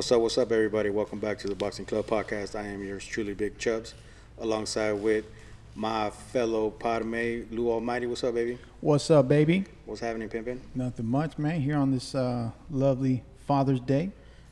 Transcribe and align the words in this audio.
What's 0.00 0.10
up, 0.12 0.22
what's 0.22 0.38
up, 0.38 0.50
everybody? 0.50 0.88
Welcome 0.88 1.18
back 1.18 1.38
to 1.40 1.46
the 1.46 1.54
Boxing 1.54 1.84
Club 1.84 2.06
Podcast. 2.06 2.58
I 2.58 2.66
am 2.68 2.82
yours 2.82 3.04
truly, 3.04 3.34
Big 3.34 3.58
Chubs, 3.58 3.92
alongside 4.38 4.92
with 4.92 5.26
my 5.74 6.08
fellow 6.08 6.70
podmate, 6.70 7.48
Lou 7.50 7.70
Almighty. 7.70 8.06
What's 8.06 8.24
up, 8.24 8.32
baby? 8.32 8.56
What's 8.80 9.10
up, 9.10 9.28
baby? 9.28 9.66
What's 9.84 10.00
happening, 10.00 10.30
Pimpin? 10.30 10.60
Nothing 10.74 11.04
much, 11.04 11.36
man. 11.36 11.60
Here 11.60 11.76
on 11.76 11.90
this 11.90 12.14
uh, 12.14 12.50
lovely 12.70 13.22
Father's 13.46 13.78
Day. 13.78 14.10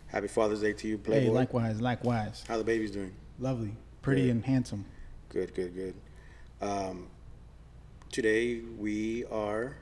Happy 0.08 0.28
Father's 0.28 0.60
Day 0.60 0.74
to 0.74 0.86
you, 0.86 0.98
Playboy. 0.98 1.24
Hey, 1.24 1.30
likewise, 1.30 1.80
likewise. 1.80 2.44
How 2.46 2.58
the 2.58 2.64
baby's 2.64 2.90
doing? 2.90 3.14
Lovely, 3.38 3.72
pretty, 4.02 4.24
Good. 4.26 4.30
and 4.32 4.44
handsome. 4.44 4.84
Good, 5.30 5.54
good, 5.54 5.74
good. 5.74 5.94
Um, 6.60 7.06
today 8.12 8.60
we 8.78 9.24
are 9.30 9.78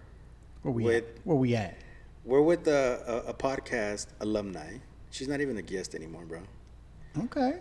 Where 0.62 0.72
we 0.72 0.84
With- 0.84 0.94
at? 0.94 1.04
Where 1.24 1.36
we 1.36 1.56
at? 1.56 1.76
we're 2.24 2.40
with 2.42 2.68
a, 2.68 3.24
a, 3.26 3.30
a 3.30 3.34
podcast 3.34 4.06
alumni. 4.20 4.76
She's 5.16 5.28
not 5.28 5.40
even 5.40 5.56
a 5.56 5.62
guest 5.62 5.94
anymore, 5.94 6.26
bro. 6.26 6.42
Okay. 7.24 7.60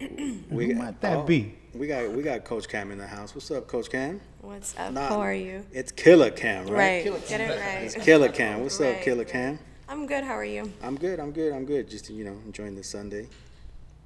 We 0.48 0.68
Who 0.68 0.74
might 0.76 0.98
that 1.02 1.18
oh, 1.18 1.22
be? 1.22 1.54
We 1.74 1.86
got 1.86 2.10
we 2.12 2.22
got 2.22 2.44
Coach 2.44 2.66
Cam 2.66 2.90
in 2.92 2.98
the 2.98 3.06
house. 3.06 3.34
What's 3.34 3.50
up, 3.50 3.68
Coach 3.68 3.90
Cam? 3.90 4.22
What's 4.40 4.74
up? 4.78 4.92
Nah, 4.92 5.08
How 5.08 5.20
are 5.20 5.34
you? 5.34 5.66
It's 5.70 5.92
Killer 5.92 6.30
Cam, 6.30 6.66
right? 6.68 7.04
Right. 7.04 7.28
Get 7.28 7.40
it 7.42 7.60
right. 7.60 7.82
It's 7.82 7.94
Killer 7.94 8.30
Cam. 8.30 8.62
What's 8.62 8.80
up, 8.80 9.02
Killer. 9.02 9.24
Cam? 9.24 9.58
I'm 9.86 10.06
good. 10.06 10.24
How 10.24 10.32
are 10.32 10.44
you? 10.46 10.72
I'm 10.82 10.96
good. 10.96 11.20
I'm 11.20 11.32
good. 11.32 11.52
I'm 11.52 11.66
good. 11.66 11.90
Just 11.90 12.08
you 12.08 12.24
know, 12.24 12.38
enjoying 12.46 12.74
this 12.74 12.88
Sunday. 12.88 13.28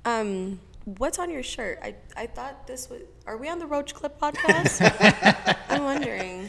Um, 0.04 0.58
what's 0.84 1.20
on 1.20 1.30
your 1.30 1.44
shirt? 1.44 1.78
I 1.82 1.94
I 2.16 2.26
thought 2.26 2.66
this 2.66 2.90
was. 2.90 3.02
Are 3.28 3.36
we 3.36 3.48
on 3.48 3.60
the 3.60 3.66
Roach 3.66 3.94
Clip 3.94 4.18
podcast? 4.20 5.56
I'm 5.68 5.84
wondering. 5.84 6.48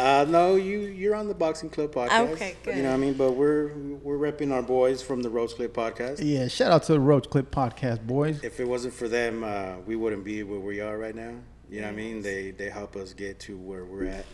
Uh, 0.00 0.24
no, 0.24 0.56
you 0.56 0.78
you're 0.80 1.14
on 1.14 1.28
the 1.28 1.34
Boxing 1.34 1.68
Club 1.68 1.92
podcast. 1.92 2.30
Okay, 2.30 2.56
good. 2.62 2.74
You 2.74 2.82
know 2.82 2.88
what 2.88 2.94
I 2.94 2.98
mean? 2.98 3.12
But 3.12 3.32
we're 3.32 3.74
we're 4.02 4.16
repping 4.16 4.50
our 4.50 4.62
boys 4.62 5.02
from 5.02 5.22
the 5.22 5.28
Roach 5.28 5.56
Clip 5.56 5.74
podcast. 5.74 6.20
Yeah, 6.22 6.48
shout 6.48 6.72
out 6.72 6.84
to 6.84 6.94
the 6.94 7.00
Roach 7.00 7.28
Clip 7.28 7.50
Podcast, 7.50 8.06
boys. 8.06 8.42
If 8.42 8.60
it 8.60 8.64
wasn't 8.66 8.94
for 8.94 9.08
them, 9.08 9.44
uh, 9.44 9.74
we 9.86 9.96
wouldn't 9.96 10.24
be 10.24 10.42
where 10.42 10.58
we 10.58 10.80
are 10.80 10.96
right 10.96 11.14
now. 11.14 11.34
You 11.68 11.82
know 11.82 11.88
what 11.88 11.92
I 11.92 11.96
mean? 11.96 12.22
They 12.22 12.50
they 12.50 12.70
help 12.70 12.96
us 12.96 13.12
get 13.12 13.40
to 13.40 13.58
where 13.58 13.84
we're 13.84 14.06
at. 14.06 14.24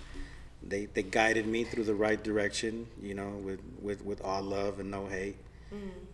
They 0.63 0.87
they 0.87 1.03
guided 1.03 1.49
me 1.49 1.65
through 1.65 1.85
the 1.85 1.97
right 1.97 2.23
direction. 2.23 2.87
You 3.03 3.15
know, 3.15 3.31
with 3.43 3.61
with 3.83 4.05
with 4.05 4.21
all 4.23 4.43
love 4.43 4.79
and 4.79 4.89
no 4.89 5.07
hate. 5.07 5.37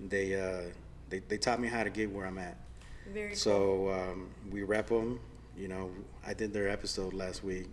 They 0.01 0.35
uh 0.35 0.71
they 1.11 1.19
they 1.19 1.37
taught 1.37 1.61
me 1.61 1.69
how 1.69 1.85
to 1.85 1.91
get 1.91 2.11
where 2.11 2.25
I'm 2.25 2.39
at. 2.39 2.57
Very 3.13 3.29
cool. 3.29 3.37
So 3.37 3.91
um, 3.93 4.29
we 4.51 4.63
rep 4.63 4.89
them. 4.89 5.21
You 5.59 5.69
know, 5.69 5.91
I 6.27 6.33
did 6.33 6.55
their 6.55 6.71
episode 6.71 7.13
last 7.13 7.45
week. 7.45 7.67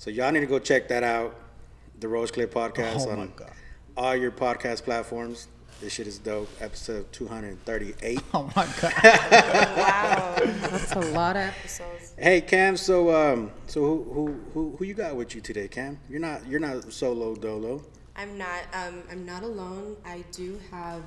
So 0.00 0.10
y'all 0.10 0.30
need 0.30 0.40
to 0.40 0.46
go 0.46 0.60
check 0.60 0.86
that 0.88 1.02
out. 1.02 1.34
The 1.98 2.06
Roach 2.06 2.32
Clip 2.32 2.54
Podcast 2.54 3.04
Oh 3.08 3.10
on 3.10 3.32
all 3.96 4.14
your 4.14 4.30
podcast 4.30 4.84
platforms. 4.84 5.48
This 5.80 5.92
shit 5.92 6.06
is 6.06 6.18
dope. 6.18 6.48
Episode 6.60 7.12
238. 7.12 8.20
Oh 8.32 8.48
my 8.54 8.68
God. 8.80 8.92
Wow, 9.76 10.36
that's 10.70 10.92
a 10.92 11.00
lot 11.00 11.34
of 11.36 11.42
episodes. 11.42 12.14
Hey 12.16 12.40
Cam, 12.40 12.76
so 12.76 13.10
um, 13.12 13.50
so 13.66 13.80
who 13.80 14.04
who 14.04 14.40
who 14.54 14.76
who 14.78 14.84
you 14.84 14.94
got 14.94 15.16
with 15.16 15.34
you 15.34 15.40
today, 15.40 15.66
Cam? 15.66 15.98
You're 16.08 16.20
not 16.20 16.46
you're 16.46 16.60
not 16.60 16.92
solo 16.92 17.34
dolo. 17.34 17.82
I'm 18.14 18.38
not. 18.38 18.62
Um, 18.72 19.02
I'm 19.10 19.26
not 19.26 19.42
alone. 19.42 19.96
I 20.04 20.24
do 20.30 20.60
have 20.70 21.02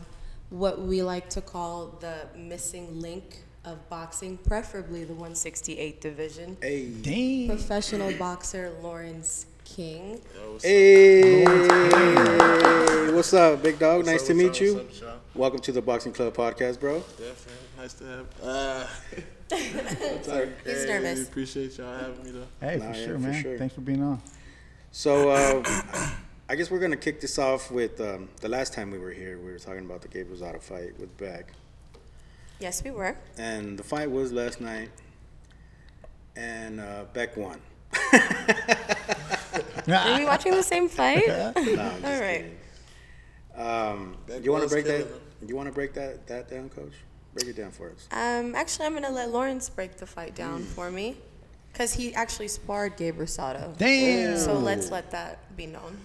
what 0.49 0.81
we 0.81 1.01
like 1.01 1.29
to 1.29 1.41
call 1.41 1.97
the 2.01 2.27
missing 2.35 2.99
link 2.99 3.43
of 3.63 3.87
boxing, 3.89 4.37
preferably 4.37 5.03
the 5.03 5.13
168 5.13 6.01
division. 6.01 6.57
Hey, 6.61 6.89
Dang. 6.89 7.47
Professional 7.47 8.11
boxer 8.17 8.71
Lawrence 8.81 9.45
King. 9.65 10.19
hey, 10.61 11.43
what's 13.13 13.33
up, 13.33 13.61
big 13.61 13.77
dog? 13.79 14.05
nice 14.05 14.21
up, 14.21 14.27
to 14.27 14.33
meet 14.33 14.49
up, 14.49 14.59
you. 14.59 14.75
what's 14.77 15.01
up, 15.03 15.21
Welcome 15.35 15.59
to 15.61 15.71
the 15.71 15.81
Boxing 15.81 16.11
Club 16.11 16.33
Podcast, 16.35 16.79
bro. 16.79 16.99
Definitely. 16.99 17.53
Nice 17.77 17.93
to 17.93 18.03
have. 18.05 18.27
Uh, 18.43 18.87
He's 19.55 20.83
hey, 20.83 20.85
nervous. 20.87 21.27
Appreciate 21.27 21.77
y'all 21.77 21.97
having 21.97 22.23
me 22.23 22.31
though. 22.31 22.47
Hey, 22.59 22.77
Nah, 22.77 22.91
for 22.91 22.97
yeah, 22.97 23.05
sure, 23.05 23.13
for 23.15 23.19
man. 23.19 23.41
sure. 23.43 23.57
Thanks 23.57 23.75
for 23.75 23.81
being 23.81 24.01
on. 24.01 24.21
So 24.91 25.29
uh, 25.29 25.63
I 26.49 26.55
guess 26.55 26.69
we're 26.71 26.79
gonna 26.79 26.97
kick 26.97 27.21
this 27.21 27.37
off 27.37 27.69
with 27.71 27.99
um, 28.01 28.27
the 28.41 28.49
last 28.49 28.73
time 28.73 28.91
we 28.91 28.97
were 28.97 29.11
here. 29.11 29.37
We 29.39 29.51
were 29.51 29.59
talking 29.59 29.85
about 29.85 30.01
the 30.01 30.07
Gabe 30.07 30.29
Rosado 30.31 30.61
fight 30.61 30.99
with 30.99 31.15
Beck, 31.17 31.51
Yes, 32.61 32.83
we 32.83 32.91
were. 32.91 33.17
and 33.37 33.77
the 33.77 33.83
fight 33.83 34.09
was 34.11 34.31
last 34.31 34.61
night, 34.61 34.89
and 36.35 36.79
uh, 36.79 37.05
Beck 37.11 37.35
won. 37.35 37.59
Are 39.89 40.17
we 40.19 40.25
watching 40.25 40.53
the 40.53 40.63
same 40.63 40.87
fight? 40.87 41.27
No, 41.27 41.53
I'm 41.55 41.65
just 41.65 42.05
All 42.05 42.19
right. 42.21 42.45
Um, 43.55 44.15
Beck 44.27 44.43
you 44.45 44.51
want 44.51 44.63
to 44.63 44.69
break 44.69 44.85
that? 44.85 45.05
killing 45.07 45.21
You 45.47 45.55
want 45.55 45.67
to 45.67 45.73
break 45.73 45.93
that 45.95 46.27
that 46.27 46.49
down, 46.49 46.69
Coach? 46.69 46.93
Break 47.33 47.47
it 47.47 47.57
down 47.57 47.71
for 47.71 47.89
us. 47.89 48.07
Um, 48.11 48.53
actually, 48.55 48.85
I'm 48.85 48.93
gonna 48.93 49.09
let 49.09 49.31
Lawrence 49.31 49.69
break 49.69 49.97
the 49.97 50.05
fight 50.05 50.35
down 50.35 50.63
for 50.63 50.91
me, 50.91 51.17
cause 51.73 51.93
he 51.93 52.13
actually 52.13 52.47
sparred 52.49 52.95
Gabe 52.95 53.17
Rosado. 53.17 53.75
Damn. 53.77 54.37
So 54.37 54.53
let's 54.53 54.91
let 54.91 55.09
that 55.11 55.55
be 55.57 55.65
known. 55.65 55.97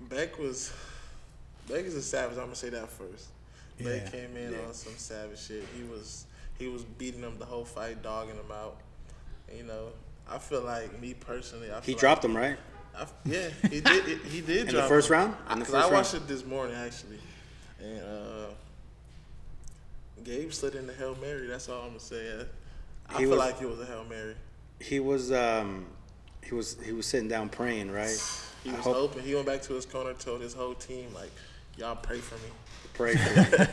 Beck 0.00 0.38
was. 0.38 0.72
Beck 1.68 1.84
is 1.84 1.94
a 1.94 2.02
savage. 2.02 2.36
I'm 2.36 2.44
gonna 2.44 2.56
say 2.56 2.70
that 2.70 2.88
first. 2.90 3.28
Yeah. 3.78 3.84
Beck 3.98 4.12
came 4.12 4.36
in 4.36 4.54
on 4.66 4.72
some 4.72 4.92
savage 4.96 5.40
shit. 5.40 5.64
He 5.76 5.82
was 5.84 6.26
he 6.58 6.68
was 6.68 6.84
beating 6.84 7.20
him 7.22 7.38
the 7.38 7.44
whole 7.44 7.64
fight, 7.64 8.02
dogging 8.02 8.36
him 8.36 8.52
out. 8.52 8.76
You 9.54 9.64
know, 9.64 9.88
I 10.30 10.38
feel 10.38 10.62
like 10.62 11.00
me 11.00 11.14
personally. 11.14 11.70
I 11.72 11.80
He 11.80 11.92
feel 11.92 11.98
dropped 11.98 12.24
like, 12.24 12.30
him, 12.30 12.36
right? 12.36 12.56
I, 12.96 13.06
yeah, 13.24 13.48
he 13.68 13.80
did. 13.80 14.18
He 14.22 14.40
did 14.40 14.68
In 14.68 14.74
the 14.76 14.84
first 14.84 15.08
him. 15.08 15.14
round? 15.14 15.34
In 15.50 15.58
the 15.58 15.64
Because 15.64 15.74
I 15.74 15.92
watched 15.92 16.12
round? 16.12 16.24
it 16.24 16.28
this 16.28 16.44
morning 16.44 16.76
actually, 16.76 17.18
and 17.82 18.00
uh, 18.00 18.46
Gabe 20.22 20.52
slid 20.52 20.74
in 20.76 20.86
the 20.86 20.92
hail 20.94 21.16
mary. 21.20 21.46
That's 21.46 21.68
all 21.68 21.82
I'm 21.82 21.88
gonna 21.88 22.00
say. 22.00 22.30
Uh, 22.40 22.44
I 23.08 23.12
He 23.14 23.18
feel 23.20 23.30
was- 23.30 23.38
like 23.38 23.60
it 23.60 23.68
was 23.68 23.80
a 23.80 23.86
hail 23.86 24.04
mary. 24.08 24.34
He 24.80 25.00
was 25.00 25.32
um, 25.32 25.86
he 26.42 26.54
was 26.54 26.76
he 26.84 26.92
was 26.92 27.06
sitting 27.06 27.28
down 27.28 27.48
praying, 27.48 27.90
right? 27.90 28.16
He 28.62 28.70
I 28.70 28.74
was 28.76 28.84
hope- 28.84 28.94
hoping. 28.96 29.22
He 29.22 29.34
went 29.34 29.46
back 29.46 29.62
to 29.62 29.74
his 29.74 29.86
corner, 29.86 30.14
told 30.14 30.40
his 30.40 30.54
whole 30.54 30.74
team 30.74 31.12
like, 31.14 31.30
"Y'all 31.76 31.96
pray 31.96 32.18
for 32.18 32.36
me." 32.36 32.50
Pray 32.94 33.16
for 33.16 33.40
me. 33.40 33.66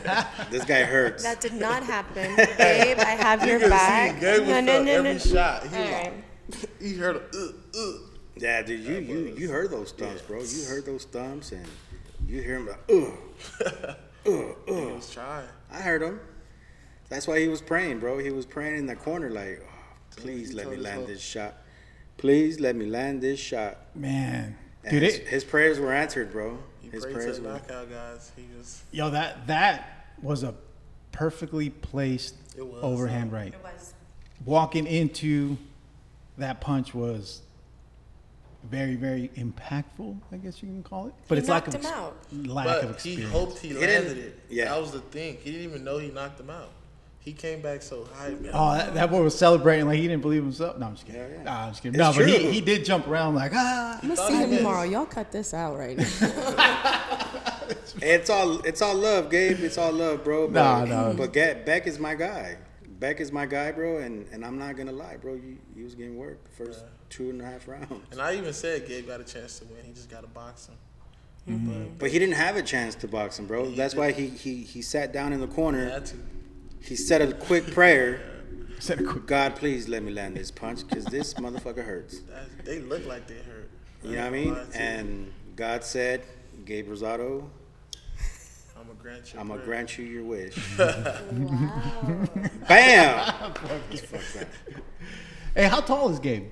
this 0.50 0.64
guy 0.64 0.82
hurts. 0.84 1.22
That 1.22 1.40
did 1.40 1.54
not 1.54 1.82
happen, 1.84 2.34
Gabe. 2.36 2.98
I 2.98 3.16
have 3.18 3.46
your 3.46 3.60
back. 3.60 4.20
Gabe 4.20 4.40
was 4.40 4.48
No, 4.48 4.60
no, 4.60 4.82
no, 4.82 4.90
every 4.92 5.12
no. 5.14 5.18
shot. 5.18 5.62
He 5.66 5.76
All 5.76 5.82
was 5.82 5.90
right. 5.92 6.12
like, 6.50 6.80
he 6.80 6.94
heard 6.94 7.16
a 7.16 7.20
uh, 7.20 7.78
uh. 7.78 7.92
Yeah, 8.36 8.62
dude, 8.62 8.80
you 8.80 8.94
you 8.96 9.34
you 9.38 9.50
heard 9.50 9.70
those 9.70 9.92
thumps, 9.92 10.22
bro. 10.22 10.42
You 10.42 10.64
heard 10.64 10.84
those 10.84 11.04
thumps, 11.04 11.52
and 11.52 11.64
you 12.26 12.42
hear 12.42 12.56
him 12.56 12.66
like, 12.68 12.80
ugh, 12.90 13.12
ugh, 14.26 14.56
He 14.66 14.72
was 14.72 15.10
trying. 15.12 15.46
I 15.70 15.80
heard 15.80 16.02
him. 16.02 16.18
That's 17.08 17.28
why 17.28 17.38
he 17.40 17.48
was 17.48 17.60
praying, 17.60 18.00
bro. 18.00 18.18
He 18.18 18.30
was 18.30 18.46
praying 18.46 18.76
in 18.76 18.86
the 18.86 18.96
corner, 18.96 19.30
like, 19.30 19.62
oh, 19.64 19.96
please 20.16 20.52
let 20.54 20.68
me 20.68 20.76
land 20.78 20.96
whole- 20.98 21.06
this 21.06 21.20
shot. 21.22 21.58
Please 22.16 22.58
let 22.58 22.74
me 22.74 22.86
land 22.86 23.20
this 23.20 23.38
shot. 23.38 23.78
Man. 23.94 24.56
And 24.82 24.90
Dude, 24.92 25.02
his, 25.02 25.14
it, 25.16 25.28
his 25.28 25.44
prayers 25.44 25.78
were 25.78 25.92
answered, 25.92 26.32
bro. 26.32 26.58
He 26.92 26.96
His 26.98 27.04
prayed 27.04 27.12
to 27.14 27.18
prayers 27.18 27.36
the 27.38 27.42
were. 27.44 27.52
knockout 27.54 27.90
guys. 27.90 28.30
He 28.36 28.44
was. 28.56 28.82
yo, 28.92 29.10
that 29.10 29.46
that 29.48 30.06
was 30.22 30.42
a 30.44 30.54
perfectly 31.10 31.70
placed 31.70 32.34
It 32.56 32.64
was, 32.66 32.82
overhand 32.84 33.32
uh, 33.32 33.36
right. 33.36 33.54
It 33.54 33.62
was. 33.62 33.94
Walking 34.44 34.86
into 34.86 35.56
that 36.38 36.60
punch 36.60 36.94
was 36.94 37.40
very, 38.64 38.94
very 38.94 39.28
impactful, 39.36 40.16
I 40.30 40.36
guess 40.36 40.62
you 40.62 40.68
can 40.68 40.82
call 40.82 41.08
it. 41.08 41.14
But 41.28 41.36
He 41.36 41.40
it's 41.40 41.48
lack 41.48 41.64
knocked 41.66 41.74
of 41.76 41.80
him 41.82 41.86
ex- 41.90 41.96
out. 41.98 42.16
lack 42.46 42.66
of 42.82 42.92
But 42.92 43.00
he 43.02 43.10
experience. 43.12 43.32
hoped 43.32 43.58
he 43.58 43.68
didn't- 43.70 43.80
landed 44.04 44.18
it. 44.18 44.40
yeah. 44.50 44.64
That 44.66 44.80
was 44.80 44.92
the 44.92 45.00
thing. 45.00 45.38
He 45.42 45.50
didn't 45.50 45.64
even 45.66 45.84
know 45.84 45.98
he 45.98 46.10
knocked 46.10 46.38
him 46.40 46.50
out. 46.50 46.70
He 47.24 47.32
came 47.32 47.60
back 47.62 47.82
so 47.82 48.04
high, 48.14 48.30
man. 48.30 48.50
Oh, 48.52 48.74
that, 48.74 48.94
that 48.94 49.10
boy 49.10 49.22
was 49.22 49.38
celebrating 49.38 49.86
like 49.86 49.96
he 49.96 50.08
didn't 50.08 50.22
believe 50.22 50.42
himself. 50.42 50.76
No, 50.76 50.86
I'm 50.86 50.94
just 50.94 51.06
kidding. 51.06 51.20
Yeah, 51.20 51.28
yeah. 51.36 51.42
Nah, 51.44 51.64
I'm 51.66 51.70
just 51.70 51.82
kidding. 51.82 52.00
It's 52.00 52.16
no, 52.18 52.24
but 52.24 52.28
he, 52.28 52.50
he 52.50 52.60
did 52.60 52.84
jump 52.84 53.06
around 53.06 53.36
like 53.36 53.52
ah. 53.54 54.00
I'm 54.02 54.08
gonna 54.08 54.16
see 54.28 54.34
him 54.34 54.50
missed. 54.50 54.62
tomorrow. 54.62 54.82
Y'all 54.82 55.06
cut 55.06 55.30
this 55.30 55.54
out 55.54 55.76
right 55.78 55.96
now. 55.96 56.06
It's 58.00 58.30
all 58.30 58.58
it's 58.60 58.82
all 58.82 58.94
love, 58.94 59.30
Gabe. 59.30 59.60
It's 59.60 59.78
all 59.78 59.92
love, 59.92 60.24
bro. 60.24 60.48
But, 60.48 60.54
Nah, 60.54 60.84
nah. 60.84 61.12
But 61.12 61.32
Ga- 61.32 61.62
Beck 61.64 61.86
is 61.86 61.98
my 61.98 62.14
guy. 62.14 62.56
Beck 62.98 63.20
is 63.20 63.30
my 63.30 63.46
guy, 63.46 63.70
bro. 63.70 63.98
And, 63.98 64.26
and 64.32 64.44
I'm 64.44 64.58
not 64.58 64.76
gonna 64.76 64.92
lie, 64.92 65.16
bro. 65.18 65.34
You 65.34 65.58
you 65.76 65.84
was 65.84 65.94
getting 65.94 66.16
worked 66.16 66.44
the 66.44 66.64
first 66.64 66.84
two 67.10 67.30
and 67.30 67.40
a 67.40 67.44
half 67.44 67.68
rounds. 67.68 67.92
And 68.10 68.20
I 68.20 68.34
even 68.36 68.52
said 68.52 68.88
Gabe 68.88 69.06
got 69.06 69.20
a 69.20 69.24
chance 69.24 69.58
to 69.60 69.66
win. 69.66 69.84
He 69.84 69.92
just 69.92 70.10
got 70.10 70.22
to 70.22 70.26
box 70.28 70.68
him. 70.68 70.74
Mm-hmm. 71.48 71.84
But 71.98 72.10
he 72.10 72.18
didn't 72.18 72.36
have 72.36 72.56
a 72.56 72.62
chance 72.62 72.94
to 72.96 73.08
box 73.08 73.38
him, 73.38 73.46
bro. 73.46 73.66
He 73.66 73.76
That's 73.76 73.94
did. 73.94 74.00
why 74.00 74.12
he, 74.12 74.28
he 74.28 74.62
he 74.62 74.80
sat 74.82 75.12
down 75.12 75.32
in 75.32 75.40
the 75.40 75.46
He 75.46 75.52
corner. 75.54 76.02
Had 76.82 76.88
to. 76.88 76.88
He 76.90 76.96
said 76.96 77.22
a 77.22 77.32
quick 77.32 77.66
prayer. 77.72 78.20
Said 78.78 79.00
a 79.00 79.04
quick. 79.04 79.26
God, 79.26 79.56
please 79.56 79.88
let 79.88 80.02
me 80.02 80.12
land 80.12 80.36
this 80.36 80.50
punch, 80.50 80.86
cause 80.88 81.04
this 81.04 81.34
motherfucker 81.34 81.84
hurts. 81.84 82.20
They 82.64 82.80
look 82.80 83.06
like 83.06 83.26
they 83.26 83.34
hurt. 83.36 83.70
You 84.02 84.16
know 84.16 84.22
what 84.22 84.26
I 84.26 84.30
mean? 84.30 84.54
Lie 84.54 84.58
to 84.58 84.66
you. 84.66 84.74
And 84.74 85.32
God 85.54 85.84
said, 85.84 86.22
Gabe 86.64 86.88
Rosado, 86.88 87.48
I'm 88.76 88.88
gonna 88.88 88.98
grant 89.00 89.32
you. 89.32 89.40
I'm 89.40 89.48
gonna 89.48 89.62
grant 89.62 89.98
you 89.98 90.04
your 90.04 90.24
wish. 90.24 90.58
Wow. 90.78 92.28
Bam! 92.68 93.54
Hey, 95.54 95.64
how 95.68 95.82
tall 95.82 96.08
is 96.08 96.18
Gabe? 96.18 96.46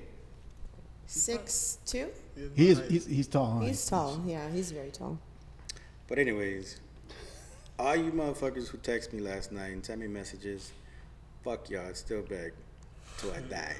Six 1.07 1.79
two. 1.87 2.09
He 2.55 2.69
is. 2.69 2.81
He's, 2.87 3.05
he's 3.07 3.27
tall. 3.27 3.59
Huh? 3.59 3.65
He's 3.65 3.83
tall. 3.85 4.21
Yeah, 4.27 4.47
he's 4.51 4.71
very 4.71 4.91
tall. 4.91 5.17
But 6.07 6.19
anyways, 6.19 6.79
all 7.81 7.95
you 7.95 8.11
motherfuckers 8.11 8.67
who 8.67 8.77
text 8.77 9.11
me 9.13 9.19
last 9.21 9.51
night 9.51 9.71
and 9.73 9.83
sent 9.85 9.99
me 9.99 10.07
messages, 10.07 10.71
fuck 11.43 11.69
y'all. 11.69 11.87
It's 11.87 11.99
still 11.99 12.21
back 12.21 12.51
till 13.17 13.31
I 13.31 13.39
die. 13.41 13.75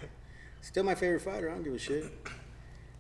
Still 0.62 0.84
my 0.84 0.96
favorite 0.96 1.22
fighter. 1.22 1.50
I 1.50 1.54
don't 1.54 1.64
give 1.64 1.74
a 1.74 1.80
shit. 1.80 2.06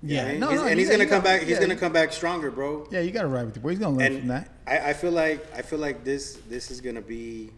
Yeah, 0.03 0.27
And 0.27 0.39
no, 0.39 0.49
he's, 0.49 0.59
no, 0.59 0.65
and 0.67 0.79
you 0.79 0.85
he's 0.85 0.89
gonna 0.89 1.05
come 1.05 1.19
got- 1.19 1.23
back. 1.25 1.41
He's 1.41 1.51
yeah, 1.51 1.59
gonna 1.59 1.75
come 1.75 1.93
back 1.93 2.11
stronger, 2.11 2.49
bro. 2.49 2.87
Yeah, 2.91 3.01
you 3.01 3.11
got 3.11 3.21
to 3.21 3.27
ride 3.27 3.45
with 3.45 3.53
the 3.53 3.59
boy. 3.59 3.69
He's 3.69 3.79
gonna 3.79 3.97
learn 3.97 4.19
from 4.19 4.27
that. 4.29 4.49
I, 4.65 4.79
I 4.89 4.93
feel 4.93 5.11
like 5.11 5.45
I 5.55 5.61
feel 5.61 5.77
like 5.79 6.03
this 6.03 6.39
this 6.49 6.71
is 6.71 6.81
gonna 6.81 7.01
be, 7.01 7.51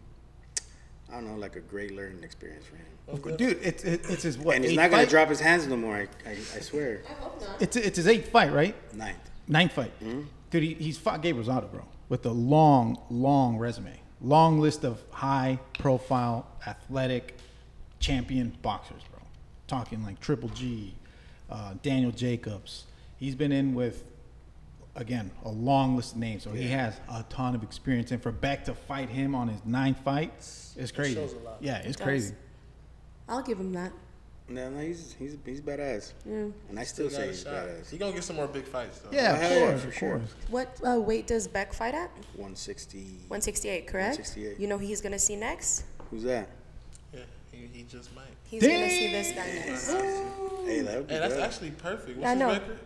I 1.10 1.14
don't 1.14 1.26
know, 1.26 1.36
like 1.38 1.56
a 1.56 1.60
great 1.60 1.94
learning 1.96 2.22
experience 2.22 2.64
for 2.66 2.76
him. 2.76 3.36
Dude, 3.36 3.58
it's 3.62 3.82
it, 3.84 4.02
it's 4.10 4.22
his 4.24 4.36
what? 4.38 4.56
and 4.56 4.64
he's 4.64 4.76
not 4.76 4.90
gonna 4.90 5.02
fight? 5.04 5.08
drop 5.10 5.28
his 5.30 5.40
hands 5.40 5.66
no 5.66 5.76
more. 5.76 5.94
I, 5.96 6.08
I, 6.26 6.32
I 6.32 6.60
swear. 6.60 7.00
I 7.08 7.12
hope 7.14 7.40
not. 7.40 7.62
It's 7.62 7.76
it's 7.76 7.96
his 7.96 8.06
eighth 8.08 8.28
fight, 8.30 8.52
right? 8.52 8.74
Ninth. 8.94 9.30
Ninth 9.48 9.72
fight. 9.72 9.92
Mm-hmm. 10.02 10.22
Dude, 10.50 10.62
he, 10.62 10.74
he's 10.74 10.98
fought 10.98 11.22
Gabe 11.22 11.36
Rosado, 11.36 11.70
bro, 11.70 11.82
with 12.14 12.26
a 12.26 12.30
long, 12.30 12.96
long 13.10 13.58
resume, 13.58 13.98
long 14.20 14.60
list 14.60 14.84
of 14.84 15.02
high-profile, 15.10 16.46
athletic, 16.64 17.36
champion 17.98 18.56
boxers, 18.62 19.02
bro. 19.10 19.20
Talking 19.66 20.04
like 20.04 20.20
Triple 20.20 20.48
G, 20.50 20.94
uh, 21.50 21.74
Daniel 21.82 22.12
Jacobs. 22.12 22.84
He's 23.18 23.34
been 23.34 23.50
in 23.50 23.74
with, 23.74 24.04
again, 24.94 25.32
a 25.44 25.48
long 25.48 25.96
list 25.96 26.12
of 26.12 26.18
names, 26.18 26.44
so 26.44 26.50
he 26.50 26.68
has 26.68 27.00
a 27.10 27.24
ton 27.30 27.56
of 27.56 27.64
experience. 27.64 28.12
And 28.12 28.22
for 28.22 28.30
Beck 28.30 28.64
to 28.66 28.74
fight 28.74 29.08
him 29.08 29.34
on 29.34 29.48
his 29.48 29.64
ninth 29.64 29.98
fight, 30.04 30.34
it's 30.36 30.92
crazy. 30.92 31.16
shows 31.16 31.32
a 31.32 31.38
lot. 31.38 31.56
Yeah, 31.60 31.78
it's 31.78 31.96
does. 31.96 32.04
crazy. 32.04 32.34
I'll 33.28 33.42
give 33.42 33.58
him 33.58 33.72
that. 33.72 33.90
No, 34.46 34.68
no, 34.70 34.80
he's 34.80 35.14
he's 35.18 35.36
he's 35.44 35.60
badass. 35.62 36.12
And 36.26 36.52
I 36.78 36.84
still, 36.84 37.08
Still 37.08 37.20
say 37.20 37.28
he's 37.28 37.42
shot. 37.44 37.52
badass. 37.54 37.90
He 37.90 37.96
gonna 37.96 38.12
get 38.12 38.24
some 38.24 38.36
more 38.36 38.46
big 38.46 38.64
fights 38.66 38.98
though. 38.98 39.08
Yeah, 39.10 39.38
Oh, 39.40 39.44
of 39.54 39.58
course, 39.70 39.80
for 39.82 39.88
of 39.88 39.94
sure. 39.94 40.18
course. 40.18 40.34
What 40.50 40.80
uh, 40.86 41.00
weight 41.00 41.26
does 41.26 41.48
Beck 41.48 41.72
fight 41.72 41.94
at? 41.94 42.10
160. 42.36 42.98
168, 43.28 43.86
correct? 43.86 44.18
168. 44.18 44.60
You 44.60 44.66
know 44.68 44.76
who 44.76 44.86
he's 44.86 45.00
gonna 45.00 45.18
see 45.18 45.36
next? 45.36 45.84
Who's 46.10 46.24
that? 46.24 46.50
Yeah, 47.14 47.20
he, 47.52 47.68
he 47.72 47.82
just 47.84 48.14
might. 48.14 48.24
He's 48.44 48.62
gonna 48.62 48.90
see 48.90 49.10
this 49.12 49.32
guy 49.32 49.46
next. 49.46 49.90
Hey, 49.90 50.80
that 50.82 50.96
would 50.98 51.06
be 51.08 51.14
Hey, 51.14 51.20
that's 51.20 51.34
good. 51.34 51.42
actually 51.42 51.70
perfect. 51.70 52.18
What's 52.18 52.20
Yeah, 52.20 52.28
I 52.28 52.32
his 52.34 52.38
know. 52.40 52.48
record? 52.52 52.78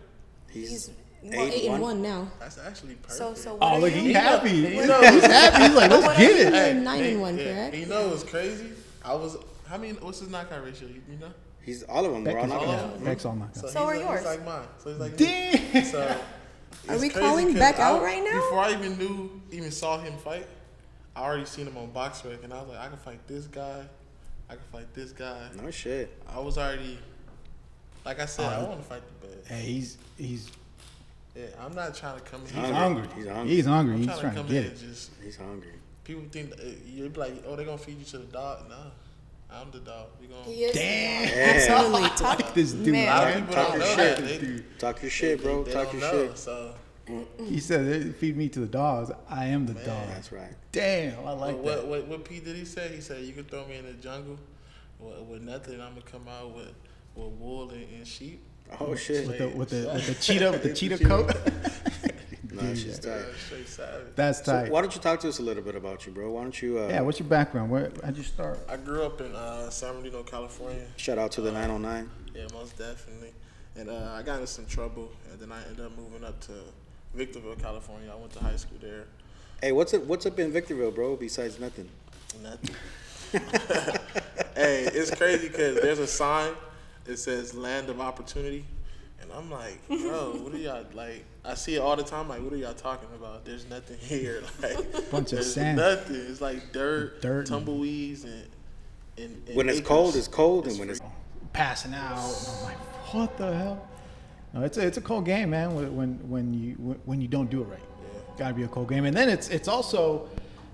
He's, 0.51 0.69
he's- 0.71 0.91
Well, 1.25 1.49
eight 1.53 1.69
and 1.69 1.83
one 1.83 2.01
now. 2.03 2.31
That's 2.39 2.59
actually 2.59 2.95
perfect. 2.95 3.19
So, 3.19 3.35
so 3.35 3.55
what 3.57 3.73
Oh, 3.73 3.79
look, 3.81 3.93
you? 3.93 4.01
he 4.01 4.13
happy. 4.13 4.51
You 4.53 4.67
He's 4.69 4.85
happy. 4.87 5.65
He's 5.65 5.75
like, 5.75 5.91
let's 5.91 6.07
what 6.07 6.17
get 6.17 6.31
it. 6.55 6.75
You're 6.75 6.83
nine 6.85 7.03
and 7.05 7.21
one, 7.21 7.37
yeah, 7.37 7.45
correct? 7.53 7.75
You 7.77 7.87
know 7.87 8.09
what's 8.11 8.23
crazy? 8.23 8.71
I 9.05 9.15
was. 9.15 9.37
How 9.69 9.77
many? 9.77 9.95
What's 9.95 10.21
his 10.21 10.31
knockout 10.31 10.65
ratio? 10.65 10.87
You, 10.87 11.03
you 11.11 11.19
know? 11.19 11.33
He's 11.69 11.82
all 11.85 12.05
of 12.05 12.12
them. 12.12 12.25
Beck 12.25 12.35
We're 12.35 12.41
all 12.41 12.47
is, 12.47 12.50
not 12.53 12.61
all 12.62 12.67
yeah, 12.67 12.75
of 12.75 12.81
gonna. 12.81 12.93
them. 12.94 13.05
Beck's 13.05 13.25
all 13.25 13.37
knocked 13.37 13.59
out. 13.59 13.62
So 13.62 13.67
he's 13.69 13.76
are 13.76 13.87
like, 13.87 14.00
yours. 14.05 14.19
He's 14.20 14.26
like 14.29 14.44
mine. 14.44 14.69
So 14.79 14.91
he's 14.91 14.99
like 14.99 15.17
Damn. 15.17 15.85
So. 15.85 16.00
Are 16.88 16.94
it's 16.94 17.03
we 17.03 17.09
crazy 17.09 17.26
calling 17.26 17.47
'cause 17.49 17.59
Beck 17.59 17.79
I- 17.79 17.82
out 17.82 18.03
right 18.03 18.23
now? 18.23 18.41
Before 18.41 18.59
I 18.61 18.73
even 18.73 18.99
knew, 18.99 19.43
even 19.50 19.70
saw 19.70 19.99
him 19.99 20.17
fight, 20.19 20.47
I 21.17 21.23
already 21.23 21.44
seen 21.44 21.67
him 21.67 21.76
on 21.76 21.88
BoxRec, 21.88 22.44
and 22.44 22.53
I 22.53 22.61
was 22.61 22.69
like, 22.69 22.79
I 22.79 22.88
can 22.88 22.97
fight 22.99 23.26
this 23.26 23.47
guy. 23.47 23.85
I 24.49 24.55
can 24.55 24.62
fight 24.73 24.94
this 24.94 25.12
guy. 25.12 25.49
No 25.62 25.70
shit. 25.70 26.11
I 26.29 26.38
was 26.41 26.56
already, 26.56 26.99
like 28.05 28.21
I 28.21 28.26
said, 28.26 28.47
I 28.47 28.61
Oh. 28.61 28.67
want 28.67 28.81
to 28.82 28.87
fight 28.88 29.03
the 29.21 29.26
best. 29.29 29.49
Hey, 29.49 29.61
he's 29.62 29.99
he's 30.17 30.50
Yeah, 31.37 31.47
I'm 31.61 31.75
not 31.75 31.94
trying 31.94 32.19
to 32.19 32.25
come 32.25 32.41
in. 32.43 32.47
he's 32.47 32.55
here. 32.56 32.75
hungry. 32.75 33.09
He's 33.17 33.26
hungry. 33.26 33.55
He's 33.55 33.67
hungry. 33.67 33.94
I'm 33.94 33.99
He's 34.00 34.06
trying, 34.09 34.21
trying 34.21 34.32
to 34.35 34.37
to 34.38 34.43
come 34.44 34.53
get 34.53 34.64
in 34.64 34.73
it. 34.73 34.81
and 34.81 34.93
just 34.94 35.11
He's 35.23 35.37
hungry. 35.37 35.73
people 36.05 36.23
think 36.31 36.53
uh, 36.53 36.64
you'd 36.87 37.12
be 37.12 37.21
like, 37.21 37.43
oh, 37.47 37.56
they're 37.56 37.67
gonna 37.67 37.76
feed 37.79 37.99
you 37.99 38.05
to 38.06 38.19
the 38.19 38.25
dog. 38.25 38.69
No, 38.69 38.76
I'm 39.50 39.71
the 39.71 39.81
dog. 39.81 40.09
We 40.21 40.27
gonna. 40.27 40.43
He 40.45 40.65
is. 40.65 40.75
Damn. 40.75 41.56
Absolutely. 41.56 42.09
Talk. 42.17 42.41
Like 42.41 42.55
this 42.55 42.73
dude. 42.73 42.95
A 42.95 43.06
lot 43.06 43.29
of 43.29 43.35
Man. 43.35 43.41
people 43.47 43.55
Talk 43.55 43.69
don't 43.69 43.79
your 43.79 43.89
know 43.89 43.95
shit, 43.97 44.17
that. 44.19 44.25
They, 44.27 44.39
dude. 44.39 44.79
Talk 44.79 45.03
your 45.03 45.11
shit, 45.11 45.43
bro. 45.43 45.65
they 45.65 45.73
Talk 45.73 45.91
don't 45.93 46.00
your 46.00 46.12
know. 46.12 46.27
shit. 46.29 46.39
So 46.39 46.75
He 47.45 47.61
said, 47.61 48.17
"Feed 48.17 48.37
me 48.37 48.49
to 48.50 48.61
the 48.61 48.67
dogs. 48.67 49.11
I 49.29 49.47
am 49.47 49.67
the 49.67 49.75
dog." 49.75 50.09
That's 50.09 50.31
right. 50.33 50.53
Damn, 50.73 51.27
I 51.27 51.33
like 51.33 51.56
what, 51.56 51.65
that. 51.77 51.87
what 51.87 52.03
what 52.03 52.09
what 52.09 52.25
P 52.25 52.41
did 52.41 52.56
he 52.56 52.65
say? 52.67 52.89
He 52.95 53.00
said 53.00 53.25
you 53.25 53.33
can 53.33 53.45
throw 53.45 53.67
me 53.67 53.77
in 53.79 53.87
the 53.87 53.95
jungle 53.95 54.39
with, 54.99 55.19
with 55.23 55.43
nothing. 55.43 55.81
I'm 55.81 55.91
gonna 55.91 56.03
come 56.03 56.29
out 56.29 56.55
with 56.55 56.69
with 57.15 57.29
wool 57.39 57.71
and, 57.71 57.87
and 57.97 58.06
sheep. 58.06 58.43
Oh 58.81 58.95
shit. 58.95 59.27
With 59.27 59.39
the 59.39 59.49
with 59.49 59.71
the 59.71 59.91
with 59.95 60.06
the 60.06 60.15
cheetah 60.15 60.50
with 60.50 60.62
the 60.62 60.75
cheetah 60.75 60.99
coat. 61.05 61.33
No, 62.63 62.75
she's 62.75 62.99
tight. 62.99 63.11
Uh, 63.11 63.35
straight 63.37 63.69
savage. 63.69 64.07
That's 64.17 64.45
So 64.45 64.53
tight. 64.53 64.71
why 64.71 64.81
don't 64.81 64.95
you 64.95 65.01
talk 65.01 65.21
to 65.21 65.29
us 65.29 65.39
a 65.39 65.43
little 65.43 65.63
bit 65.63 65.75
about 65.75 66.07
you, 66.07 66.13
bro? 66.13 66.31
Why 66.33 66.43
don't 66.43 66.61
you? 66.63 66.79
Uh, 66.79 66.89
Yeah, 66.89 67.01
what's 67.03 67.19
your 67.21 67.29
background? 67.29 67.71
Where 67.71 67.91
how'd 68.05 68.17
you 68.17 68.23
start? 68.23 68.59
I 68.69 68.77
grew 68.77 69.03
up 69.05 69.21
in 69.21 69.35
uh, 69.35 69.71
San 69.71 69.93
Bernardino, 69.93 70.23
California. 70.23 70.87
Shout 70.97 71.19
out 71.19 71.33
to 71.33 71.41
the 71.41 71.53
909. 71.53 72.11
Yeah, 72.35 72.47
most 72.53 72.77
definitely. 72.79 73.33
And 73.77 73.89
uh, 73.89 74.13
I 74.15 74.23
got 74.23 74.35
into 74.37 74.47
some 74.49 74.67
trouble, 74.67 75.11
and 75.31 75.39
then 75.41 75.53
I 75.53 75.63
ended 75.69 75.85
up 75.87 75.97
moving 75.97 76.25
up 76.25 76.41
to 76.43 76.53
Victorville, 77.15 77.55
California. 77.57 78.11
I 78.13 78.17
went 78.17 78.33
to 78.33 78.41
high 78.41 78.57
school 78.57 78.79
there. 78.81 79.05
Hey, 79.63 79.73
what's 79.73 79.95
up? 79.95 80.03
What's 80.05 80.27
up 80.27 80.39
in 80.39 80.53
Victorville, 80.53 80.91
bro? 80.91 81.17
Besides 81.17 81.59
nothing. 81.61 81.89
Nothing. 82.43 82.75
hey, 84.55 84.89
it's 84.93 85.15
crazy 85.15 85.49
because 85.49 85.77
there's 85.81 85.99
a 85.99 86.07
sign 86.07 86.53
that 87.05 87.19
says 87.19 87.55
"Land 87.55 87.89
of 87.91 88.01
Opportunity," 88.01 88.65
and 89.29 89.39
I'm 89.39 89.51
like, 89.51 89.87
bro, 89.89 90.33
what 90.43 90.53
are 90.55 90.59
y'all 90.59 90.85
like? 90.95 91.25
I 91.45 91.55
see 91.55 91.75
it 91.77 91.79
all 91.81 91.97
the 91.97 92.03
time. 92.03 92.29
Like, 92.29 92.43
what 92.43 92.53
are 92.53 92.57
y'all 92.57 92.75
talking 92.75 93.09
about? 93.15 93.45
There's 93.45 93.69
nothing 93.69 93.99
here. 93.99 94.43
Like, 94.63 95.11
Bunch 95.11 95.33
of 95.33 95.39
there's 95.39 95.55
sand. 95.55 95.79
Nothing. 95.79 96.17
It's 96.17 96.41
like 96.41 96.73
dirt, 96.73 97.21
Dirt 97.23 97.47
tumbleweeds, 97.47 98.25
and, 98.25 98.45
and, 99.17 99.43
and 99.47 99.57
When 99.57 99.69
it's 99.69 99.79
acres. 99.79 99.89
cold, 99.89 100.17
it's 100.17 100.29
cold, 100.29 100.67
and 100.67 100.79
when 100.79 100.91
it's 100.91 101.01
Passing 101.53 101.95
out. 101.95 102.19
I'm 102.19 102.65
like, 102.65 102.77
what 103.15 103.37
the 103.37 103.57
hell? 103.57 103.89
No, 104.55 104.63
it's 104.63 104.77
a 104.79 104.87
it's 104.87 104.97
a 104.99 105.01
cold 105.01 105.25
game, 105.25 105.51
man. 105.51 105.75
When 105.75 105.97
when 105.97 106.31
when 106.31 106.55
you 106.55 106.75
when 107.05 107.21
you 107.21 107.29
don't 107.29 107.51
do 107.51 107.63
it 107.63 107.65
right, 107.65 107.81
gotta 108.37 108.55
be 108.55 108.63
a 108.63 108.69
cold 108.69 108.89
game. 108.89 109.05
And 109.07 109.17
then 109.17 109.29
it's 109.29 109.49
it's 109.49 109.67
also, 109.69 110.29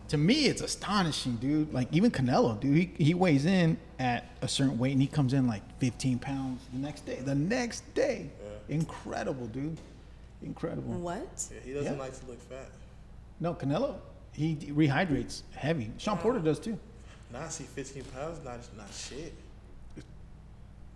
to 0.08 0.16
me, 0.18 0.46
it's 0.46 0.60
astonishing, 0.62 1.36
dude. 1.36 1.72
Like 1.72 1.88
even 1.92 2.10
Canelo, 2.10 2.58
dude, 2.60 2.76
he, 2.76 2.90
he 2.98 3.14
weighs 3.14 3.46
in 3.46 3.78
at 3.98 4.26
a 4.42 4.48
certain 4.48 4.78
weight 4.78 4.92
and 4.92 5.00
he 5.00 5.06
comes 5.08 5.32
in 5.32 5.46
like 5.46 5.62
15 5.78 6.18
pounds 6.18 6.62
the 6.72 6.78
next 6.78 7.06
day. 7.06 7.20
The 7.24 7.34
next 7.34 7.94
day, 7.94 8.30
incredible, 8.68 9.46
dude, 9.46 9.78
incredible. 10.42 10.94
What? 10.94 11.46
Yeah, 11.52 11.60
he 11.64 11.72
doesn't 11.74 11.94
Yeah. 11.94 11.98
like 11.98 12.18
to 12.20 12.26
look 12.26 12.40
fat. 12.40 12.68
No, 13.40 13.54
Canelo, 13.54 13.96
he 14.32 14.56
rehydrates 14.56 15.42
heavy. 15.54 15.90
Shawn 15.98 16.18
Porter 16.18 16.38
does 16.40 16.58
too. 16.58 16.78
Now 17.32 17.42
I 17.42 17.48
see 17.48 17.64
15 17.64 18.04
pounds, 18.04 18.44
not 18.44 18.58
not 18.76 18.92
shit. 18.92 19.32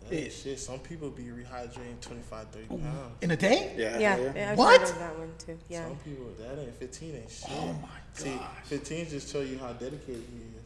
That 0.00 0.12
It- 0.12 0.30
shit. 0.32 0.58
Some 0.60 0.78
people 0.78 1.10
be 1.10 1.24
rehydrating 1.24 2.00
25, 2.00 2.48
30 2.48 2.66
pounds. 2.68 3.16
In 3.20 3.30
a 3.32 3.36
day? 3.36 3.74
yeah, 3.76 3.98
Yeah, 3.98 4.16
yeah. 4.16 4.32
yeah 4.34 4.54
What? 4.54 4.80
that 4.86 5.18
one 5.18 5.32
too. 5.38 5.58
Yeah. 5.68 5.86
Some 5.86 5.96
people, 5.98 6.26
that 6.38 6.58
ain't 6.58 6.74
15 6.76 7.14
ain't 7.16 7.30
shit. 7.30 7.50
Oh 7.50 7.72
my 7.74 7.88
See, 8.14 8.38
15 8.64 9.08
just 9.08 9.30
tell 9.30 9.42
you 9.42 9.58
how 9.58 9.72
dedicated 9.74 10.22
he 10.32 10.38
is. 10.56 10.62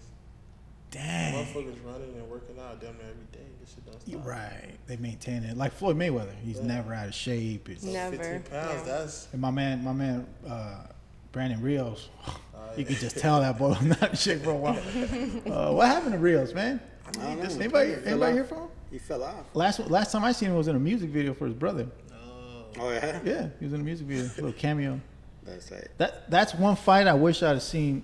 Dang. 0.91 1.35
Motherfuckers 1.35 1.77
running 1.85 2.15
and 2.15 2.29
working 2.31 2.59
out 2.61 2.81
damn 2.81 2.91
every 2.97 3.27
day. 3.33 3.49
This 3.63 3.75
shit 3.75 3.87
don't 3.87 4.01
stop. 4.03 4.27
right. 4.27 4.71
They 4.89 4.97
maintain 4.97 5.45
it. 5.45 5.57
Like 5.57 5.73
Floyd 5.73 5.97
Mayweather, 5.97 6.35
he's 6.45 6.61
never 6.61 6.93
out 6.93 7.07
of 7.07 7.15
shape. 7.15 7.69
It's, 7.69 7.85
Never, 7.85 8.17
15 8.17 8.43
pounds, 8.43 8.73
yeah. 8.75 8.83
that's. 8.85 9.29
And 9.33 9.41
my 9.41 9.51
man, 9.53 9.85
my 9.85 9.93
man, 9.93 10.27
uh, 10.49 10.87
Brandon 11.31 11.63
Rios, 11.63 12.09
Uh, 12.27 12.31
you 12.77 12.85
could 12.85 12.97
just 12.97 13.19
tell 13.19 13.41
that 13.41 13.59
boy 13.59 13.69
was 13.69 13.83
not 13.83 14.11
in 14.11 14.17
shape 14.17 14.43
for 14.43 14.51
a 14.51 14.57
while. 14.57 14.83
Uh, 15.47 15.73
what 15.73 15.87
happened 15.87 16.13
to 16.13 16.19
Rios, 16.19 16.53
man? 16.53 16.81
I 17.07 17.13
don't 17.13 17.39
know. 17.39 17.45
Anybody, 17.55 17.91
He 17.91 17.95
anybody 18.07 18.23
off. 18.23 18.33
hear 18.35 18.45
from 18.45 18.59
him? 18.59 18.69
He 18.91 18.99
fell 18.99 19.23
off. 19.23 19.47
Last 19.55 19.79
last 19.91 20.11
time 20.13 20.25
I 20.25 20.33
seen 20.33 20.51
him 20.51 20.57
was 20.57 20.67
in 20.69 20.75
a 20.77 20.81
music 20.81 21.11
video 21.11 21.33
for 21.33 21.47
his 21.47 21.55
brother. 21.55 21.87
No. 22.11 22.65
Oh 22.81 22.91
yeah. 22.91 23.21
Yeah, 23.25 23.49
he 23.61 23.65
was 23.67 23.75
in 23.75 23.81
a 23.81 23.85
music 23.85 24.07
video, 24.07 24.25
a 24.25 24.35
little 24.37 24.53
cameo. 24.53 25.01
That's 25.45 25.71
it. 25.71 25.91
That 25.99 26.31
that's 26.31 26.55
one 26.55 26.75
fight 26.77 27.07
I 27.07 27.15
wish 27.15 27.43
I'd 27.43 27.49
have 27.51 27.63
seen, 27.63 28.03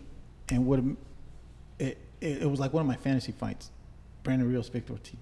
and 0.50 0.66
would 0.66 0.78
have. 0.80 0.96
It, 1.78 1.98
it 2.20 2.42
it 2.42 2.46
was 2.50 2.58
like 2.60 2.72
one 2.72 2.80
of 2.82 2.86
my 2.86 2.96
fantasy 2.96 3.32
fights. 3.32 3.70
Brandon 4.22 4.48
Rios, 4.48 4.68
Victor 4.68 4.92
Ortiz. 4.94 5.14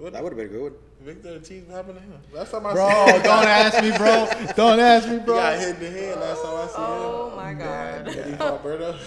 What, 0.00 0.12
That 0.14 0.22
would 0.22 0.32
have 0.32 0.38
been 0.38 0.46
a 0.46 0.50
good. 0.50 0.62
one. 0.72 0.80
Victor 1.02 1.28
Ortiz, 1.30 1.64
what 1.64 1.76
happened 1.76 1.94
to 1.96 2.02
him? 2.02 2.12
Last 2.32 2.50
time 2.50 2.66
I 2.66 2.72
Bro, 2.72 2.88
seen 3.06 3.14
him, 3.16 3.22
don't 3.22 3.44
ask 3.46 3.82
me, 3.82 3.90
bro. 3.96 4.54
Don't 4.56 4.80
ask 4.80 5.08
me, 5.08 5.14
he 5.14 5.20
bro. 5.20 5.34
got 5.36 5.58
hit 5.58 5.74
in 5.76 5.80
the 5.80 5.90
head 5.90 6.18
last 6.20 6.42
time 6.42 6.54
I 6.56 6.66
seen 6.66 6.74
Oh 6.78 7.32
my 7.36 7.54
god. 7.54 8.08
him. 8.08 8.42
Andre 8.42 8.76
Berto. 8.78 8.98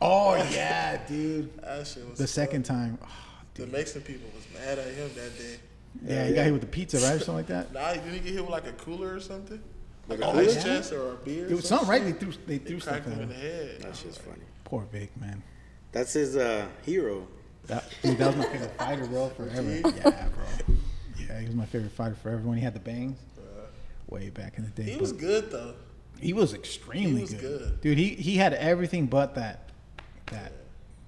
Oh 0.00 0.34
yeah, 0.50 0.98
dude. 1.06 1.56
that 1.62 1.86
shit 1.86 2.08
was 2.08 2.18
The 2.18 2.24
tough. 2.24 2.30
second 2.30 2.64
time. 2.64 2.98
oh, 3.02 3.08
The 3.54 3.66
Mexican 3.68 4.02
people 4.02 4.28
was 4.34 4.44
mad 4.60 4.78
at 4.78 4.86
him 4.94 5.10
that 5.14 5.38
day. 5.38 5.56
Yeah, 6.04 6.26
he 6.26 6.34
got 6.34 6.44
hit 6.44 6.52
with 6.52 6.62
the 6.62 6.66
pizza, 6.66 6.96
right, 6.98 7.14
or 7.14 7.18
something 7.18 7.34
like 7.34 7.46
that. 7.48 7.72
Nah, 7.72 7.92
he 7.92 7.98
didn't 8.00 8.12
he 8.14 8.18
get 8.20 8.32
hit 8.32 8.40
with 8.42 8.50
like 8.50 8.66
a 8.66 8.72
cooler 8.72 9.14
or 9.14 9.20
something? 9.20 9.62
Like 10.08 10.18
a 10.20 10.24
an 10.24 10.32
cooler? 10.32 10.42
ice 10.44 10.62
chest 10.64 10.92
or 10.92 11.12
a 11.12 11.16
beer? 11.16 11.46
It 11.48 11.54
was 11.54 11.68
something, 11.68 11.88
right? 11.88 12.02
They 12.02 12.12
threw 12.12 12.32
they 12.46 12.58
They 12.58 12.70
threw 12.70 12.80
stuff 12.80 12.94
cracked 12.94 13.06
at 13.08 13.12
him 13.14 13.22
in 13.22 13.28
the 13.28 13.34
head. 13.36 13.82
That 13.82 13.94
shit's 13.96 14.18
funny. 14.18 14.42
Poor 14.64 14.84
Vic, 14.90 15.16
man. 15.20 15.42
That's 15.92 16.14
his 16.14 16.36
uh, 16.36 16.66
hero. 16.84 17.28
That 17.66 17.84
dude, 18.02 18.18
that 18.18 18.26
was 18.28 18.36
my 18.36 18.44
favorite 18.44 18.76
fighter, 18.76 19.06
bro, 19.06 19.28
forever. 19.30 19.70
Yeah, 19.72 20.28
bro. 20.28 20.74
Yeah, 21.18 21.40
he 21.40 21.46
was 21.46 21.54
my 21.54 21.66
favorite 21.66 21.92
fighter 21.92 22.16
forever 22.16 22.46
when 22.48 22.58
he 22.58 22.64
had 22.64 22.74
the 22.74 22.80
bangs. 22.80 23.18
Way 24.08 24.28
back 24.28 24.58
in 24.58 24.64
the 24.64 24.70
day. 24.70 24.90
He 24.90 24.96
was 24.96 25.12
but 25.12 25.20
good 25.20 25.50
though. 25.50 25.74
he 26.20 26.34
was 26.34 26.52
extremely 26.52 27.16
he 27.16 27.20
was 27.22 27.32
good. 27.34 27.40
good. 27.60 27.80
Dude, 27.80 27.96
he 27.98 28.08
he 28.10 28.36
had 28.36 28.52
everything 28.52 29.06
but 29.06 29.34
that 29.36 29.70
that 30.26 30.52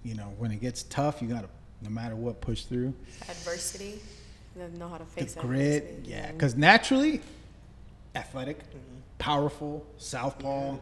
you 0.03 0.15
know, 0.15 0.33
when 0.39 0.51
it 0.53 0.61
gets 0.61 0.85
tough, 0.85 1.21
you 1.21 1.29
gotta 1.29 1.49
no 1.83 1.91
matter 1.91 2.17
what 2.17 2.41
push 2.41 2.63
through. 2.65 2.95
Adversity. 3.29 4.01
They 4.57 4.69
know 4.79 4.89
how 4.89 4.97
to 4.99 5.05
The 5.05 5.11
face 5.11 5.35
grit, 5.35 5.83
adversity. 5.83 6.11
yeah, 6.11 6.31
because 6.33 6.55
naturally 6.55 7.21
athletic, 8.15 8.61
mm-hmm. 8.61 8.79
powerful, 9.19 9.85
southpaw, 9.99 10.77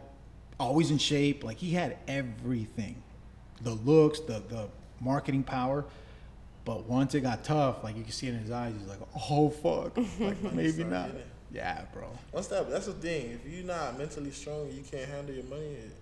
always 0.60 0.90
in 0.92 0.98
shape. 0.98 1.42
Like 1.42 1.56
he 1.56 1.70
had 1.72 1.96
everything, 2.06 3.02
the 3.62 3.72
looks, 3.72 4.20
the 4.20 4.42
the 4.48 4.68
marketing 5.02 5.42
power. 5.42 5.84
But 6.64 6.88
once 6.88 7.14
it 7.14 7.22
got 7.22 7.42
tough, 7.42 7.82
like 7.82 7.96
you 7.96 8.04
can 8.04 8.12
see 8.12 8.28
it 8.28 8.34
in 8.34 8.40
his 8.40 8.50
eyes, 8.52 8.72
he's 8.78 8.88
like, 8.88 9.00
"Oh 9.30 9.50
fuck, 9.50 9.96
like 10.20 10.40
maybe 10.52 10.84
not." 10.84 11.10
Yeah, 11.50 11.82
bro. 11.92 12.06
Once 12.32 12.46
that, 12.48 12.70
that's 12.70 12.86
the 12.86 12.92
thing. 12.94 13.38
If 13.44 13.52
you're 13.52 13.64
not 13.64 13.98
mentally 13.98 14.30
strong, 14.30 14.70
you 14.70 14.82
can't 14.82 15.08
handle 15.10 15.34
your 15.34 15.44
money. 15.44 15.62
It, 15.64 15.92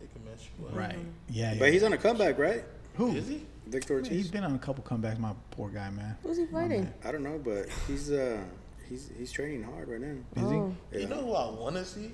it 0.00 0.12
can 0.12 0.24
mess 0.24 0.48
you 0.58 0.66
up. 0.66 0.74
Right. 0.74 0.96
Yeah. 1.28 1.52
yeah. 1.52 1.58
But 1.58 1.72
he's 1.72 1.82
on 1.82 1.92
a 1.92 1.98
comeback, 1.98 2.38
right? 2.38 2.64
who? 2.96 3.12
Is 3.12 3.28
he? 3.28 3.42
Victor 3.66 4.00
Yeah, 4.00 4.10
He's 4.10 4.30
been 4.30 4.44
on 4.44 4.54
a 4.54 4.58
couple 4.58 4.82
comebacks. 4.84 5.18
My 5.18 5.32
poor 5.50 5.68
guy, 5.68 5.90
man. 5.90 6.16
Who's 6.22 6.38
he 6.38 6.46
fighting? 6.46 6.92
I 7.04 7.12
don't 7.12 7.22
know, 7.22 7.40
but 7.42 7.66
he's 7.86 8.10
uh 8.10 8.38
he's 8.88 9.10
he's 9.18 9.32
training 9.32 9.62
hard 9.64 9.88
right 9.88 10.00
now. 10.00 10.16
Is 10.36 10.50
he? 10.50 10.56
Oh. 10.56 10.76
Yeah. 10.92 10.98
You 11.00 11.08
know 11.08 11.16
who 11.16 11.32
I 11.34 11.50
want 11.50 11.76
to 11.76 11.84
see? 11.84 12.12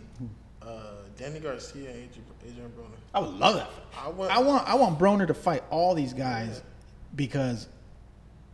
Uh, 0.66 0.83
Danny 1.19 1.40
Garcia 1.40 1.90
and 1.90 1.99
Adrian, 1.99 2.25
Adrian 2.47 2.71
Broner. 2.71 2.97
I 3.14 3.21
would 3.21 3.31
love 3.35 3.57
that. 3.57 3.71
I 3.97 4.09
want. 4.09 4.31
I 4.31 4.38
want 4.40 4.69
I 4.69 4.75
want 4.75 4.99
Broner 4.99 5.26
to 5.26 5.35
fight 5.35 5.62
all 5.71 5.95
these 5.95 6.12
guys 6.12 6.62
because 7.14 7.69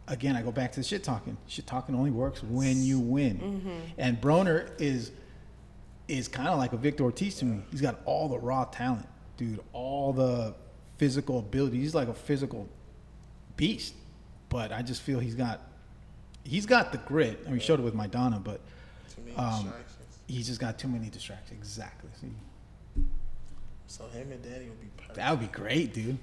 again 0.09 0.35
I 0.37 0.43
go 0.43 0.51
back 0.51 0.73
to 0.73 0.81
the 0.81 0.85
shit 0.85 1.05
talking. 1.05 1.37
Shit 1.47 1.67
talking 1.67 1.95
only 1.95 2.11
works 2.11 2.43
when 2.43 2.83
you 2.83 2.99
win. 2.99 3.83
And 3.97 4.21
Broner 4.21 4.71
is 4.79 5.13
is 6.09 6.27
kind 6.29 6.49
of 6.49 6.59
like 6.59 6.73
a 6.73 6.77
Victor 6.77 7.05
Ortiz 7.05 7.37
to 7.37 7.45
me. 7.45 7.63
He's 7.71 7.81
got 7.83 8.01
all 8.07 8.29
the 8.29 8.39
raw 8.39 8.65
talent, 8.65 9.07
dude, 9.37 9.61
all 9.73 10.13
the 10.13 10.55
physical 10.97 11.39
ability. 11.39 11.79
He's 11.79 11.95
like 11.95 12.09
a 12.09 12.15
physical 12.15 12.69
beast. 13.57 13.95
But 14.49 14.73
I 14.73 14.81
just 14.83 15.03
feel 15.03 15.21
he's 15.21 15.35
got 15.35 15.61
he's 16.45 16.67
got 16.67 16.91
the 16.93 16.99
grit. 16.99 17.41
I 17.45 17.51
mean, 17.51 17.61
he 17.61 17.65
showed 17.65 17.79
it 17.79 17.83
with 17.83 17.95
Maidana, 17.95 18.43
but 18.43 18.61
Too 19.15 19.23
many 19.23 19.37
um, 19.37 19.73
distractions. 20.29 20.37
he's 20.37 20.47
just 20.47 20.61
got 20.61 20.79
too 20.79 20.89
many 20.89 21.09
distractions. 21.11 21.59
Exactly. 21.59 22.11
See, 22.21 23.03
So 23.87 24.07
him 24.09 24.31
and 24.33 24.43
Danny 24.43 24.67
would 24.67 24.81
be 24.81 24.89
perfect. 24.97 25.17
that 25.17 25.31
would 25.31 25.41
be 25.41 25.47
great, 25.47 25.95
dude. 25.95 26.19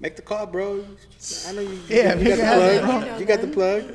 Make 0.00 0.16
the 0.16 0.22
call, 0.22 0.46
bro. 0.46 0.84
I 1.48 1.52
know 1.52 1.60
you. 1.62 1.80
Yeah, 1.88 2.14
you 2.14 2.24
make 2.24 2.36
got 2.38 2.54
the 2.54 2.80
plug. 2.86 3.02
bro. 3.08 3.18
You 3.18 3.24
got 3.26 3.40
the 3.40 3.48
plug. 3.48 3.94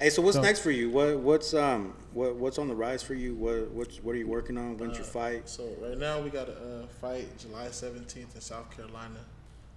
Hey, 0.00 0.10
so 0.10 0.22
what's 0.22 0.36
So- 0.36 0.42
next 0.42 0.60
for 0.60 0.70
you? 0.70 0.90
What 0.90 1.18
what's 1.18 1.52
um 1.54 1.92
what 2.14 2.36
what's 2.36 2.58
on 2.58 2.68
the 2.68 2.74
rise 2.74 3.02
for 3.02 3.14
you? 3.14 3.34
What 3.34 3.70
what's 3.72 3.98
what 4.02 4.14
are 4.14 4.18
you 4.18 4.28
working 4.28 4.56
on? 4.56 4.78
When's 4.78 4.96
your 4.96 5.04
Uh, 5.06 5.10
fight? 5.10 5.48
So 5.48 5.68
right 5.80 5.98
now 5.98 6.20
we 6.20 6.30
got 6.30 6.48
a 6.48 6.52
uh, 6.84 6.86
fight 6.86 7.36
July 7.38 7.66
17th 7.66 8.34
in 8.34 8.40
South 8.40 8.70
Carolina. 8.74 9.18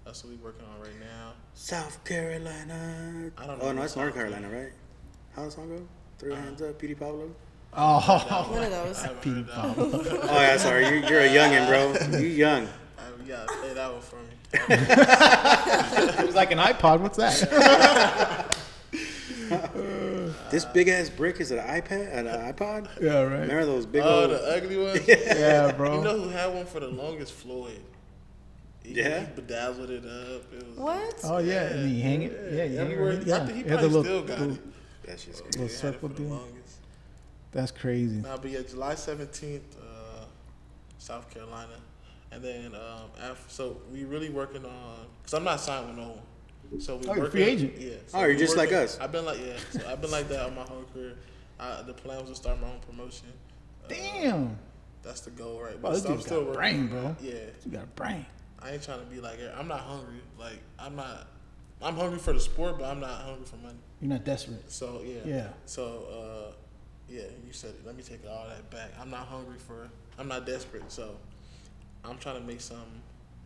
That's 0.04 0.24
what 0.24 0.32
we're 0.32 0.44
working 0.44 0.64
on 0.66 0.80
right 0.80 0.98
now. 1.00 1.34
South 1.54 2.02
Carolina. 2.04 3.30
I 3.36 3.46
don't 3.46 3.58
know 3.58 3.64
Oh 3.66 3.72
no, 3.72 3.82
it's 3.82 3.94
North 3.96 4.14
song. 4.14 4.20
Carolina, 4.22 4.48
right? 4.48 4.72
How 5.36 5.42
does 5.42 5.54
the 5.54 5.60
song 5.60 5.68
go? 5.76 5.86
Throw 6.18 6.28
your 6.30 6.38
hands 6.38 6.62
up, 6.62 6.78
Petey 6.78 6.94
Pablo. 6.94 7.30
Oh, 7.74 8.48
One 8.50 8.62
of 8.64 8.70
those. 8.70 8.98
I 8.98 9.02
haven't 9.06 9.22
Petey 9.22 9.36
heard 9.36 9.46
that 9.48 9.76
one. 9.78 9.90
Pablo. 9.90 10.18
Oh 10.24 10.40
yeah, 10.40 10.56
sorry, 10.58 10.86
you, 10.88 11.06
you're 11.06 11.20
a 11.20 11.28
youngin, 11.28 11.66
bro. 11.66 12.18
You 12.18 12.26
young. 12.26 12.64
Um, 12.64 12.68
you 13.22 13.28
gotta 13.32 13.52
play 13.60 13.72
that 13.74 13.92
one 13.92 14.02
for 14.02 14.16
me. 14.16 14.22
It 16.20 16.26
was 16.26 16.34
like 16.34 16.52
an 16.52 16.58
iPod. 16.58 17.00
What's 17.00 17.16
that? 17.18 18.56
This 20.50 20.64
big 20.66 20.88
ass 20.88 21.10
brick 21.10 21.40
is 21.40 21.50
an 21.50 21.58
iPad, 21.58 22.14
an 22.14 22.26
iPod. 22.26 22.88
yeah, 23.00 23.20
right. 23.22 23.40
Remember 23.40 23.64
those 23.66 23.84
big 23.86 24.02
Oh, 24.04 24.22
old? 24.22 24.30
the 24.30 24.42
ugly 24.56 24.76
one. 24.78 24.98
Yeah, 25.06 25.72
bro. 25.72 25.96
You 25.98 26.04
know 26.04 26.20
who 26.20 26.28
had 26.30 26.54
one 26.54 26.64
for 26.66 26.80
the 26.80 26.88
longest? 26.88 27.32
Floyd. 27.34 27.80
He, 28.82 28.94
Yeah? 28.94 29.20
He 29.26 29.26
bedazzled 29.34 29.90
it 29.90 30.04
up. 30.06 30.52
It 30.54 30.66
was, 30.68 30.76
What? 30.78 31.20
oh 31.24 31.38
yeah, 31.38 31.64
and 31.64 31.90
you 31.94 32.02
hang 32.02 32.22
it. 32.22 32.32
Yeah, 32.52 32.64
you 32.64 32.76
hang 32.78 32.86
it. 32.86 32.92
Everywhere. 32.92 33.14
right- 33.16 33.26
Yeah, 33.26 33.36
I 33.36 33.46
think 33.46 33.56
he 33.56 33.60
It 33.64 33.68
had 33.70 33.78
probably 33.80 33.88
the 33.98 34.04
still 34.04 34.22
got 34.22 34.38
little- 34.40 34.54
it. 34.54 34.60
That's 35.04 35.24
just 35.24 35.38
Yeah, 35.40 35.44
Little 35.46 35.60
he 35.60 35.66
it 35.66 35.76
circle 35.76 36.08
for 36.08 36.14
the 36.14 36.22
deal. 36.22 36.46
Longest. 37.54 37.74
That's 37.74 37.80
crazy. 37.80 38.16
Now, 38.16 38.36
but 38.36 38.50
yeah, 38.50 38.60
July 38.68 38.94
seventeenth, 38.94 39.76
uh, 39.80 40.24
South 40.98 41.28
Carolina, 41.32 41.74
and 42.30 42.42
then 42.42 42.74
um, 42.74 43.10
after, 43.22 43.48
so 43.50 43.76
we 43.92 44.04
really 44.04 44.30
working 44.30 44.64
on. 44.64 45.06
Cause 45.24 45.34
I'm 45.34 45.44
not 45.44 45.60
signed 45.60 45.88
with 45.88 45.96
no 45.96 46.08
one, 46.70 46.80
so 46.80 46.96
we 46.96 47.06
Oh, 47.08 47.14
you're 47.14 47.24
working. 47.24 47.30
free 47.30 47.42
agent. 47.42 47.74
Yeah. 47.78 47.94
Oh, 48.14 48.20
you're 48.20 48.28
we 48.30 48.36
just 48.36 48.56
like 48.56 48.72
us. 48.72 48.98
I've 49.00 49.12
been 49.12 49.24
like 49.24 49.38
yeah, 49.38 49.56
so 49.70 49.88
I've 49.88 50.00
been 50.00 50.10
like 50.10 50.28
that 50.28 50.46
on 50.46 50.54
my 50.54 50.62
whole 50.62 50.84
career. 50.94 51.16
I, 51.60 51.82
the 51.82 51.92
plan 51.94 52.20
was 52.20 52.30
to 52.30 52.34
start 52.36 52.60
my 52.60 52.66
own 52.68 52.80
promotion. 52.80 53.28
Uh, 53.84 53.88
Damn, 53.88 54.58
that's 55.02 55.20
the 55.20 55.30
goal, 55.30 55.60
right? 55.62 55.76
Oh, 55.82 55.92
this 55.92 56.02
so 56.02 56.12
I'm 56.12 56.20
still 56.20 56.44
got 56.44 56.56
working. 56.56 56.86
brain, 56.86 56.86
bro. 56.88 57.16
Yeah, 57.20 57.32
you 57.64 57.70
got 57.72 57.84
a 57.84 57.86
brain. 57.88 58.26
I 58.60 58.70
ain't 58.72 58.82
trying 58.82 59.00
to 59.00 59.06
be 59.06 59.20
like 59.20 59.38
I'm 59.56 59.68
not 59.68 59.80
hungry. 59.80 60.20
Like 60.38 60.58
I'm 60.78 60.96
not. 60.96 61.28
I'm 61.84 61.96
hungry 61.96 62.18
for 62.20 62.32
the 62.32 62.38
sport, 62.38 62.78
but 62.78 62.84
I'm 62.88 63.00
not 63.00 63.22
hungry 63.22 63.44
for 63.44 63.56
money. 63.56 63.78
You're 64.00 64.10
not 64.10 64.24
desperate. 64.24 64.70
So 64.70 65.02
yeah. 65.04 65.20
Yeah. 65.24 65.48
So 65.66 66.52
uh, 66.52 66.52
yeah, 67.12 67.22
you 67.46 67.52
said 67.52 67.70
it. 67.70 67.86
Let 67.86 67.96
me 67.96 68.02
take 68.02 68.20
all 68.28 68.46
that 68.48 68.70
back. 68.70 68.90
I'm 69.00 69.10
not 69.10 69.26
hungry 69.26 69.58
for. 69.58 69.88
I'm 70.18 70.28
not 70.28 70.46
desperate. 70.46 70.90
So 70.90 71.16
I'm 72.04 72.18
trying 72.18 72.40
to 72.40 72.46
make 72.46 72.60
some 72.60 72.78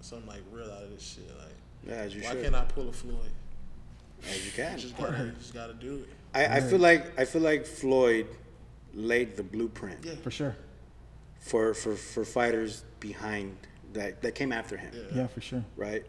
some 0.01 0.27
like 0.27 0.43
real 0.53 0.71
out 0.71 0.83
of 0.85 0.91
this 0.91 1.03
shit. 1.03 1.29
Like 1.39 1.55
yeah, 1.87 1.95
as 2.05 2.15
you 2.15 2.23
why 2.23 2.31
should. 2.31 2.43
can't 2.43 2.55
I 2.55 2.65
pull 2.65 2.89
a 2.89 2.93
Floyd? 2.93 3.31
As 4.29 4.45
you 4.47 4.53
can. 4.53 4.77
You 4.77 4.83
just 4.83 4.97
gotta, 4.97 5.25
you 5.25 5.33
just 5.39 5.55
gotta 5.55 5.75
do 5.75 5.97
it. 5.97 6.09
I, 6.35 6.57
I 6.59 6.61
feel 6.61 6.79
like 6.79 7.19
I 7.19 7.25
feel 7.25 7.43
like 7.43 7.67
Floyd 7.67 8.27
laid 8.95 9.37
the 9.37 9.43
blueprint 9.43 9.99
Yeah. 10.05 10.15
For 10.23 10.31
sure. 10.31 10.57
for, 11.39 11.75
for, 11.75 11.95
for 11.97 12.25
fighters 12.25 12.83
behind 12.99 13.57
that 13.93 14.23
that 14.23 14.35
came 14.35 14.53
after 14.53 14.77
him, 14.77 14.91
Yeah. 14.95 15.03
Yeah, 15.23 15.27
for 15.27 15.41
sure. 15.41 15.65
right? 15.77 16.05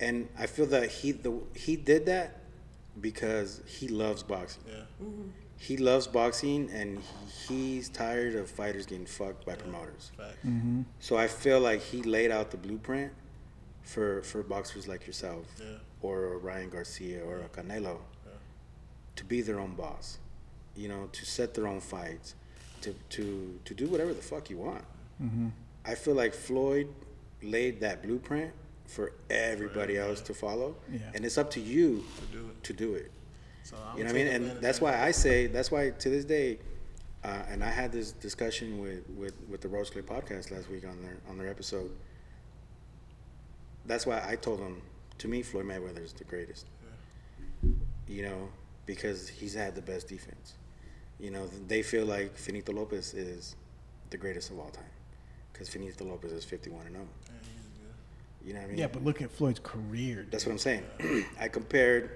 And 0.00 0.28
I 0.38 0.46
feel 0.46 0.66
that 0.66 0.90
he 0.90 1.12
the 1.12 1.40
he 1.54 1.76
did 1.76 2.06
that 2.06 2.40
because 3.00 3.60
he 3.66 3.88
loves 3.88 4.22
boxing. 4.22 4.62
Yeah. 4.68 4.74
Mm-hmm. 5.02 5.28
He 5.56 5.76
loves 5.76 6.06
boxing, 6.06 6.70
and 6.72 7.00
he, 7.48 7.74
he's 7.76 7.88
tired 7.88 8.34
of 8.34 8.50
fighters 8.50 8.86
getting 8.86 9.06
fucked 9.06 9.46
by 9.46 9.54
promoters. 9.54 10.10
Mm-hmm. 10.46 10.82
So 11.00 11.16
I 11.16 11.26
feel 11.28 11.60
like 11.60 11.80
he 11.80 12.02
laid 12.02 12.30
out 12.30 12.50
the 12.50 12.56
blueprint 12.56 13.12
for 13.82 14.22
for 14.22 14.42
boxers 14.42 14.86
like 14.88 15.06
yourself, 15.06 15.46
Yeah. 15.60 15.78
or 16.02 16.38
Ryan 16.38 16.70
Garcia, 16.70 17.22
or 17.24 17.38
a 17.40 17.48
Canelo, 17.48 17.98
to 19.16 19.24
be 19.24 19.40
their 19.42 19.60
own 19.60 19.74
boss. 19.74 20.18
You 20.76 20.88
know, 20.88 21.08
to 21.12 21.24
set 21.24 21.54
their 21.54 21.68
own 21.68 21.80
fights, 21.80 22.34
to 22.82 22.94
to 23.10 23.60
to 23.64 23.74
do 23.74 23.86
whatever 23.86 24.12
the 24.12 24.22
fuck 24.22 24.50
you 24.50 24.58
want. 24.58 24.84
Mm-hmm. 25.22 25.48
I 25.86 25.94
feel 25.94 26.14
like 26.14 26.34
Floyd 26.34 26.88
laid 27.42 27.80
that 27.80 28.02
blueprint 28.02 28.52
for 28.86 29.12
everybody 29.30 29.96
else 29.96 30.20
to 30.22 30.34
follow, 30.34 30.76
Yeah. 30.92 30.98
and 31.14 31.24
it's 31.24 31.38
up 31.38 31.50
to 31.52 31.60
you 31.60 32.04
To 32.20 32.38
do 32.38 32.44
it. 32.50 32.62
to 32.64 32.72
do 32.72 32.94
it. 32.94 33.10
So 33.64 33.76
I'm 33.76 33.98
You 33.98 34.04
know 34.04 34.12
what 34.12 34.20
I 34.20 34.24
mean? 34.24 34.28
And 34.28 34.62
that's 34.62 34.80
why 34.80 35.02
I 35.02 35.10
say 35.10 35.46
that's 35.46 35.70
why 35.70 35.90
to 35.90 36.08
this 36.10 36.24
day, 36.24 36.58
uh, 37.24 37.42
and 37.48 37.64
I 37.64 37.70
had 37.70 37.90
this 37.92 38.12
discussion 38.12 38.78
with 38.80 39.08
with 39.16 39.34
with 39.48 39.60
the 39.62 39.68
Roach 39.68 39.90
Clip 39.90 40.06
podcast 40.06 40.50
last 40.50 40.70
week 40.70 40.86
on 40.86 41.02
their 41.02 41.16
on 41.28 41.38
their 41.38 41.48
episode. 41.48 41.90
That's 43.86 44.06
why 44.06 44.22
I 44.26 44.36
told 44.36 44.60
them 44.60 44.82
to 45.18 45.28
me 45.28 45.42
Floyd 45.42 45.66
Mayweather 45.66 46.04
is 46.04 46.12
the 46.12 46.24
greatest. 46.24 46.66
You 48.06 48.22
know, 48.22 48.48
because 48.86 49.28
he's 49.28 49.54
had 49.54 49.74
the 49.74 49.82
best 49.82 50.08
defense. 50.08 50.54
You 51.18 51.30
know, 51.30 51.48
they 51.68 51.82
feel 51.82 52.04
like 52.04 52.36
Finito 52.36 52.72
Lopez 52.72 53.14
is 53.14 53.56
the 54.10 54.18
greatest 54.18 54.50
of 54.50 54.58
all 54.58 54.68
time 54.68 54.84
because 55.52 55.68
Finito 55.70 56.04
Lopez 56.04 56.32
is 56.32 56.44
fifty 56.44 56.68
one 56.70 56.84
and 56.86 56.94
zero. 56.96 57.06
You 58.44 58.52
know 58.52 58.58
what 58.60 58.64
I 58.66 58.68
mean? 58.68 58.78
Yeah, 58.78 58.88
but 58.88 59.02
look 59.02 59.22
at 59.22 59.30
Floyd's 59.30 59.60
career. 59.60 60.16
dude. 60.16 60.30
That's 60.30 60.44
what 60.44 60.52
I'm 60.52 60.58
saying. 60.58 60.84
I 61.40 61.48
compared, 61.48 62.10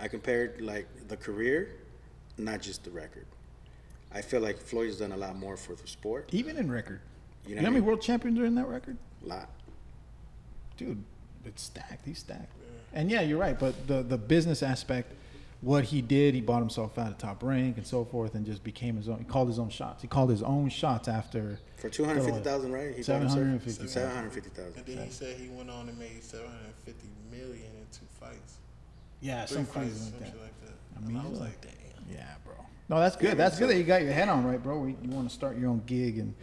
I 0.00 0.08
compared 0.08 0.60
like 0.60 0.86
the 1.08 1.16
career, 1.16 1.70
not 2.36 2.60
just 2.62 2.84
the 2.84 2.90
record. 2.90 3.26
I 4.12 4.22
feel 4.22 4.40
like 4.40 4.58
Floyd's 4.58 4.98
done 4.98 5.12
a 5.12 5.16
lot 5.16 5.36
more 5.36 5.56
for 5.56 5.74
the 5.74 5.86
sport. 5.86 6.28
Even 6.32 6.56
in 6.56 6.70
record. 6.70 7.00
You 7.44 7.50
You 7.50 7.54
know 7.56 7.62
know, 7.62 7.66
how 7.68 7.72
many 7.72 7.84
world 7.84 8.00
champions 8.02 8.38
are 8.38 8.44
in 8.46 8.54
that 8.54 8.68
record? 8.68 8.96
A 9.24 9.26
lot. 9.28 9.48
Dude, 10.76 11.02
it's 11.44 11.62
stacked. 11.62 12.06
He's 12.06 12.18
stacked. 12.20 12.52
And 12.92 13.10
yeah, 13.10 13.20
you're 13.22 13.38
right. 13.38 13.58
But 13.58 13.86
the 13.86 14.02
the 14.02 14.16
business 14.16 14.62
aspect, 14.62 15.12
what 15.60 15.84
he 15.84 16.00
did, 16.00 16.34
he 16.34 16.40
bought 16.40 16.60
himself 16.60 16.96
out 16.98 17.08
of 17.10 17.18
top 17.18 17.42
rank 17.42 17.76
and 17.76 17.86
so 17.86 18.04
forth, 18.04 18.34
and 18.34 18.46
just 18.46 18.62
became 18.64 18.96
his 18.96 19.08
own. 19.08 19.18
He 19.18 19.24
called 19.24 19.48
his 19.48 19.58
own 19.58 19.68
shots. 19.68 20.00
He 20.00 20.08
called 20.08 20.30
his 20.30 20.42
own 20.42 20.68
shots 20.70 21.08
after. 21.08 21.58
For 21.76 21.90
two 21.90 22.04
hundred 22.04 22.24
fifty 22.24 22.40
thousand, 22.40 22.72
right? 22.72 22.94
He 22.94 23.02
bought 23.02 23.20
himself- 23.20 23.32
750,000. 23.34 23.88
Seven 23.88 24.14
hundred 24.14 24.32
fifty 24.32 24.50
thousand. 24.50 24.76
And 24.86 24.86
then 24.98 25.06
he 25.06 25.12
said 25.12 25.36
he 25.38 25.48
went 25.48 25.68
on 25.70 25.88
and 25.88 25.98
made 25.98 26.22
750 26.22 27.08
million 27.30 27.66
in 27.76 27.86
two 27.92 28.06
fights. 28.20 28.57
Yeah, 29.20 29.44
Three 29.46 29.56
some 29.56 29.66
crazy 29.66 30.04
like 30.04 30.18
that. 30.20 30.40
like 30.40 30.60
that. 30.64 30.74
I 30.94 30.98
And 30.98 31.08
mean, 31.08 31.16
I 31.16 31.28
was 31.28 31.40
like, 31.40 31.60
damn. 31.60 31.72
Yeah, 32.14 32.26
bro. 32.44 32.54
No, 32.88 33.00
that's 33.00 33.16
good. 33.16 33.28
Yeah, 33.30 33.34
that's 33.34 33.58
good 33.58 33.68
that 33.70 33.76
you 33.76 33.84
got 33.84 34.02
your 34.02 34.12
head 34.12 34.28
on 34.28 34.44
right, 34.44 34.62
bro. 34.62 34.84
You, 34.86 34.96
you 35.02 35.10
want 35.10 35.28
to 35.28 35.34
start 35.34 35.58
your 35.58 35.68
own 35.70 35.82
gig 35.86 36.18
and 36.18 36.34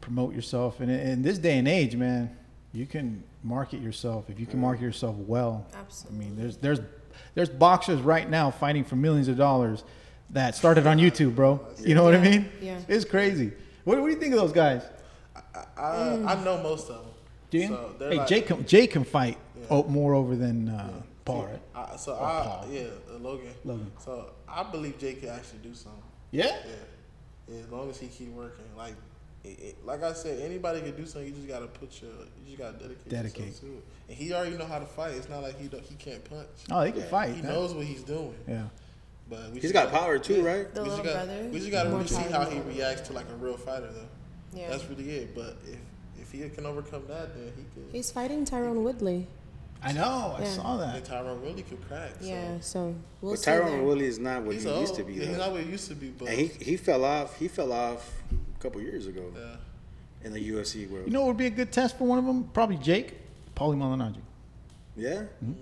promote 0.00 0.34
yourself. 0.34 0.80
And 0.80 0.90
in, 0.90 1.00
in 1.00 1.22
this 1.22 1.38
day 1.38 1.58
and 1.58 1.68
age, 1.68 1.94
man, 1.96 2.34
you 2.72 2.86
can 2.86 3.22
market 3.42 3.80
yourself 3.80 4.28
if 4.30 4.40
you 4.40 4.46
can 4.46 4.60
market 4.60 4.82
yourself 4.82 5.14
well. 5.16 5.66
Absolutely. 5.74 6.16
I 6.16 6.28
mean, 6.28 6.36
there's 6.38 6.56
there's 6.56 6.80
there's 7.34 7.48
boxers 7.48 8.00
right 8.00 8.28
now 8.28 8.50
fighting 8.50 8.84
for 8.84 8.96
millions 8.96 9.28
of 9.28 9.36
dollars 9.36 9.84
that 10.30 10.54
started 10.54 10.86
on 10.86 10.98
YouTube, 10.98 11.34
bro. 11.36 11.60
You 11.78 11.94
know 11.94 12.02
what 12.04 12.14
I 12.14 12.18
mean? 12.20 12.48
yeah. 12.60 12.80
It's 12.88 13.04
crazy. 13.04 13.52
What, 13.84 13.98
what 14.00 14.06
do 14.06 14.12
you 14.12 14.18
think 14.18 14.34
of 14.34 14.40
those 14.40 14.52
guys? 14.52 14.82
I, 15.54 15.64
I, 15.80 16.34
I 16.34 16.44
know 16.44 16.60
most 16.62 16.88
of 16.90 17.04
them. 17.04 17.14
Do 17.50 17.58
you? 17.58 17.68
So 17.68 17.94
hey, 18.00 18.16
like- 18.18 18.26
Jay 18.26 18.40
can, 18.40 18.66
Jay 18.66 18.86
can 18.88 19.04
fight 19.04 19.38
Yeah. 19.70 19.82
more 19.86 20.14
over 20.14 20.34
than 20.34 20.68
uh, 20.68 21.02
Paul, 21.26 21.44
right? 21.46 21.60
I, 21.92 21.96
so 21.96 22.14
I, 22.14 22.16
Paul. 22.18 22.66
yeah, 22.70 22.80
uh, 23.14 23.18
Logan. 23.18 23.52
Logan. 23.64 23.92
So 23.98 24.30
I 24.48 24.62
believe 24.62 24.96
Jay 24.98 25.14
can 25.14 25.28
actually 25.28 25.58
do 25.58 25.74
something. 25.74 26.00
Yeah. 26.30 26.46
Yeah. 26.46 26.54
yeah. 27.48 27.58
As 27.60 27.68
long 27.70 27.90
as 27.90 27.98
he 27.98 28.06
keep 28.08 28.30
working, 28.30 28.64
like 28.78 28.94
it, 29.44 29.48
it- 29.60 29.86
like 29.86 30.02
I 30.02 30.12
said, 30.14 30.40
anybody 30.40 30.80
can 30.80 30.96
do 30.96 31.04
something. 31.04 31.28
You 31.28 31.34
just 31.36 31.48
gotta 31.48 31.66
put 31.66 32.00
your, 32.00 32.10
you 32.10 32.56
just 32.56 32.58
gotta 32.58 32.78
dedicate, 32.78 33.08
Dedicate. 33.08 33.46
yourself 33.46 33.60
to 33.60 33.66
it. 33.78 33.84
And 34.08 34.16
he 34.16 34.32
already 34.32 34.56
know 34.56 34.64
how 34.66 34.78
to 34.78 34.86
fight. 34.86 35.14
It's 35.14 35.28
not 35.28 35.42
like 35.42 35.60
he 35.60 35.68
don't, 35.68 35.84
he 35.84 35.94
can't 35.96 36.24
punch. 36.24 36.46
Oh, 36.70 36.82
he 36.82 36.92
can 36.92 37.02
Yeah, 37.02 37.06
fight. 37.08 37.34
He 37.34 37.40
that- 37.42 37.52
knows 37.52 37.74
what 37.74 37.84
he's 37.84 38.02
doing. 38.02 38.34
Yeah. 38.48 38.62
But 39.28 39.48
we 39.48 39.54
He's 39.54 39.62
just 39.62 39.74
got 39.74 39.90
gotta- 39.90 39.98
power 39.98 40.18
too, 40.20 40.36
yeah. 40.36 40.42
right? 40.48 40.72
The 40.74 40.82
we 40.82 40.88
just 40.88 40.98
little 41.02 41.12
gotta, 41.12 41.26
brother, 41.26 41.48
We 41.52 41.58
just 41.58 41.70
gotta 41.72 41.90
really 41.90 42.06
see 42.06 42.22
how 42.22 42.44
he 42.44 42.60
reacts 42.60 43.02
to 43.08 43.12
like 43.12 43.26
a 43.28 43.36
real 43.36 43.56
fighter, 43.56 43.90
though. 43.92 44.08
Yeah. 44.58 44.70
That's 44.70 44.84
really 44.86 45.10
it. 45.10 45.34
But 45.34 45.56
if 45.66 45.78
if 46.20 46.32
he 46.32 46.48
can 46.48 46.64
overcome 46.66 47.02
that, 47.08 47.34
then 47.34 47.52
he 47.56 47.62
could. 47.74 47.92
He's 47.92 48.10
fighting 48.10 48.44
Tyron 48.44 48.82
Woodley. 48.82 49.26
I 49.82 49.92
know. 49.92 50.34
I 50.36 50.42
Yeah. 50.42 50.48
saw 50.52 50.76
Then 50.78 50.92
that. 50.94 51.04
Tyron 51.04 51.42
really 51.42 51.62
could 51.62 51.86
crack. 51.86 52.10
So. 52.20 52.26
Yeah, 52.26 52.60
so 52.60 52.94
we'll 53.20 53.32
But 53.32 53.38
see. 53.40 53.50
there. 53.50 53.62
Tyron 53.62 53.84
Woodley 53.84 54.06
is 54.06 54.18
not 54.18 54.42
what 54.42 54.54
He's 54.54 54.64
he 54.64 54.70
old. 54.70 54.80
used 54.80 54.94
to 54.96 55.04
be. 55.04 55.14
Yeah, 55.14 55.24
he's 55.26 55.36
though. 55.36 55.42
not 55.44 55.52
what 55.52 55.62
he 55.62 55.70
used 55.70 55.88
to 55.88 55.94
be, 55.94 56.08
but 56.08 56.28
And 56.28 56.38
he 56.38 56.46
he 56.46 56.76
fell 56.76 57.04
off. 57.04 57.38
He 57.38 57.48
fell 57.48 57.72
off 57.72 58.12
a 58.32 58.62
couple 58.62 58.80
years 58.80 59.06
ago 59.06 59.22
yeah. 59.36 59.56
in 60.26 60.32
the 60.32 60.40
UFC 60.40 60.86
world. 60.90 61.06
You 61.06 61.12
know 61.12 61.20
what 61.20 61.28
would 61.28 61.36
be 61.36 61.46
a 61.46 61.50
good 61.50 61.70
test 61.72 61.98
for 61.98 62.04
one 62.06 62.18
of 62.18 62.24
them? 62.24 62.44
Probably 62.52 62.76
Jake, 62.76 63.14
Paulie 63.54 63.76
Malignaggi. 63.76 64.20
yeah. 64.96 65.22
Mm-hmm. 65.44 65.52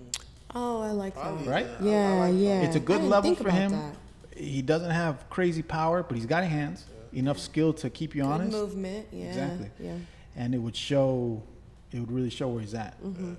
Oh, 0.57 0.81
I 0.81 0.91
like 0.91 1.13
that. 1.15 1.21
Probably, 1.21 1.47
Right? 1.49 1.65
I- 1.65 1.83
I 1.83 1.89
Yeah, 1.89 2.13
like 2.29 2.33
yeah. 2.37 2.61
It's 2.61 2.75
a 2.77 2.79
I 2.79 2.83
good 2.83 2.93
didn't 2.99 3.09
level 3.09 3.29
think 3.31 3.37
for 3.39 3.49
about 3.49 3.57
him. 3.59 3.71
that. 3.71 3.95
He 4.37 4.61
doesn't 4.61 4.91
have 4.91 5.29
crazy 5.29 5.61
power, 5.61 6.01
but 6.03 6.15
he's 6.15 6.25
got 6.25 6.43
hands, 6.45 6.85
enough 7.13 7.39
skill 7.39 7.73
to 7.73 7.89
keep 7.89 8.15
you 8.15 8.23
Good 8.23 8.29
honest, 8.29 8.51
movement. 8.53 9.07
Yeah. 9.11 9.25
Exactly. 9.27 9.69
Yeah. 9.79 9.97
and 10.37 10.53
it 10.55 10.57
would 10.59 10.75
show. 10.75 11.41
It 11.93 11.99
would 11.99 12.11
really 12.11 12.29
show 12.29 12.49
where 12.49 12.59
he's 12.61 12.73
at. 12.73 13.01
Mm-hmm. 13.03 13.33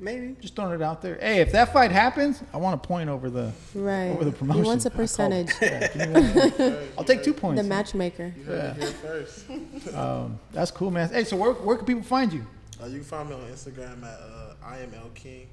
Maybe. 0.00 0.34
Just 0.40 0.56
throwing 0.56 0.72
it 0.74 0.82
out 0.82 1.02
there. 1.02 1.18
Hey, 1.20 1.40
if 1.40 1.52
that 1.52 1.72
fight 1.72 1.92
happens, 1.92 2.42
I 2.54 2.56
want 2.56 2.74
a 2.82 2.86
point 2.88 3.10
over 3.10 3.28
the 3.28 3.52
Right. 3.74 4.08
over 4.08 4.24
the 4.24 4.32
promotion. 4.32 4.64
He 4.64 4.64
promotion. 4.64 4.64
wants 4.64 4.86
a 4.86 4.88
I 4.88 4.90
call 4.92 4.98
percentage. 5.02 5.50
Yeah, 5.60 5.88
give 5.88 6.08
me 6.08 6.20
one. 6.40 6.50
Hey, 6.52 6.88
I'll 6.98 7.04
take 7.04 7.22
two 7.22 7.34
points. 7.34 7.60
The 7.62 7.68
matchmaker. 7.68 8.32
You 8.36 8.44
heard 8.44 8.76
it 8.78 8.82
here 8.82 8.86
first. 8.92 9.44
Um, 9.94 10.38
that's 10.52 10.70
cool, 10.70 10.90
man. 10.90 11.08
Hey, 11.10 11.24
so 11.24 11.36
where, 11.36 11.52
where 11.52 11.76
can 11.76 11.84
people 11.86 12.02
find 12.02 12.32
you? 12.32 12.46
Uh, 12.82 12.86
you 12.86 12.96
can 12.96 13.04
find 13.04 13.28
me 13.28 13.34
on 13.34 13.42
Instagram 13.42 14.02
at 14.02 14.18
uh, 14.20 14.54
I 14.64 14.78
am 14.78 14.92
L 14.94 15.10
King. 15.14 15.46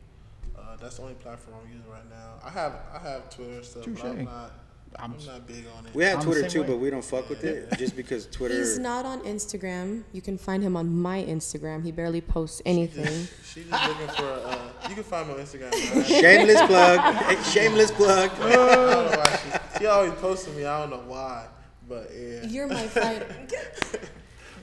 Uh, 0.58 0.76
that's 0.82 0.96
the 0.98 1.02
only 1.04 1.14
platform 1.16 1.58
I'm 1.64 1.72
using 1.72 1.90
right 1.92 2.10
now. 2.10 2.34
I 2.46 2.50
have 2.50 2.74
I 2.94 3.00
have 3.00 3.30
Twitter 3.30 3.56
and 3.56 3.66
stuff, 3.66 3.84
but 3.86 3.96
Touche. 3.96 4.04
I'm 4.06 4.26
not 4.26 4.52
I'm, 5.00 5.14
I'm- 5.14 5.26
not 5.26 5.48
big 5.48 5.66
on 5.78 5.86
it. 5.86 5.94
We 5.94 6.04
have 6.06 6.20
I'm 6.20 6.26
Twitter 6.26 6.48
too, 6.50 6.62
way. 6.62 6.68
but 6.68 6.78
we 6.78 6.90
don't 6.90 7.04
fuck 7.04 7.30
with 7.30 7.44
it 7.44 7.78
just 7.78 7.96
because 7.96 8.26
Twitter. 8.28 8.58
He's 8.58 8.80
not 8.80 9.06
on 9.06 9.22
Instagram. 9.22 10.04
You 10.14 10.22
can 10.22 10.38
find 10.38 10.64
him 10.64 10.76
on 10.78 10.90
my 10.94 11.24
Instagram. 11.24 11.84
He 11.84 11.92
barely 11.92 12.22
posts 12.22 12.62
anything. 12.66 13.06
She's 13.54 13.66
just 13.70 13.88
looking 13.90 14.08
for. 14.16 14.24
Uh, 14.26 14.70
you 14.90 14.96
can 14.96 15.04
find 15.04 15.28
me 15.28 15.34
on 15.36 15.40
Instagram. 15.42 15.72
man. 15.96 16.04
Shameless 16.06 16.62
plug. 16.68 17.44
Shameless 17.46 17.92
plug. 17.92 18.32
I 18.42 18.52
don't 18.52 19.12
know 19.12 19.18
why 19.18 19.40
she, 19.74 19.80
she 19.80 19.86
always 19.86 20.14
posting 20.14 20.56
me. 20.56 20.66
I 20.66 20.80
don't 20.82 20.90
know 20.90 21.04
why, 21.12 21.48
but 21.88 22.10
yeah. 22.18 22.44
You're 22.46 22.68
my 22.68 22.88
fighter. 22.88 23.28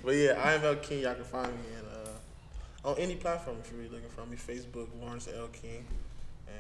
But 0.04 0.16
yeah, 0.16 0.32
I 0.44 0.52
am 0.52 0.62
L 0.64 0.76
King. 0.76 1.00
Y'all 1.02 1.14
can 1.14 1.24
find 1.24 1.48
me 1.48 1.60
in, 1.78 1.86
uh, 1.86 2.90
on 2.90 2.98
any 2.98 3.14
platform 3.16 3.56
if 3.64 3.70
you're 3.70 3.80
really 3.80 3.92
looking 3.94 4.10
for 4.10 4.26
me. 4.26 4.36
Facebook, 4.36 4.88
Lawrence 5.00 5.28
L 5.34 5.48
King. 5.48 5.86
And 6.46 6.56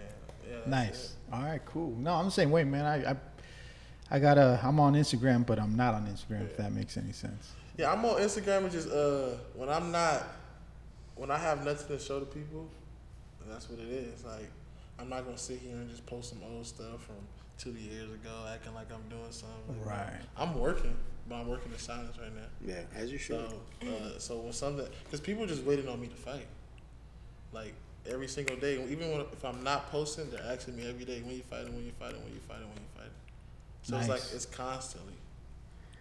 yeah, 0.48 0.54
that's 0.56 0.66
Nice. 0.66 1.04
it. 1.04 1.34
All 1.34 1.42
right, 1.42 1.60
cool. 1.66 1.94
No, 1.98 2.14
I'm 2.14 2.24
the 2.24 2.30
same 2.30 2.50
way, 2.50 2.64
man. 2.64 2.86
I, 2.86 3.10
I, 3.10 3.16
I 4.10 4.18
got 4.18 4.38
a. 4.38 4.60
I'm 4.62 4.78
on 4.80 4.94
Instagram, 4.94 5.46
but 5.46 5.58
I'm 5.58 5.76
not 5.76 5.94
on 5.94 6.06
Instagram. 6.06 6.44
If 6.44 6.56
that 6.56 6.72
makes 6.72 6.96
any 6.96 7.12
sense. 7.12 7.52
Yeah, 7.76 7.92
I'm 7.92 8.04
on 8.04 8.20
Instagram 8.20 8.58
and 8.64 8.70
just 8.70 8.88
uh 8.88 9.30
when 9.54 9.68
I'm 9.68 9.90
not 9.90 10.22
when 11.16 11.30
I 11.30 11.38
have 11.38 11.64
nothing 11.64 11.96
to 11.96 12.02
show 12.02 12.20
to 12.20 12.26
people, 12.26 12.68
that's 13.48 13.68
what 13.68 13.80
it 13.80 13.88
is. 13.88 14.24
Like 14.24 14.50
I'm 14.98 15.08
not 15.08 15.24
gonna 15.24 15.38
sit 15.38 15.58
here 15.58 15.74
and 15.74 15.88
just 15.88 16.06
post 16.06 16.30
some 16.30 16.40
old 16.44 16.66
stuff 16.66 17.04
from 17.04 17.16
two 17.58 17.72
years 17.72 18.10
ago, 18.10 18.30
acting 18.52 18.74
like 18.74 18.92
I'm 18.92 19.08
doing 19.08 19.30
something. 19.30 19.80
Like, 19.84 19.86
Right. 19.86 20.20
I'm 20.36 20.58
working, 20.58 20.96
but 21.28 21.36
I'm 21.36 21.48
working 21.48 21.72
in 21.72 21.78
silence 21.78 22.16
right 22.18 22.34
now. 22.34 22.46
Yeah, 22.64 22.82
as 22.94 23.10
you 23.10 23.18
should. 23.18 23.48
So, 23.48 23.88
uh, 23.88 24.18
so 24.18 24.38
when 24.38 24.52
something, 24.52 24.86
because 25.04 25.20
people 25.20 25.46
just 25.46 25.62
waiting 25.64 25.88
on 25.88 26.00
me 26.00 26.08
to 26.08 26.16
fight, 26.16 26.46
like 27.52 27.74
every 28.06 28.28
single 28.28 28.56
day. 28.56 28.74
Even 28.88 29.10
when 29.10 29.20
if 29.20 29.44
I'm 29.44 29.62
not 29.64 29.90
posting, 29.90 30.30
they're 30.30 30.44
asking 30.44 30.76
me 30.76 30.88
every 30.88 31.04
day, 31.04 31.22
when 31.22 31.36
you 31.36 31.42
fighting, 31.42 31.74
when 31.74 31.84
you 31.84 31.92
fighting, 31.98 32.22
when 32.22 32.32
you 32.34 32.40
fighting, 32.40 32.68
when 32.68 32.76
you 32.76 32.88
fighting. 32.94 33.10
So 33.84 33.96
it's 33.98 34.08
like 34.08 34.20
it's 34.34 34.46
constantly. 34.46 35.12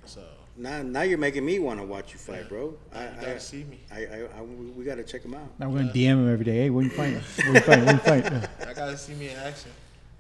So 0.06 0.22
Now, 0.58 0.82
now 0.82 1.02
you're 1.04 1.18
making 1.18 1.46
me 1.46 1.60
want 1.60 1.80
to 1.80 1.86
watch 1.86 2.12
you 2.14 2.20
fight, 2.20 2.50
bro. 2.50 2.74
I, 2.94 3.04
you 3.04 3.10
I, 3.10 3.22
gotta 3.22 3.40
see 3.40 3.64
me. 3.66 3.80
I, 3.92 4.00
I, 4.06 4.28
I- 4.38 4.42
we- 4.42 4.72
we 4.72 4.84
got 4.84 4.96
to 4.96 5.04
check 5.04 5.24
him 5.24 5.34
out. 5.34 5.48
Now 5.60 5.70
we're 5.70 5.80
gonna 5.80 5.94
DM 5.94 6.06
him 6.12 6.32
every 6.34 6.44
day. 6.46 6.58
Hey, 6.64 6.70
when 6.70 6.86
you 6.86 6.92
fighting? 6.92 7.22
When 7.46 7.56
you 7.56 7.62
fighting? 7.62 7.86
When 7.86 7.96
you 7.96 8.02
fighting? 8.02 8.34
Yeah. 8.60 8.70
I 8.70 8.74
gotta 8.74 8.98
see 8.98 9.14
me 9.14 9.30
in 9.30 9.38
action. 9.38 9.72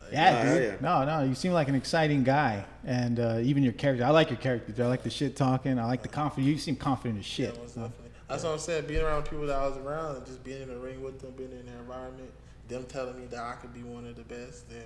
Like, 0.02 0.12
Yeah, 0.14 0.42
Oh, 0.46 0.54
dude. 0.60 0.64
yeah. 0.64 0.76
No, 0.82 1.06
no, 1.06 1.24
you 1.28 1.36
seem 1.36 1.54
like 1.54 1.68
an 1.70 1.76
exciting 1.76 2.24
guy, 2.24 2.64
and 2.86 3.20
uh, 3.20 3.40
even 3.42 3.64
your 3.64 3.74
character. 3.74 4.06
I 4.06 4.10
like 4.12 4.30
your 4.30 4.40
character. 4.40 4.72
dude. 4.72 4.86
I 4.86 4.88
like 4.90 5.04
the 5.04 5.10
shit 5.10 5.36
talking. 5.36 5.80
I 5.80 5.86
like 5.86 6.02
the 6.02 6.08
confident. 6.10 6.48
You 6.52 6.58
seem 6.58 6.76
confident 6.76 7.20
as 7.20 7.26
shit. 7.26 7.58
most 7.58 7.76
definitely. 7.76 8.10
That's 8.30 8.44
what 8.44 8.54
I'm 8.54 8.60
saying. 8.60 8.86
Being 8.88 9.02
around 9.04 9.24
people 9.24 9.48
that 9.48 9.58
I 9.58 9.68
was 9.68 9.78
around 9.78 10.18
and 10.18 10.26
just 10.26 10.44
being 10.44 10.62
in 10.62 10.70
the 10.70 10.78
ring 10.78 11.02
with 11.04 11.20
them, 11.22 11.32
being 11.38 11.52
in 11.52 11.66
their 11.66 11.78
environment, 11.80 12.32
them 12.68 12.84
telling 12.86 13.20
me 13.20 13.26
that 13.28 13.40
I 13.40 13.54
could 13.62 13.74
be 13.74 13.84
one 13.84 14.06
of 14.08 14.16
the 14.16 14.24
best, 14.24 14.70
then 14.70 14.84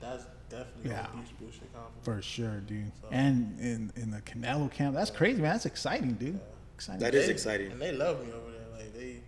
that's 0.00 0.24
definitely 0.50 0.90
Yeah. 0.90 1.06
a 1.12 1.16
huge 1.16 1.38
bullshit 1.38 1.72
compliment. 1.72 2.04
For 2.04 2.22
sure, 2.22 2.60
dude. 2.60 2.90
So- 3.02 3.08
And 3.10 3.58
in 3.60 3.92
in 3.96 4.10
the 4.10 4.20
Canelo 4.22 4.70
camp, 4.70 4.94
that's 4.94 5.10
crazy, 5.10 5.40
man. 5.42 5.52
That's 5.52 5.66
exciting, 5.66 6.14
dude. 6.14 6.40
Exciting. 6.74 7.00
That 7.00 7.14
is 7.14 7.26
They- 7.26 7.32
exciting. 7.32 7.72
And 7.72 7.80
they 7.80 7.92
love 7.92 8.24
me 8.24 8.32
over 8.32 8.50
there. 8.50 8.68
Like 8.76 8.94
they 8.94 9.20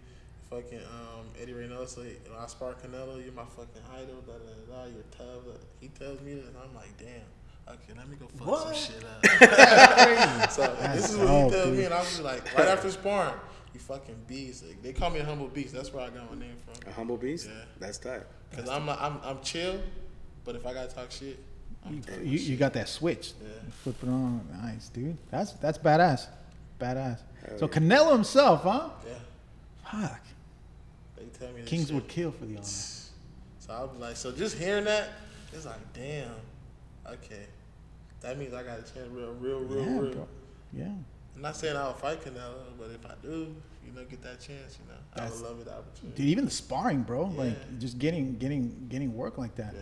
fucking 0.48 0.78
um, 0.80 1.26
Eddie 1.40 1.52
Reynoso. 1.52 2.04
He, 2.04 2.14
when 2.30 2.38
I 2.38 2.46
spar 2.46 2.74
Canelo, 2.74 3.22
you're 3.22 3.33
my 3.35 3.44
fucking 3.44 3.83
idol. 3.94 4.22
Da 4.26 4.33
da 4.33 4.38
da. 4.38 4.85
da 4.85 4.88
You're 4.88 5.02
tough. 5.11 5.46
uh, 5.48 5.59
He 5.80 5.88
tells 5.88 6.20
me 6.20 6.35
that, 6.35 6.46
and 6.46 6.56
I'm 6.56 6.74
like, 6.74 6.96
damn. 6.98 7.22
Okay, 7.68 7.92
let 7.96 8.09
me 8.09 8.16
go 8.16 8.26
fuck 8.26 8.46
What? 8.48 8.74
some 8.76 8.94
shit 8.94 9.04
up. 9.04 10.50
so 10.50 10.76
this 10.92 11.11
is 11.11 11.16
what 11.16 11.26
dope, 11.26 11.44
he 11.44 11.50
tells 11.56 11.66
dude. 11.68 11.78
me, 11.78 11.85
and 11.85 11.94
I'm 11.94 12.04
just 12.04 12.22
like, 12.22 12.59
right 12.59 12.66
after 12.66 12.90
sparring, 12.90 13.35
you 13.72 13.78
fucking 13.80 14.16
beast. 14.26 14.64
Like, 14.66 14.83
they 14.83 14.92
call 14.92 15.11
me 15.11 15.20
a 15.20 15.24
humble 15.24 15.46
beast. 15.48 15.72
That's 15.74 15.92
where 15.92 16.04
I 16.04 16.11
got 16.11 16.28
my 16.35 16.40
name 16.40 16.56
from. 16.64 16.88
A 16.90 16.92
humble 16.92 17.16
beast? 17.16 17.46
Yeah. 17.48 17.64
That's 17.78 17.98
tight. 17.98 18.22
Cause 18.56 18.68
I'm 18.68 18.87
like, 18.88 19.00
I'm 19.00 19.20
I'm 19.22 19.40
chill, 19.42 19.80
but 20.44 20.55
if 20.57 20.66
I 20.66 20.72
gotta 20.74 20.92
talk 20.94 21.11
shit, 21.11 21.38
You, 21.88 22.03
you, 22.22 22.38
you 22.38 22.57
got 22.57 22.72
that 22.74 22.88
switch. 22.88 23.33
Yeah. 23.42 23.48
Flip 23.83 23.96
it 24.03 24.09
on. 24.09 24.46
Nice, 24.62 24.88
dude. 24.90 25.16
That's 25.31 25.53
that's 25.53 25.79
badass. 25.79 26.26
Badass. 26.79 27.18
Hell 27.46 27.59
So 27.59 27.66
yeah. 27.66 27.79
Canelo 27.79 28.12
himself, 28.12 28.62
huh? 28.62 28.90
yeah. 29.07 29.14
Fuck. 30.09 30.20
They 31.16 31.24
tell 31.38 31.53
me 31.55 31.61
this 31.62 31.70
Kings 31.70 31.87
shit. 31.87 31.94
would 31.94 32.09
kill 32.09 32.33
for 32.33 32.44
the 32.46 32.57
honor. 32.57 32.64
So 32.64 33.70
I 33.70 33.81
was 33.83 33.96
like, 33.98 34.16
so 34.16 34.31
just 34.33 34.57
hearing 34.59 34.85
that, 34.85 35.11
it's 35.53 35.64
like, 35.66 35.92
damn, 35.94 36.31
okay, 37.07 37.46
that 38.20 38.38
means 38.38 38.53
I 38.55 38.62
got 38.62 38.79
a 38.79 38.83
chance, 38.83 39.09
real, 39.11 39.33
real, 39.35 39.61
real, 39.61 39.85
Yeah, 39.85 39.98
real. 40.00 40.12
bro. 40.12 40.29
Yeah. 40.72 40.85
I'm 41.37 41.42
not 41.42 41.57
saying 41.57 41.76
I'll 41.76 41.94
fight 41.94 42.22
Canelo, 42.22 42.55
but 42.79 42.90
if 42.90 43.05
I 43.07 43.14
do, 43.22 43.55
you 43.87 43.92
know, 43.94 44.05
get 44.05 44.22
that 44.22 44.40
chance, 44.40 44.79
you 44.79 44.87
know, 44.92 44.98
I 45.24 45.31
would 45.31 45.40
love 45.40 45.61
it, 45.61 45.64
the 45.66 45.74
opportunity. 45.76 46.16
Dude, 46.22 46.26
even 46.31 46.44
the 46.44 46.50
sparring, 46.50 47.03
bro. 47.03 47.24
Like 47.26 47.79
just 47.79 47.98
getting 47.98 48.37
getting 48.37 48.87
getting 48.88 49.14
work 49.16 49.38
like 49.38 49.55
that. 49.57 49.74
Yeah. 49.74 49.81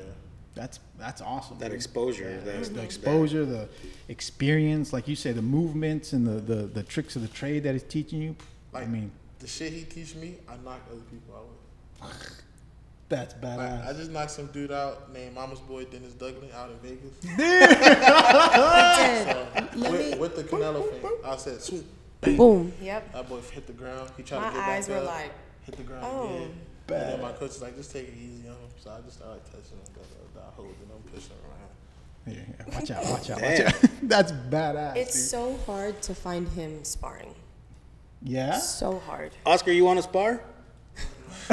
That's 0.59 0.81
that's 0.99 1.21
awesome. 1.23 1.57
That 1.61 1.67
dude. 1.67 1.77
exposure. 1.77 2.31
Yeah, 2.45 2.53
that, 2.53 2.65
the 2.65 2.71
that- 2.71 2.83
exposure, 2.85 3.45
the 3.45 3.69
experience, 4.09 4.93
like 4.93 5.07
you 5.07 5.15
say, 5.15 5.31
the 5.31 5.41
movements 5.41 6.13
and 6.13 6.27
the, 6.27 6.41
the, 6.53 6.63
the 6.67 6.83
tricks 6.83 7.15
of 7.15 7.23
the 7.23 7.29
trade 7.29 7.63
that 7.63 7.75
he's 7.75 7.85
teaching 7.85 8.21
you. 8.21 8.35
I 8.75 8.81
Like, 8.81 8.89
mean, 8.89 9.13
The 9.39 9.47
shit 9.47 9.73
he 9.73 9.85
teach 9.85 10.17
me, 10.17 10.35
I 10.49 10.57
knock 10.65 10.81
other 10.91 11.01
people 11.13 11.37
out 11.37 11.47
with. 12.11 12.43
that's 13.09 13.35
Like, 13.41 13.61
I 13.87 13.93
just 13.93 14.11
knocked 14.11 14.33
some 14.33 14.47
dude 14.49 14.73
out 14.73 15.13
named 15.13 15.37
Mama's 15.37 15.61
Boy 15.61 15.85
Dennis 15.85 16.15
Duggan 16.15 16.51
out 16.53 16.71
in 16.71 16.79
Vegas. 16.79 17.13
Dead. 17.37 19.37
So, 19.79 19.91
with, 19.93 20.19
with 20.19 20.35
the 20.37 20.43
Canelo 20.43 20.91
thing, 20.91 21.09
I 21.25 21.37
said, 21.37 21.61
swoop, 21.63 21.87
Boom. 22.21 22.73
Yep. 22.83 23.13
that 23.13 23.29
boy 23.29 23.41
hit 23.53 23.69
the 23.69 23.73
ground. 23.73 24.11
He 24.17 24.25
tried 24.25 24.41
My 24.41 24.49
to 24.49 24.55
get 24.57 24.61
back 24.61 24.69
eyes 24.71 24.89
were 24.89 24.97
up, 24.97 25.05
like, 25.07 25.31
hit 25.63 25.77
the 25.77 25.83
ground 25.85 26.05
oh. 26.05 26.35
again. 26.35 26.61
And 26.91 27.13
then 27.13 27.21
my 27.23 27.33
coach 27.33 27.51
is 27.51 27.63
like, 27.63 27.77
just 27.77 27.93
take 27.93 28.09
it 28.09 28.15
easy 28.17 28.49
on 28.49 28.55
him. 28.55 28.69
So 28.79 28.91
I 28.91 29.01
just 29.03 29.19
started 29.19 29.45
touching 29.45 29.77
him, 29.79 29.93
got 30.35 30.43
I 30.45 30.51
hold 30.55 30.69
him, 30.69 30.89
pushing 31.13 31.31
him 31.31 31.39
around. 31.51 31.69
Yeah, 32.27 32.43
yeah. 32.69 32.79
Watch 32.79 32.91
out, 32.91 33.05
watch 33.05 33.31
out, 33.31 33.43
watch 33.43 33.61
out. 33.61 33.91
that's 34.03 34.33
badass. 34.33 34.97
It's 34.97 35.15
dude. 35.15 35.25
so 35.29 35.57
hard 35.67 36.01
to 36.03 36.15
find 36.15 36.49
him 36.49 36.85
sparring. 36.85 37.35
yeah. 38.23 38.59
So 38.59 38.99
hard. 39.01 39.33
Oscar, 39.47 39.73
you 39.73 39.85
want 39.85 39.99
to 39.99 40.03
spar? 40.03 40.41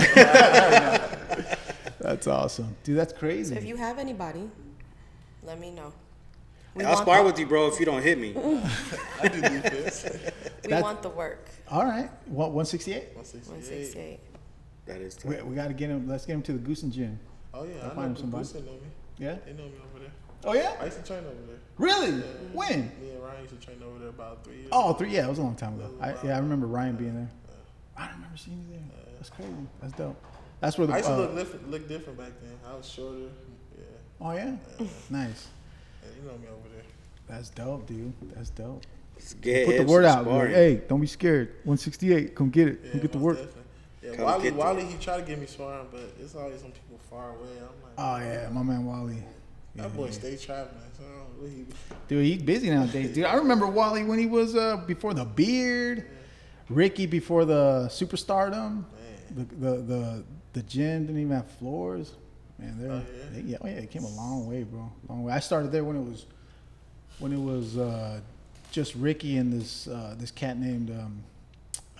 That's 2.00 2.28
awesome, 2.28 2.76
dude. 2.84 2.98
That's 2.98 3.14
crazy. 3.14 3.54
So 3.56 3.60
if 3.60 3.66
you 3.66 3.78
have 3.78 3.98
anybody, 3.98 4.50
let 5.44 5.60
me 5.60 5.72
know. 5.72 5.94
We 6.76 6.84
I'll 6.84 6.98
spar 6.98 7.20
the, 7.20 7.24
with 7.24 7.40
you, 7.40 7.46
bro, 7.46 7.68
if 7.68 7.80
you 7.80 7.86
don't 7.86 8.02
hit 8.04 8.20
me. 8.20 8.36
I 9.22 9.28
do 9.30 9.40
defense. 9.42 10.06
We 10.64 10.70
That- 10.70 10.84
want 10.84 11.02
the 11.02 11.10
work. 11.10 11.48
All 11.70 11.86
right, 11.86 12.10
what 12.26 12.52
168? 12.52 13.16
168. 13.16 13.48
168. 13.48 14.20
That 14.86 15.02
is 15.02 15.18
We, 15.24 15.36
tight. 15.36 15.46
we 15.48 15.56
got 15.56 15.68
to 15.70 15.74
get 15.74 15.90
him. 15.90 16.08
Let's 16.08 16.26
get 16.26 16.34
him 16.34 16.42
to 16.44 16.54
the 16.54 16.60
Goose 16.60 16.84
and 16.84 16.92
Gym. 16.94 17.20
Oh 17.54 17.64
yeah, 17.64 17.74
I'll 17.84 17.92
I 17.92 17.96
find 17.96 17.98
know 17.98 18.04
him 18.04 18.14
the 18.14 18.20
somebody. 18.20 18.46
Boosie 18.46 18.66
know 18.66 18.72
me. 18.74 18.80
Yeah. 19.18 19.36
They 19.46 19.54
know 19.54 19.64
me 19.64 19.74
over 19.90 20.00
there. 20.00 20.12
Oh 20.44 20.54
yeah. 20.54 20.76
I 20.80 20.86
used 20.86 20.98
to 20.98 21.04
train 21.04 21.20
over 21.20 21.36
there. 21.48 21.58
Really? 21.78 22.12
When? 22.54 22.92
Me 23.02 23.10
and 23.12 23.24
Ryan 23.24 23.42
used 23.42 23.60
to 23.60 23.66
train 23.66 23.78
over 23.84 23.98
there 24.00 24.10
about 24.10 24.44
three 24.44 24.58
years. 24.58 24.70
Oh, 24.72 24.90
ago. 24.90 25.00
three. 25.00 25.10
Yeah, 25.12 25.26
it 25.26 25.30
was 25.30 25.40
a 25.40 25.42
long 25.44 25.56
time 25.56 25.76
ago. 25.76 25.90
I, 26.00 26.14
yeah, 26.24 26.36
I 26.36 26.40
remember 26.40 26.68
Ryan 26.68 26.96
being 26.96 27.16
there. 27.16 27.30
I 27.98 28.06
don't 28.08 28.16
remember 28.16 28.38
seeing 28.38 28.58
you 28.70 28.74
there. 28.78 29.14
That's 29.18 29.30
crazy. 29.30 29.52
That's 29.82 29.94
dope. 29.94 30.22
That's 30.60 30.78
where 30.78 30.88
the. 30.88 30.94
I 30.94 30.98
used 30.98 31.10
to 31.10 31.14
uh, 31.14 31.18
look 31.18 31.36
different, 31.36 31.72
look 31.72 31.88
different 31.88 32.20
back 32.20 32.32
then. 32.42 32.52
I 32.70 32.76
was 32.76 32.88
shorter. 32.90 33.30
Yeah, 33.78 33.84
oh 34.22 34.32
yeah. 34.34 34.56
Nice. 35.10 35.48
yeah 36.04 36.10
you 36.22 36.28
know 36.30 36.38
me 36.38 36.48
over 36.48 36.70
there. 36.74 36.84
That's 37.28 37.50
dope, 37.50 37.88
dude. 37.88 38.14
That's 38.36 38.50
dope. 38.52 38.84
Get 39.42 39.66
Put 39.66 39.78
the 39.78 39.84
word 39.86 40.04
out. 40.06 40.28
Like, 40.28 40.50
hey, 40.50 40.82
don't 40.88 41.00
be 41.00 41.08
scared. 41.08 41.48
168. 41.64 42.36
Come 42.36 42.50
get 42.50 42.68
it. 42.68 42.82
Yeah, 42.84 42.92
Come 42.92 43.00
get 43.02 43.12
the 43.14 43.18
most 43.18 43.24
work. 43.26 43.36
definitely. 43.38 43.62
Yeah, 44.06 44.16
Come 44.16 44.26
Wally, 44.26 44.52
Wally, 44.52 44.84
that. 44.84 44.92
he 44.92 44.98
tried 44.98 45.18
to 45.18 45.24
get 45.24 45.40
me 45.40 45.46
sparring, 45.48 45.88
but 45.92 46.02
it's 46.20 46.36
always 46.36 46.62
some 46.62 46.72
people 46.72 47.00
far 47.10 47.30
away. 47.32 47.50
I'm 47.58 47.64
like, 47.84 47.94
Oh 47.98 48.18
yeah, 48.18 48.50
my 48.52 48.62
man 48.64 48.86
Wally. 48.86 49.24
that 49.76 49.96
boy 49.96 50.10
stay 50.12 50.38
traveling. 50.38 50.76
So 50.98 51.04
I 51.04 51.08
don't 51.08 51.18
know 51.18 51.42
what 51.42 51.50
he, 51.52 51.66
Dude, 52.08 52.26
he's 52.26 52.42
busy 52.44 52.70
nowadays, 52.70 53.14
dude. 53.14 53.26
I 53.26 53.36
remember 53.36 53.68
Wally 53.68 54.04
when 54.04 54.20
he 54.20 54.26
was 54.28 54.56
uh, 54.56 54.78
before 54.86 55.14
the 55.14 55.26
beard, 55.26 56.06
Ricky 56.70 57.06
before 57.06 57.46
the 57.46 57.88
superstardom, 57.92 58.84
the 59.36 59.44
the 59.44 59.72
the 59.82 60.24
the 60.54 60.62
gym 60.64 61.06
didn't 61.08 61.22
even 61.22 61.36
have 61.36 61.50
floors. 61.52 62.14
Man, 62.58 62.78
they're, 62.80 62.92
Oh, 62.92 63.02
they, 63.34 63.42
yeah? 63.42 63.44
yeah, 63.48 63.58
oh 63.62 63.68
yeah, 63.68 63.74
it 63.74 63.92
came 63.92 64.04
a 64.06 64.10
long 64.10 64.48
way, 64.48 64.64
bro. 64.64 64.90
Long 65.10 65.24
way. 65.24 65.34
I 65.34 65.40
started 65.40 65.72
there 65.74 65.84
when 65.84 65.98
it 65.98 66.04
was 66.10 66.26
when 67.20 67.34
it 67.34 67.40
was 67.42 67.78
uh, 67.78 68.22
just 68.72 68.96
Ricky 68.96 69.36
and 69.38 69.52
this 69.52 69.88
uh, 69.88 70.16
this 70.18 70.32
cat 70.32 70.58
named 70.58 70.90
um, 70.92 71.22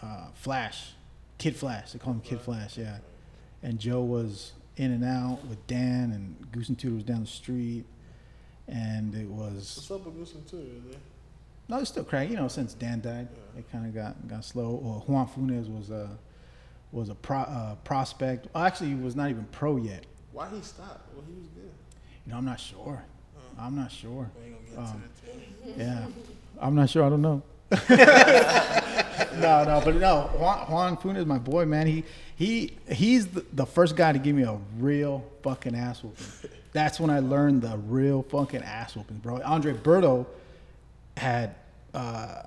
uh, 0.02 0.28
Flash, 0.34 0.92
Kid 1.38 1.56
Flash. 1.56 1.92
They 1.92 2.00
call 2.00 2.14
him 2.14 2.22
Kid 2.22 2.42
Flash, 2.42 2.78
yeah. 2.78 2.98
And 3.64 3.80
Joe 3.80 4.02
was 4.04 4.54
in 4.78 4.92
and 4.92 5.04
out 5.04 5.46
with 5.48 5.66
Dan, 5.68 6.12
and 6.12 6.52
Goose 6.52 6.70
and 6.70 6.78
Tudor 6.78 6.96
was 6.96 7.04
down 7.04 7.22
the 7.22 7.28
street, 7.28 7.86
and 8.68 9.14
it 9.16 9.28
was 9.28 9.76
what's 9.78 9.92
up 9.92 10.06
with 10.06 10.16
Goose 10.16 10.34
and? 10.34 10.46
Is 10.46 10.96
it? 10.96 11.00
no, 11.68 11.80
it's 11.80 11.90
still 11.90 12.04
cracking. 12.04 12.32
You 12.32 12.38
know, 12.38 12.48
since 12.48 12.74
Dan 12.74 13.02
died, 13.02 13.28
it 13.58 13.72
kind 13.72 13.86
of 13.86 13.94
got 13.94 14.28
got 14.28 14.44
slow. 14.46 14.80
Well, 14.82 15.04
Juan 15.08 15.28
Funes 15.28 15.74
was 15.76 15.90
a 15.90 16.10
was 16.92 17.10
a 17.10 17.16
pro, 17.16 17.40
uh, 17.40 17.76
prospect. 17.84 18.48
Well, 18.54 18.64
actually, 18.64 18.90
he 18.90 18.96
was 18.96 19.16
not 19.16 19.30
even 19.30 19.46
pro 19.52 19.78
yet. 19.78 20.06
Why 20.32 20.50
he 20.50 20.62
stopped? 20.62 21.14
Well, 21.14 21.24
he 21.28 21.34
was 21.34 21.48
good. 21.48 21.72
You 22.26 22.32
know, 22.32 22.38
I'm 22.38 22.46
not 22.46 22.60
sure. 22.60 23.04
I'm 23.58 23.76
not 23.76 23.92
sure. 23.92 24.30
We 24.40 24.48
ain't 24.48 24.76
gonna 24.76 24.88
get 24.88 24.96
Um. 24.96 25.04
Yeah, 25.78 26.06
I'm 26.60 26.76
not 26.76 26.90
sure. 26.90 27.04
I 27.06 27.10
don't 27.10 27.22
know. 27.22 27.42
no, 29.36 29.64
no, 29.64 29.82
but 29.84 29.96
no. 29.96 30.30
Juan, 30.38 30.72
Juan 30.72 30.98
Funes, 30.98 31.26
my 31.26 31.38
boy, 31.38 31.66
man. 31.66 31.88
He 31.88 32.04
he 32.36 32.74
he's 32.90 33.28
the, 33.28 33.46
the 33.54 33.66
first 33.66 33.96
guy 33.96 34.12
to 34.12 34.20
give 34.20 34.36
me 34.36 34.44
a 34.44 34.58
real 34.78 35.26
fucking 35.44 35.76
ass 35.76 36.04
whooping. 36.04 36.52
That's 36.74 37.00
when 37.00 37.10
I 37.10 37.20
learned 37.20 37.62
the 37.62 37.78
real 37.78 38.24
fucking 38.24 38.64
ass 38.64 38.96
whooping, 38.96 39.18
bro. 39.18 39.42
Andre 39.42 39.74
Berto 39.74 40.26
had 41.18 41.56
uh, 41.94 42.44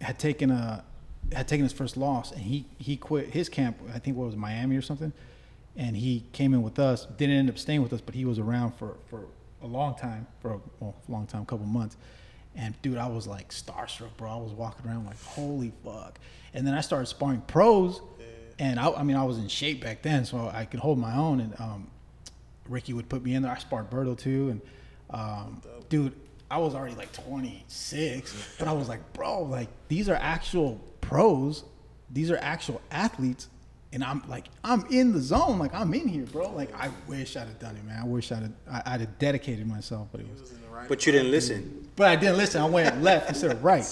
had 0.00 0.18
taken 0.18 0.50
a 0.50 0.84
had 1.32 1.48
taken 1.48 1.64
his 1.64 1.72
first 1.72 1.96
loss, 1.96 2.32
and 2.32 2.40
he 2.40 2.64
he 2.78 2.96
quit 2.96 3.30
his 3.30 3.48
camp. 3.48 3.78
I 3.94 3.98
think 3.98 4.16
what 4.16 4.26
was 4.26 4.36
Miami 4.36 4.76
or 4.76 4.82
something, 4.82 5.12
and 5.76 5.96
he 5.96 6.24
came 6.32 6.54
in 6.54 6.62
with 6.62 6.78
us. 6.78 7.06
Didn't 7.16 7.36
end 7.36 7.48
up 7.50 7.58
staying 7.58 7.82
with 7.82 7.92
us, 7.92 8.00
but 8.00 8.14
he 8.14 8.24
was 8.24 8.38
around 8.38 8.72
for 8.72 8.96
for 9.08 9.26
a 9.62 9.66
long 9.66 9.94
time, 9.94 10.26
for 10.40 10.54
a 10.54 10.60
well, 10.80 10.94
long 11.08 11.26
time, 11.26 11.44
couple 11.46 11.66
months. 11.66 11.96
And 12.54 12.80
dude, 12.82 12.98
I 12.98 13.08
was 13.08 13.26
like 13.26 13.50
starstruck, 13.50 14.16
bro. 14.16 14.30
I 14.30 14.36
was 14.36 14.52
walking 14.52 14.88
around 14.88 15.06
like, 15.06 15.22
holy 15.22 15.72
fuck. 15.84 16.18
And 16.54 16.66
then 16.66 16.74
I 16.74 16.80
started 16.80 17.06
sparring 17.06 17.40
pros, 17.42 18.00
and 18.58 18.78
I, 18.78 18.90
I 18.92 19.02
mean, 19.02 19.16
I 19.16 19.24
was 19.24 19.38
in 19.38 19.48
shape 19.48 19.82
back 19.82 20.02
then, 20.02 20.24
so 20.24 20.50
I 20.52 20.66
could 20.66 20.80
hold 20.80 20.98
my 20.98 21.16
own. 21.16 21.40
And 21.40 21.58
um, 21.58 21.90
Ricky 22.68 22.92
would 22.92 23.08
put 23.08 23.22
me 23.24 23.34
in 23.34 23.42
there. 23.42 23.52
I 23.52 23.58
sparred 23.58 23.90
Berto 23.90 24.16
too, 24.16 24.50
and 24.50 24.60
um, 25.10 25.62
dude, 25.88 26.12
I 26.50 26.58
was 26.58 26.74
already 26.74 26.94
like 26.94 27.12
26, 27.12 28.56
but 28.58 28.68
I 28.68 28.72
was 28.72 28.88
like, 28.88 29.12
bro, 29.14 29.42
like 29.44 29.68
these 29.88 30.10
are 30.10 30.14
actual 30.14 30.80
pros, 31.00 31.64
these 32.10 32.30
are 32.30 32.36
actual 32.36 32.82
athletes, 32.90 33.48
and 33.92 34.02
I'm 34.02 34.22
like, 34.28 34.46
I'm 34.64 34.84
in 34.90 35.12
the 35.12 35.20
zone, 35.20 35.58
like 35.58 35.74
I'm 35.74 35.92
in 35.94 36.08
here, 36.08 36.24
bro. 36.24 36.50
Like 36.50 36.74
I 36.74 36.90
wish 37.06 37.36
I'd 37.36 37.46
have 37.46 37.58
done 37.58 37.76
it, 37.76 37.84
man. 37.84 38.00
I 38.02 38.06
wish 38.06 38.32
I'd 38.32 38.42
have, 38.42 38.52
I, 38.70 38.82
I'd 38.86 39.00
have 39.00 39.18
dedicated 39.18 39.66
myself, 39.66 40.08
but 40.10 40.20
it 40.20 40.30
was, 40.30 40.40
was 40.40 40.50
in 40.52 40.62
the 40.62 40.68
right. 40.68 40.88
But 40.88 41.04
you 41.06 41.12
didn't 41.12 41.30
listen. 41.30 41.88
but 41.96 42.08
I 42.08 42.16
didn't 42.16 42.38
listen. 42.38 42.62
I 42.62 42.68
went 42.68 43.02
left 43.02 43.28
instead 43.28 43.52
of 43.52 43.62
right. 43.62 43.86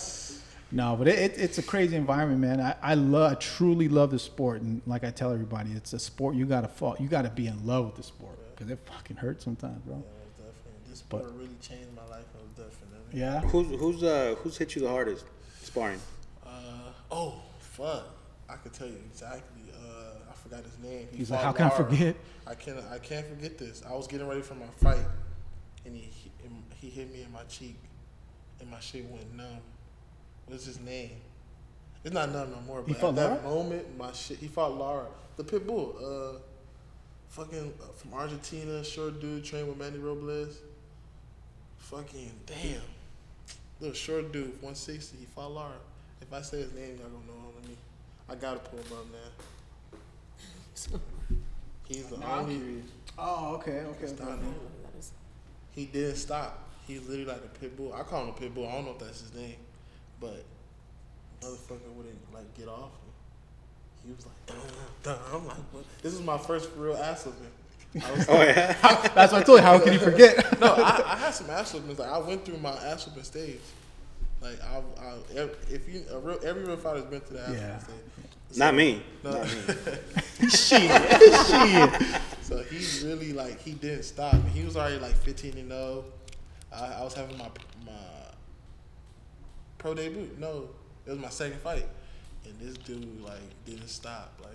No, 0.73 0.95
but 0.97 1.09
it, 1.09 1.19
it, 1.19 1.39
it's 1.39 1.59
a 1.59 1.63
crazy 1.63 1.97
environment, 1.97 2.41
man. 2.41 2.61
I, 2.61 2.77
I 2.81 2.95
love, 2.95 3.33
I 3.33 3.35
truly 3.35 3.89
love 3.89 4.11
the 4.11 4.19
sport, 4.21 4.63
and 4.63 4.81
like 4.87 5.05
I 5.05 5.11
tell 5.11 5.33
everybody, 5.33 5.73
it's 5.73 5.93
a 5.93 5.99
sport 5.99 6.37
you 6.37 6.47
gotta 6.47 6.69
fall, 6.69 6.97
you 7.01 7.09
gotta 7.09 7.31
be 7.31 7.49
in 7.49 7.67
love 7.67 7.87
with 7.87 7.97
the 7.97 8.03
sport 8.03 8.39
because 8.55 8.71
it 8.71 8.79
fucking 8.87 9.17
hurts 9.17 9.45
sometimes, 9.45 9.83
bro. 9.83 9.97
Yeah, 9.97 10.01
definitely. 10.37 10.89
This 10.89 10.99
sport 11.01 11.25
really 11.35 11.49
changed 11.61 11.89
my 11.95 12.07
life. 12.09 12.25
Most 12.35 12.57
definitely. 12.57 13.19
Yeah. 13.21 13.41
Who's 13.41 13.81
who's 13.81 14.03
uh 14.03 14.37
who's 14.39 14.57
hit 14.57 14.77
you 14.77 14.83
the 14.83 14.89
hardest 14.89 15.25
sparring? 15.63 16.01
Uh, 16.47 16.93
oh, 17.11 17.35
fuck. 17.59 18.07
I 18.49 18.57
could 18.57 18.73
tell 18.73 18.89
you 18.89 18.97
exactly. 19.11 19.60
Forgot 20.51 20.65
his 20.65 20.79
name. 20.79 21.09
He 21.13 21.19
He's 21.19 21.31
like, 21.31 21.41
how 21.41 21.53
can 21.53 21.67
I 21.67 21.71
forget? 21.71 22.17
I 22.47 22.55
can't. 22.55 22.79
I 22.91 22.99
can't 22.99 23.27
forget 23.27 23.57
this. 23.57 23.83
I 23.89 23.95
was 23.95 24.07
getting 24.09 24.27
ready 24.27 24.43
for 24.43 24.55
my 24.55 24.67
fight, 24.83 25.05
and 25.85 25.95
he 25.95 26.03
he, 26.03 26.31
he 26.81 26.91
hit 26.91 27.13
me 27.13 27.23
in 27.23 27.31
my 27.33 27.43
cheek, 27.45 27.77
and 28.61 28.69
my 28.71 28.81
shit 28.81 29.05
went 29.09 29.33
numb. 29.37 29.61
What's 30.47 30.65
his 30.67 30.81
name? 30.81 31.13
It's 32.03 32.13
not 32.15 32.33
numb 32.33 32.51
no 32.51 32.61
more. 32.67 32.83
He 32.85 32.93
But 32.95 33.01
fought 33.01 33.09
at 33.11 33.17
that 33.17 33.45
Lara? 33.45 33.57
moment, 33.63 33.97
my 33.99 34.11
shit. 34.13 34.39
He 34.39 34.49
fought 34.49 34.77
Lara, 34.77 35.07
the 35.37 35.45
pit 35.45 35.67
bull. 35.67 35.95
Uh, 36.03 36.39
fucking 37.29 37.73
uh, 37.81 37.93
from 37.93 38.15
Argentina, 38.15 38.83
short 38.83 39.21
dude, 39.21 39.45
trained 39.45 39.69
with 39.69 39.79
Manny 39.79 39.99
Robles. 39.99 40.59
Fucking 41.79 42.33
damn, 42.47 42.81
little 43.81 43.95
short 43.95 44.33
dude, 44.33 44.47
160. 44.63 45.17
He 45.19 45.27
fought 45.27 45.53
Lara. 45.53 45.73
If 46.21 46.33
I 46.33 46.43
say 46.43 46.59
his 46.59 46.73
name, 46.73 46.97
y'all 46.99 47.09
gonna 47.09 47.27
know 47.27 47.33
him. 47.35 47.55
Let 47.61 47.69
me. 47.69 47.77
I 48.29 48.35
gotta 48.35 48.59
pull 48.61 48.81
him 48.81 48.93
up 48.93 49.07
now. 49.13 49.45
He's 51.89 52.07
the 52.07 52.19
Nah, 52.19 52.35
I'm 52.35 52.45
only. 52.45 52.83
Oh, 53.19 53.55
okay, 53.57 53.81
okay. 53.81 54.07
Stop 54.07 54.29
okay. 54.29 54.41
it. 54.43 55.05
He 55.73 55.87
didn't 55.87 56.17
stop. 56.17 56.69
He's 56.87 57.07
literally 57.09 57.25
like 57.33 57.45
a 57.45 57.59
pit 57.59 57.77
bull. 57.77 57.93
I 57.93 58.03
call 58.03 58.23
him 58.25 58.31
a 58.31 58.33
pit 58.33 58.55
bull. 58.55 58.67
I 58.69 58.73
don't 58.73 58.85
know 58.87 58.93
if 58.93 58.99
that's 58.99 59.21
his 59.21 59.35
name, 59.35 59.57
but 60.21 60.45
motherfucker 61.41 61.93
wouldn't 61.95 62.19
like 62.35 62.53
get 62.57 62.69
off 62.69 62.91
me. 63.05 63.13
He 64.07 64.13
was 64.13 64.27
like, 64.27 64.47
dun, 64.47 64.57
dun. 65.03 65.19
I'm 65.33 65.47
like, 65.47 65.57
what? 65.73 65.85
This 66.03 66.15
is 66.15 66.23
my 66.23 66.39
first 66.39 66.71
real 66.77 66.97
ass 66.97 67.27
whooping. 67.27 68.05
I 68.07 68.13
was 68.13 68.27
Oh 68.29 68.43
yeah. 68.43 68.73
That's 69.15 69.33
what 69.33 69.43
I 69.43 69.45
told 69.45 69.59
you. 69.59 69.65
How 69.65 69.79
can 69.79 69.93
you 69.93 69.99
forget? 69.99 70.61
no, 70.61 70.69
I, 70.75 71.03
I 71.05 71.17
had 71.17 71.31
some 71.35 71.51
ass 71.51 71.75
whoopings. 71.75 71.99
Like 71.99 72.09
I 72.11 72.19
went 72.19 72.45
through 72.45 72.59
my 72.59 72.71
ass 72.73 73.07
whooping 73.07 73.25
stage. 73.25 73.61
Like 74.41 74.59
I, 74.63 74.79
I, 75.05 75.49
if 75.71 75.89
you, 75.89 76.05
a 76.11 76.19
real, 76.19 76.39
every 76.45 76.65
real 76.65 76.77
fighter's 76.77 77.05
been 77.05 77.21
through 77.21 77.39
the 77.39 77.43
ass 77.45 77.53
Yeah. 77.53 77.67
whooping 77.75 77.85
stage. 77.85 78.20
Not 78.57 78.75
me. 78.75 79.03
No. 79.23 79.31
Not 79.33 79.45
me. 79.45 79.51
shit, 80.49 80.91
shit. 81.47 82.21
So 82.43 82.63
he 82.65 83.07
really 83.07 83.33
like 83.33 83.61
he 83.61 83.73
didn't 83.73 84.03
stop. 84.05 84.35
He 84.49 84.65
was 84.65 84.77
already 84.77 84.99
like 84.99 85.15
15 85.15 85.57
and 85.59 85.71
0. 85.71 86.05
I, 86.73 86.95
I 86.99 87.03
was 87.05 87.15
having 87.15 87.39
my 87.39 87.49
my 87.87 87.93
pro 89.79 89.95
debut. 89.95 90.31
No, 90.39 90.69
it 91.07 91.11
was 91.11 91.19
my 91.19 91.29
second 91.29 91.61
fight, 91.61 91.87
and 92.45 92.55
this 92.61 92.77
dude 92.79 93.21
like 93.23 93.39
didn't 93.67 93.89
stop. 93.89 94.33
Like 94.43 94.51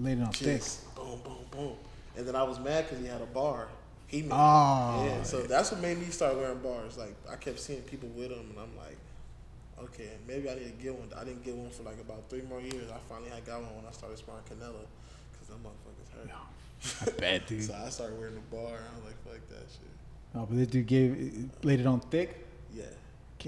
Laid 0.00 0.18
it 0.18 0.22
on 0.22 0.32
thick. 0.32 0.60
just 0.60 0.94
boom, 0.94 1.20
boom, 1.24 1.38
boom. 1.50 1.72
And 2.16 2.26
then 2.26 2.36
I 2.36 2.42
was 2.44 2.58
mad 2.60 2.84
because 2.88 3.02
he 3.02 3.08
had 3.10 3.20
a 3.20 3.26
bar. 3.26 3.68
He 4.06 4.22
made 4.22 4.30
Oh, 4.32 5.04
yeah. 5.08 5.22
So 5.24 5.42
that's 5.42 5.72
what 5.72 5.80
made 5.80 5.98
me 5.98 6.06
start 6.06 6.36
wearing 6.36 6.58
bars. 6.58 6.96
Like 6.96 7.14
I 7.30 7.36
kept 7.36 7.58
seeing 7.58 7.82
people 7.82 8.08
with 8.10 8.28
them, 8.30 8.46
and 8.50 8.58
I'm 8.58 8.76
like, 8.76 8.96
okay, 9.82 10.10
maybe 10.26 10.48
I 10.50 10.54
need 10.54 10.78
to 10.78 10.82
get 10.82 10.94
one. 10.94 11.08
I 11.16 11.24
didn't 11.24 11.44
get 11.44 11.54
one 11.54 11.70
for 11.70 11.82
like 11.82 12.00
about 12.00 12.28
three 12.28 12.42
more 12.42 12.60
years. 12.60 12.90
I 12.90 12.98
finally 13.08 13.30
had 13.30 13.44
got 13.44 13.62
one 13.62 13.76
when 13.76 13.84
I 13.86 13.92
started 13.92 14.18
sparring 14.18 14.42
Canelo, 14.44 14.84
because 15.32 15.48
them 15.48 15.60
motherfuckers 15.64 16.28
hurt. 16.28 16.30
I 17.16 17.20
bet, 17.20 17.46
dude. 17.46 17.62
So 17.68 17.74
I 17.74 17.88
started 17.88 18.18
wearing 18.18 18.34
the 18.34 18.40
bar. 18.54 18.66
I 18.66 18.96
was 18.96 19.04
like, 19.06 19.24
fuck 19.24 19.48
that 19.48 19.66
shit. 19.70 19.88
Oh, 20.34 20.46
but 20.46 20.56
this 20.56 20.68
dude 20.68 20.86
gave 20.86 21.48
laid 21.62 21.80
it 21.80 21.86
on 21.86 22.00
thick. 22.00 22.44
Yeah. 22.74 22.84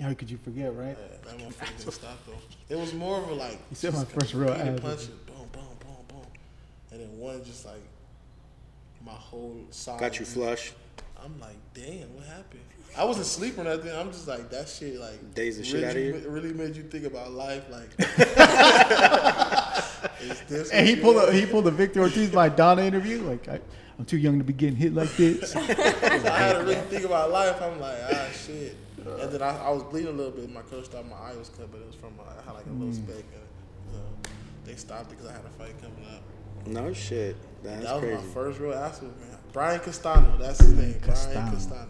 How 0.02 0.12
could 0.12 0.30
you 0.30 0.36
forget, 0.36 0.72
Yeah, 0.74 0.80
right? 0.80 1.24
that 1.24 1.38
motherfucker 1.38 1.78
didn't 1.78 1.92
stop 1.92 2.18
though. 2.26 2.74
It 2.74 2.78
was 2.78 2.92
more 2.94 3.18
of 3.18 3.28
a 3.28 3.34
like. 3.34 3.58
You 3.70 3.76
said 3.76 3.94
my 3.94 4.04
first 4.04 4.34
real 4.34 4.50
repeated 4.50 4.74
ass 4.74 4.80
punches. 4.80 5.06
Boom, 5.08 5.36
boom, 5.52 5.62
boom, 5.80 5.96
boom, 6.08 6.26
and 6.92 7.00
then 7.00 7.18
one 7.18 7.42
just 7.44 7.64
like 7.64 7.80
my 9.04 9.12
whole 9.12 9.58
side. 9.70 9.98
Got 10.00 10.18
you 10.18 10.26
flush. 10.26 10.72
I'm 11.22 11.40
like, 11.40 11.56
damn, 11.74 12.14
what 12.14 12.26
happened? 12.26 12.60
I 12.98 13.04
wasn't 13.04 13.26
sleeping 13.26 13.66
or 13.66 13.76
nothing. 13.76 13.92
I'm 13.92 14.10
just 14.10 14.26
like 14.26 14.50
that 14.50 14.68
shit. 14.68 14.98
Like 14.98 15.34
Dazed 15.34 15.60
the 15.60 15.64
shit 15.64 15.74
really, 15.82 15.86
outta 15.86 16.00
you? 16.00 16.14
ma- 16.28 16.34
Really 16.34 16.52
made 16.52 16.76
you 16.76 16.82
think 16.84 17.04
about 17.04 17.30
life. 17.32 17.64
Like, 17.70 17.90
is 20.20 20.40
this? 20.48 20.70
And 20.70 20.86
he 20.86 20.96
pulled 20.96 21.16
want? 21.16 21.30
a, 21.30 21.32
he 21.32 21.46
pulled 21.46 21.64
the 21.64 21.70
Victor 21.70 22.00
Ortiz 22.00 22.30
Maidana 22.30 22.84
interview. 22.86 23.22
Like 23.22 23.48
I, 23.48 23.60
I'm 23.98 24.04
too 24.04 24.18
young 24.18 24.38
to 24.38 24.44
be 24.44 24.52
getting 24.52 24.76
hit 24.76 24.94
like 24.94 25.14
this. 25.16 25.54
I 25.56 25.60
had 25.62 26.52
to 26.54 26.58
really 26.60 26.74
think 26.76 27.04
about 27.04 27.30
life. 27.30 27.60
I'm 27.62 27.80
like, 27.80 27.96
ah, 28.12 28.26
shit. 28.46 28.76
And 28.98 29.30
then 29.30 29.42
I, 29.42 29.56
I 29.66 29.70
was 29.70 29.82
bleeding 29.84 30.12
a 30.12 30.16
little 30.16 30.32
bit. 30.32 30.50
My 30.50 30.62
coach 30.62 30.86
thought 30.86 31.08
my 31.08 31.16
eye 31.16 31.36
was 31.36 31.48
cut, 31.50 31.70
but 31.70 31.80
it 31.80 31.86
was 31.86 31.94
from 31.96 32.14
uh, 32.18 32.22
I 32.40 32.44
had 32.44 32.54
like 32.54 32.66
a 32.66 32.70
little 32.70 32.88
Mm. 32.88 32.94
speck. 32.96 33.16
in 33.16 33.40
it. 33.40 33.48
So 33.92 33.98
they 34.64 34.74
stopped 34.74 35.12
it 35.12 35.16
because 35.18 35.26
I 35.30 35.32
had 35.32 35.44
a 35.44 35.50
fight 35.50 35.74
coming 35.80 36.04
up. 36.14 36.22
No 36.66 36.92
shit. 36.92 37.36
That's 37.62 37.84
that 37.84 37.94
was 37.94 38.02
crazy. 38.02 38.16
my 38.16 38.22
first 38.34 38.58
real 38.58 38.74
ass 38.74 39.00
man. 39.02 39.12
Brian 39.52 39.80
Castano, 39.80 40.36
that's 40.38 40.58
his 40.60 40.72
name. 40.72 40.98
Castano. 41.00 41.34
Brian 41.34 41.50
Castano. 41.52 41.88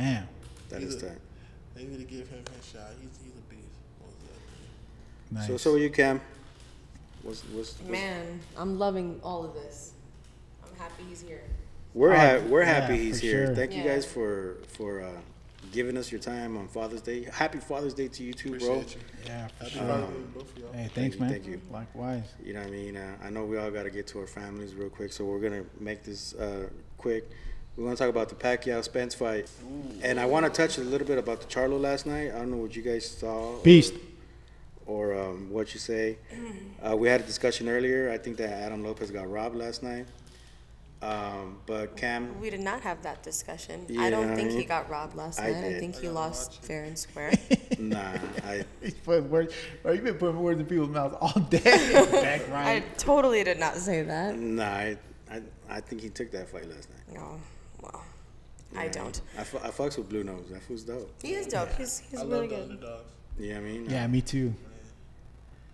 Damn. 0.00 0.28
That 0.70 0.80
He's 0.80 0.94
is 0.94 1.02
a- 1.02 1.06
that. 1.06 1.18
They 1.74 1.84
need 1.84 1.98
to 1.98 2.04
give 2.04 2.28
him 2.28 2.42
his 2.56 2.66
shot. 2.66 2.90
He's 3.00 3.10
he's 3.22 3.32
a 3.36 3.54
beast. 3.54 3.68
Most 4.00 4.16
definitely. 4.20 5.30
Nice. 5.32 5.46
So 5.46 5.56
so 5.56 5.74
are 5.74 5.78
you 5.78 5.90
Cam? 5.90 6.20
What's 7.22 7.42
what's, 7.44 7.78
what's 7.78 7.90
Man, 7.90 8.40
I'm 8.56 8.78
loving 8.78 9.20
all 9.22 9.44
of 9.44 9.54
this. 9.54 9.92
I'm 10.64 10.74
happy 10.78 11.02
he's 11.08 11.20
here. 11.22 11.42
We're 11.94 12.12
Oh, 12.12 12.16
ha- 12.16 12.40
we're 12.48 12.62
yeah, 12.62 12.80
happy 12.80 12.96
he's 12.98 13.20
here. 13.20 13.46
sure. 13.46 13.54
Thank 13.54 13.74
you 13.74 13.82
guys 13.82 14.04
for 14.06 14.56
for 14.68 15.02
uh, 15.02 15.10
giving 15.72 15.96
us 15.96 16.10
your 16.10 16.20
time 16.20 16.56
on 16.56 16.66
Father's 16.68 17.02
Day. 17.02 17.24
Happy 17.24 17.58
Father's 17.58 17.94
Day 17.94 18.08
to 18.08 18.22
you 18.22 18.32
too, 18.32 18.58
bro. 18.58 18.76
Appreciate 18.78 18.94
you. 18.96 19.00
Yeah, 19.26 19.48
for 19.48 19.64
Happy 19.64 19.70
sure. 19.76 19.82
Father's 19.86 20.08
Day 20.08 20.14
both 20.34 20.56
of 20.56 20.58
y'all. 20.62 20.72
Hey, 20.72 20.90
thanks, 20.94 21.16
you, 21.16 21.20
man. 21.22 21.30
thank 21.30 21.46
you. 21.46 21.60
Likewise. 21.70 22.24
You 22.44 22.54
know 22.54 22.60
what 22.60 22.68
I 22.68 22.72
mean? 22.72 22.96
Uh, 22.96 23.16
I 23.22 23.30
know 23.30 23.44
we 23.44 23.58
all 23.58 23.70
got 23.70 23.82
to 23.84 23.90
get 23.90 24.06
to 24.08 24.20
our 24.20 24.26
families 24.26 24.74
real 24.74 24.88
quick, 24.90 25.12
so 25.12 25.24
we're 25.24 25.40
gonna 25.40 25.64
make 25.78 26.02
this 26.04 26.34
uh, 26.34 26.68
quick. 26.98 27.28
We're 27.80 27.86
gonna 27.86 27.96
talk 27.96 28.10
about 28.10 28.28
the 28.28 28.34
Pacquiao 28.34 28.84
Spence 28.84 29.14
fight, 29.14 29.48
and 30.02 30.20
I 30.20 30.26
want 30.26 30.44
to 30.44 30.50
touch 30.52 30.76
a 30.76 30.82
little 30.82 31.06
bit 31.06 31.16
about 31.16 31.40
the 31.40 31.46
Charlo 31.46 31.80
last 31.80 32.04
night. 32.04 32.26
I 32.30 32.38
don't 32.38 32.50
know 32.50 32.58
what 32.58 32.76
you 32.76 32.82
guys 32.82 33.08
saw. 33.08 33.54
or- 33.54 33.62
Beast. 33.62 33.94
or 34.84 35.18
um, 35.18 35.48
what 35.50 35.72
you 35.72 35.80
say. 35.80 36.18
Uh, 36.82 36.96
we 36.96 37.08
had 37.08 37.20
a 37.20 37.24
discussion 37.24 37.68
earlier. 37.68 38.10
I 38.10 38.16
think 38.18 38.36
that 38.38 38.48
Adam 38.50 38.82
Lopez 38.82 39.10
got 39.10 39.30
robbed 39.30 39.54
last 39.54 39.82
night. 39.82 40.06
Um, 41.02 41.58
but 41.66 41.94
Cam, 41.96 42.38
We 42.40 42.48
did 42.50 42.60
not 42.60 42.80
have 42.82 43.02
that 43.02 43.22
discussion. 43.22 43.84
Yeah, 43.88 44.00
I 44.02 44.08
don't 44.10 44.34
think 44.34 44.50
I- 44.50 44.54
he 44.54 44.64
got 44.64 44.88
robbed 44.90 45.14
last 45.16 45.40
I 45.40 45.50
night. 45.52 45.56
I 45.64 45.68
did. 45.70 45.80
think 45.80 45.96
he 45.96 46.08
lost 46.08 46.62
fair 46.64 46.84
and 46.84 46.98
square. 46.98 47.32
nah, 47.78 48.12
I 48.44 48.64
He's 48.82 48.92
putting 48.94 49.30
words. 49.30 49.54
Bro, 49.82 49.92
you've 49.92 50.04
been 50.04 50.14
putting 50.14 50.38
words 50.38 50.60
in 50.60 50.66
people's 50.66 50.88
mouths 50.90 51.14
all 51.20 51.38
day. 51.48 51.58
Back 52.12 52.48
I 52.50 52.52
right. 52.52 52.98
totally 52.98 53.42
did 53.44 53.58
not 53.58 53.76
say 53.76 54.02
that. 54.02 54.38
nah, 54.38 54.64
I, 54.64 54.96
I, 55.30 55.42
I 55.68 55.80
think 55.80 56.00
he 56.02 56.08
took 56.10 56.30
that 56.32 56.48
fight 56.48 56.66
last 56.68 56.88
night. 56.90 57.14
No, 57.14 57.38
well, 57.82 58.04
I 58.76 58.88
don't. 58.88 59.20
I, 59.38 59.44
fu- 59.44 59.58
I 59.58 59.68
fucks 59.70 59.96
with 59.98 60.08
Blue 60.08 60.24
Nose. 60.24 60.46
That 60.50 60.62
fool's 60.62 60.82
dope. 60.84 61.10
He 61.22 61.32
is 61.34 61.46
dope. 61.46 61.72
He's 61.74 61.98
he's 61.98 62.20
I 62.20 62.24
really 62.24 62.40
love 62.40 62.48
the 62.50 62.56
good. 62.56 62.70
underdogs. 62.70 63.10
You 63.38 63.56
I 63.56 63.60
mean? 63.60 63.86
Yeah, 63.90 64.06
me 64.06 64.20
too. 64.20 64.54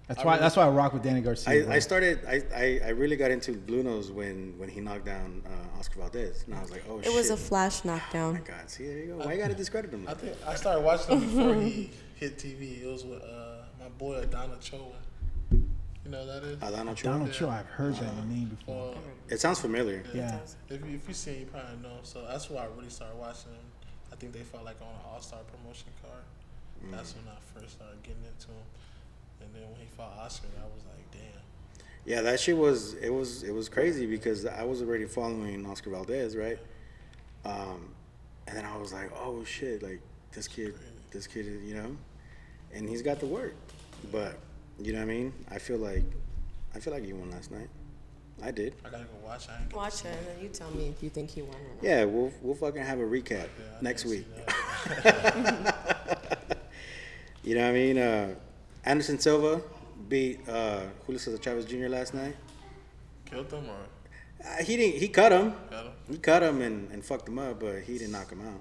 That's 0.08 0.20
I 0.20 0.24
why. 0.24 0.32
really- 0.34 0.42
That's 0.42 0.56
why 0.56 0.64
I 0.66 0.68
rock 0.68 0.92
with 0.92 1.02
Danny 1.02 1.20
Garcia. 1.20 1.68
I. 1.68 1.74
I 1.74 1.78
started. 1.80 2.20
I, 2.28 2.42
I, 2.54 2.80
I 2.86 2.88
really 2.90 3.16
got 3.16 3.30
into 3.32 3.52
Blue 3.54 3.82
Nose 3.82 4.10
when, 4.12 4.54
when 4.56 4.68
he 4.68 4.80
knocked 4.80 5.04
down 5.04 5.42
uh, 5.46 5.78
Oscar 5.80 5.98
Valdez, 6.00 6.44
and 6.46 6.54
I 6.54 6.60
was 6.62 6.70
like, 6.70 6.84
oh 6.88 6.98
It 7.00 7.06
shit. 7.06 7.14
was 7.14 7.30
a 7.30 7.36
flash 7.36 7.84
knockdown. 7.84 8.28
oh 8.28 8.32
my 8.34 8.38
knockdown. 8.38 8.58
God, 8.60 8.70
see 8.70 8.86
there 8.86 8.98
you 8.98 9.06
go. 9.18 9.24
Why 9.26 9.32
you 9.32 9.38
gotta 9.42 9.54
discredit 9.54 9.90
him? 9.90 10.04
I 10.06 10.12
Like 10.12 10.20
think 10.20 10.36
I 10.46 10.54
started 10.54 10.82
watching 10.84 11.20
him 11.20 11.28
before 11.36 11.54
he 11.56 11.90
hit 12.14 12.38
TV. 12.38 12.82
It 12.82 12.86
was 12.86 13.04
with 13.04 13.20
uh, 13.22 13.62
my 13.80 13.88
boy 13.98 14.14
Adana 14.18 14.54
Choa. 14.60 14.92
You 16.06 16.12
know 16.12 16.24
that 16.24 16.44
is? 16.44 16.58
that? 16.60 16.72
Alana 16.72 16.94
Chua? 16.94 17.02
Donald 17.02 17.32
Trump. 17.32 17.52
I've 17.52 17.66
heard 17.66 17.94
that 17.96 18.04
uh, 18.04 18.24
name 18.28 18.56
before. 18.56 18.92
Well, 18.92 18.94
It 19.28 19.40
sounds 19.40 19.58
familiar. 19.58 20.04
Yeah. 20.14 20.38
if 20.68 20.86
you, 20.86 20.94
if 20.94 21.08
you 21.08 21.14
see 21.14 21.32
him, 21.32 21.40
you 21.40 21.46
probably 21.46 21.82
know. 21.82 21.98
So 22.04 22.24
that's 22.28 22.48
why 22.48 22.62
I 22.62 22.66
really 22.76 22.90
started 22.90 23.18
watching 23.18 23.50
him. 23.50 23.66
I 24.12 24.14
think 24.14 24.32
they 24.32 24.40
felt 24.40 24.64
like 24.64 24.76
on 24.80 24.86
an 24.86 25.00
All 25.04 25.20
Star 25.20 25.40
promotion 25.40 25.88
card. 26.00 26.22
Mm. 26.86 26.96
That's 26.96 27.12
when 27.16 27.24
I 27.26 27.38
first 27.58 27.74
started 27.74 28.00
getting 28.04 28.22
into 28.22 28.46
him. 28.46 28.66
And 29.40 29.52
then 29.52 29.68
when 29.68 29.80
he 29.80 29.86
fought 29.96 30.16
Oscar, 30.16 30.46
I 30.56 30.64
was 30.72 30.84
like, 30.86 31.10
damn. 31.10 31.82
Yeah, 32.04 32.22
that 32.22 32.38
shit 32.38 32.56
was 32.56 32.94
it 32.94 33.10
was 33.10 33.42
it 33.42 33.52
was 33.52 33.68
crazy 33.68 34.06
because 34.06 34.46
I 34.46 34.62
was 34.62 34.82
already 34.82 35.06
following 35.06 35.66
Oscar 35.66 35.90
Valdez, 35.90 36.36
right? 36.36 36.58
Um, 37.44 37.88
and 38.46 38.56
then 38.56 38.64
I 38.64 38.76
was 38.76 38.92
like, 38.92 39.10
oh 39.12 39.42
shit, 39.42 39.82
like 39.82 40.00
this 40.30 40.46
kid, 40.46 40.74
this 41.10 41.26
kid, 41.26 41.46
is, 41.46 41.64
you 41.64 41.74
know, 41.74 41.96
and 42.72 42.88
he's 42.88 43.02
got 43.02 43.18
the 43.18 43.26
work, 43.26 43.56
but 44.12 44.38
you 44.80 44.92
know 44.92 44.98
what 44.98 45.04
I 45.04 45.14
mean? 45.14 45.32
I 45.50 45.58
feel 45.58 45.78
like 45.78 46.04
I 46.74 46.80
feel 46.80 46.92
like 46.92 47.04
he 47.04 47.12
won 47.12 47.30
last 47.30 47.50
night. 47.50 47.68
I 48.42 48.50
did. 48.50 48.74
I 48.84 48.90
gotta 48.90 49.04
go 49.04 49.10
watch. 49.26 49.48
I 49.48 49.52
ain't 49.54 49.62
get 49.62 49.70
to 49.70 49.76
Watch 49.76 50.04
it, 50.04 50.08
and 50.08 50.26
then 50.26 50.42
you 50.42 50.48
tell 50.50 50.70
me 50.70 50.88
if 50.88 51.02
you 51.02 51.08
think 51.08 51.30
he 51.30 51.40
won 51.42 51.54
or 51.56 51.74
not. 51.76 51.82
Yeah, 51.82 52.04
we'll 52.04 52.32
we'll 52.42 52.54
fucking 52.54 52.82
have 52.82 52.98
a 53.00 53.04
recap 53.04 53.30
Yeah, 53.30 53.46
I 53.78 53.82
next 53.82 54.02
didn't 54.02 54.18
week. 54.18 54.26
see 54.36 55.00
that. 55.04 56.68
You 57.42 57.54
know 57.54 57.62
what 57.62 57.68
I 57.70 57.72
mean? 57.72 57.98
Uh, 57.98 58.34
Anderson 58.84 59.18
Silva 59.18 59.62
beat 60.08 60.46
uh, 60.48 60.80
Julio 61.06 61.18
Cesar 61.18 61.38
Chavez 61.38 61.64
Jr. 61.64 61.88
last 61.88 62.12
night. 62.12 62.36
Killed 63.24 63.50
him 63.52 63.64
or 63.70 63.86
Uh, 64.44 64.62
he 64.64 64.76
didn't. 64.76 65.00
He 65.00 65.08
cut 65.08 65.32
him. 65.32 65.54
got 65.70 65.86
him? 65.86 65.92
He 66.10 66.18
cut 66.18 66.42
him 66.42 66.60
and, 66.60 66.90
and 66.92 67.04
fucked 67.04 67.28
him 67.28 67.38
up, 67.38 67.58
but 67.60 67.80
he 67.82 67.94
didn't 67.98 68.12
knock 68.12 68.30
him 68.30 68.46
out. 68.46 68.60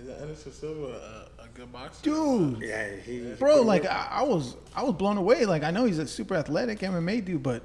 Is 0.00 0.06
that 0.06 0.20
Anderson 0.22 0.52
Silva 0.52 1.28
a, 1.38 1.42
a 1.44 1.48
good 1.54 1.70
boxer? 1.72 2.02
Dude, 2.02 2.60
Yeah, 2.62 2.96
he. 3.04 3.18
he 3.20 3.32
bro, 3.34 3.60
like 3.62 3.84
I, 3.84 4.08
I 4.10 4.22
was, 4.22 4.56
I 4.74 4.82
was 4.82 4.94
blown 4.94 5.16
away. 5.18 5.44
Like 5.44 5.62
I 5.62 5.70
know 5.70 5.84
he's 5.84 5.98
a 5.98 6.06
super 6.06 6.34
athletic 6.36 6.78
MMA 6.80 7.24
dude, 7.24 7.42
but 7.42 7.62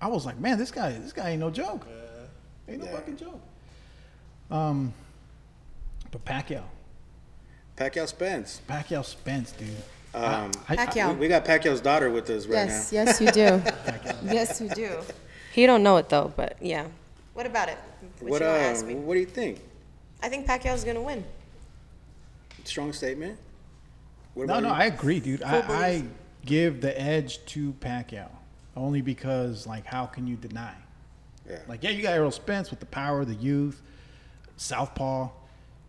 I 0.00 0.06
was 0.08 0.24
like, 0.24 0.38
man, 0.38 0.58
this 0.58 0.70
guy, 0.70 0.92
this 0.92 1.12
guy 1.12 1.30
ain't 1.30 1.40
no 1.40 1.50
joke. 1.50 1.86
Yeah. 1.88 2.72
Ain't 2.72 2.82
no 2.82 2.86
Yeah. 2.88 2.96
fucking 2.96 3.16
joke. 3.16 3.40
Um, 4.50 4.92
but 6.12 6.24
Pacquiao, 6.24 6.62
Pacquiao 7.76 8.06
Spence. 8.06 8.60
Pacquiao 8.68 9.04
Spence, 9.04 9.52
dude. 9.52 9.68
Um, 10.14 10.52
I- 10.68 10.74
I- 10.74 10.76
Pacquiao. 10.86 11.14
we, 11.14 11.20
we 11.20 11.28
got 11.28 11.44
Pacquiao's 11.44 11.80
daughter 11.80 12.10
with 12.10 12.30
us 12.30 12.46
right 12.46 12.66
Yes, 12.68 12.92
yes, 12.92 13.20
you 13.20 13.30
do. 13.32 13.60
yes, 14.24 14.60
you 14.60 14.68
do. 14.68 14.98
He 15.52 15.66
don't 15.66 15.82
know 15.82 15.96
it 15.96 16.08
though, 16.08 16.32
but 16.36 16.56
yeah. 16.60 16.86
What 17.34 17.44
about 17.46 17.68
it? 17.68 17.78
What, 18.20 18.30
What 18.30 18.40
you 18.42 18.46
uh, 18.46 18.50
ask 18.50 18.86
me? 18.86 18.94
what 18.94 19.14
do 19.14 19.20
you 19.20 19.26
think? 19.26 19.60
I 20.22 20.28
think 20.28 20.46
Pacquiao's 20.46 20.84
gonna 20.84 21.02
win. 21.02 21.24
Strong 22.66 22.92
statement. 22.92 23.38
What 24.34 24.48
No, 24.48 24.54
about 24.54 24.62
no, 24.64 24.68
you? 24.70 24.74
I 24.74 24.84
agree, 24.86 25.20
dude. 25.20 25.42
I, 25.42 25.60
Full 25.62 25.74
I 25.76 25.90
belief. 25.98 26.10
give 26.44 26.80
the 26.80 27.00
edge 27.00 27.44
to 27.46 27.72
Pacquiao 27.74 28.28
only 28.76 29.00
because, 29.00 29.66
like, 29.66 29.86
how 29.86 30.06
can 30.06 30.26
you 30.26 30.36
deny? 30.36 30.74
Yeah. 31.48 31.60
Like, 31.68 31.82
yeah, 31.84 31.90
you 31.90 32.02
got 32.02 32.12
Errol 32.14 32.30
Spence 32.30 32.70
with 32.70 32.80
the 32.80 32.86
power, 32.86 33.24
the 33.24 33.34
youth, 33.34 33.80
Southpaw, 34.56 35.28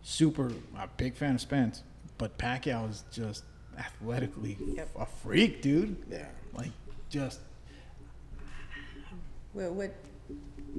super. 0.02 0.52
I'm 0.76 0.82
a 0.84 0.88
big 0.96 1.14
fan 1.16 1.34
of 1.34 1.40
Spence, 1.40 1.82
but 2.16 2.38
Pacquiao 2.38 2.88
is 2.88 3.04
just 3.12 3.44
athletically 3.78 4.56
Yep. 4.74 4.88
a 4.98 5.06
freak, 5.06 5.60
dude. 5.62 5.96
yeah. 6.10 6.26
Like, 6.54 6.70
just 7.10 7.40
What? 9.52 9.72
what 9.72 9.94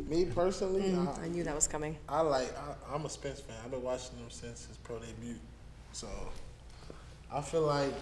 Me 0.07 0.25
personally, 0.25 0.81
mm, 0.91 1.19
I 1.21 1.27
knew 1.27 1.43
that 1.43 1.55
was 1.55 1.67
coming. 1.67 1.97
I, 2.07 2.19
I 2.19 2.21
like. 2.21 2.57
I, 2.57 2.95
I'm 2.95 3.05
a 3.05 3.09
Spence 3.09 3.41
fan. 3.41 3.55
I've 3.63 3.71
been 3.71 3.81
watching 3.83 4.17
him 4.17 4.29
since 4.29 4.65
his 4.67 4.77
pro 4.77 4.99
debut. 4.99 5.35
So 5.91 6.08
I 7.32 7.41
feel 7.41 7.62
like 7.63 7.93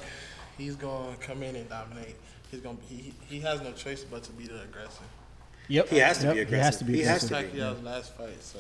he's 0.58 0.76
gonna 0.76 1.15
come 1.17 1.43
in 1.43 1.56
and 1.56 1.69
dominate. 1.69 2.15
He's 2.52 2.62
gonna. 2.62 2.78
He 2.88 3.13
he 3.28 3.39
has 3.41 3.62
no 3.62 3.71
choice 3.73 4.04
but 4.04 4.23
to 4.23 4.32
be 4.32 4.45
the 4.47 4.62
aggressor. 4.62 5.04
yep. 5.67 5.89
He 5.89 5.97
has 5.97 6.19
to 6.19 6.28
yep, 6.28 6.34
be 6.36 6.39
He 6.56 6.56
has 6.62 6.80
aggressive. 6.80 6.80
to 6.80 6.86
be 6.86 6.97
He 7.00 7.04
has 7.04 7.21
to 7.23 7.28
be. 7.28 7.34
Pacquiao's 7.36 7.84
last 7.84 8.13
fight. 8.17 8.41
So 8.43 8.60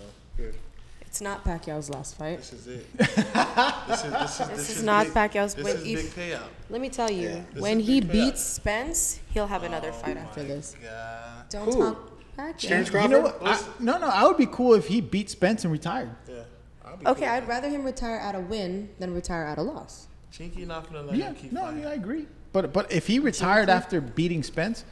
It's 1.01 1.21
not 1.21 1.43
Pacquiao's 1.45 1.89
last 1.89 2.17
fight. 2.17 2.37
this 2.37 2.53
is 2.53 2.67
it. 2.67 2.93
this 2.97 3.07
is 3.17 4.11
this 4.11 4.39
is 4.39 4.47
This 4.49 4.69
is 4.69 4.77
is 4.77 4.83
not 4.83 5.05
big, 5.05 5.13
Pacquiao's 5.13 5.53
This 5.55 5.63
win. 5.63 5.77
is 5.77 5.83
If- 6.05 6.15
big 6.15 6.31
payout. 6.31 6.47
Let 6.69 6.81
me 6.81 6.89
tell 6.89 7.09
you, 7.09 7.29
Yeah. 7.29 7.41
This 7.53 7.61
when 7.63 7.79
is 7.79 7.87
he 7.87 8.01
beats 8.01 8.41
Spence, 8.43 9.19
he'll 9.33 9.47
have 9.47 9.63
another 9.63 9.89
Oh 9.89 9.93
fight 9.93 10.17
after 10.17 10.41
my 10.41 10.47
this. 10.47 10.75
God. 10.83 11.49
Don't 11.49 11.65
Who? 11.73 11.79
talk 11.79 12.11
Pacquiao. 12.37 13.01
You 13.03 13.07
know 13.07 13.21
what? 13.21 13.37
I, 13.41 13.59
no, 13.79 13.97
no. 13.97 14.07
I 14.09 14.25
would 14.27 14.37
be 14.37 14.45
cool 14.47 14.73
if 14.73 14.87
he 14.87 14.99
beat 15.01 15.29
Spence 15.29 15.63
and 15.63 15.71
retired. 15.71 16.09
Yeah. 16.27 16.43
I'll 16.87 16.97
be 16.97 17.05
Okay, 17.07 17.25
cool. 17.25 17.29
I'd 17.33 17.47
rather 17.47 17.69
him 17.69 17.83
retire 17.83 18.17
at 18.17 18.35
a 18.35 18.39
win 18.39 18.89
than 18.99 19.13
retire 19.13 19.43
at 19.43 19.57
a 19.57 19.61
loss. 19.61 20.07
Jinkee 20.31 20.65
not 20.65 20.85
gonna 20.85 21.03
let 21.03 21.15
Yeah, 21.17 21.27
him 21.27 21.35
keep 21.35 21.51
no, 21.51 21.61
I 21.61 21.65
fighting. 21.65 21.79
mean 21.79 21.87
I 21.87 21.93
agree. 21.95 22.27
But 22.53 22.73
but 22.73 22.91
if 22.91 23.07
he 23.07 23.19
retired 23.19 23.69
after 23.69 23.99
beating 24.01 24.43
Spence, 24.43 24.83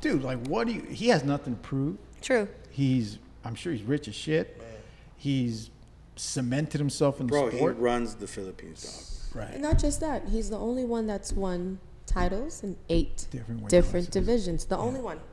dude, 0.00 0.22
like 0.22 0.46
what 0.46 0.66
do 0.66 0.72
you? 0.74 0.82
He 0.82 1.08
has 1.08 1.24
nothing 1.24 1.54
to 1.56 1.60
prove. 1.60 1.96
True. 2.20 2.48
He's 2.70 3.18
I'm 3.44 3.54
sure 3.54 3.72
he's 3.72 3.82
rich 3.82 4.08
as 4.08 4.14
shit. 4.14 4.58
Man. 4.58 4.68
He's 5.16 5.70
cemented 6.16 6.78
himself 6.78 7.20
in 7.20 7.26
the 7.26 7.30
Bro, 7.30 7.50
he 7.50 7.56
sport. 7.56 7.78
runs 7.78 8.14
the 8.16 8.26
Philippines, 8.26 9.28
And 9.32 9.40
right. 9.40 9.60
not 9.60 9.78
just 9.78 10.00
that, 10.00 10.28
he's 10.28 10.50
the 10.50 10.58
only 10.58 10.84
one 10.84 11.06
that's 11.06 11.32
won 11.32 11.78
titles 12.06 12.62
in 12.62 12.76
eight 12.88 13.26
Different 13.30 13.62
weight 13.62 13.70
different 13.70 14.06
classes. 14.06 14.26
divisions. 14.26 14.64
The 14.66 14.76
only 14.76 15.00
one. 15.00 15.16
dog. 15.16 15.26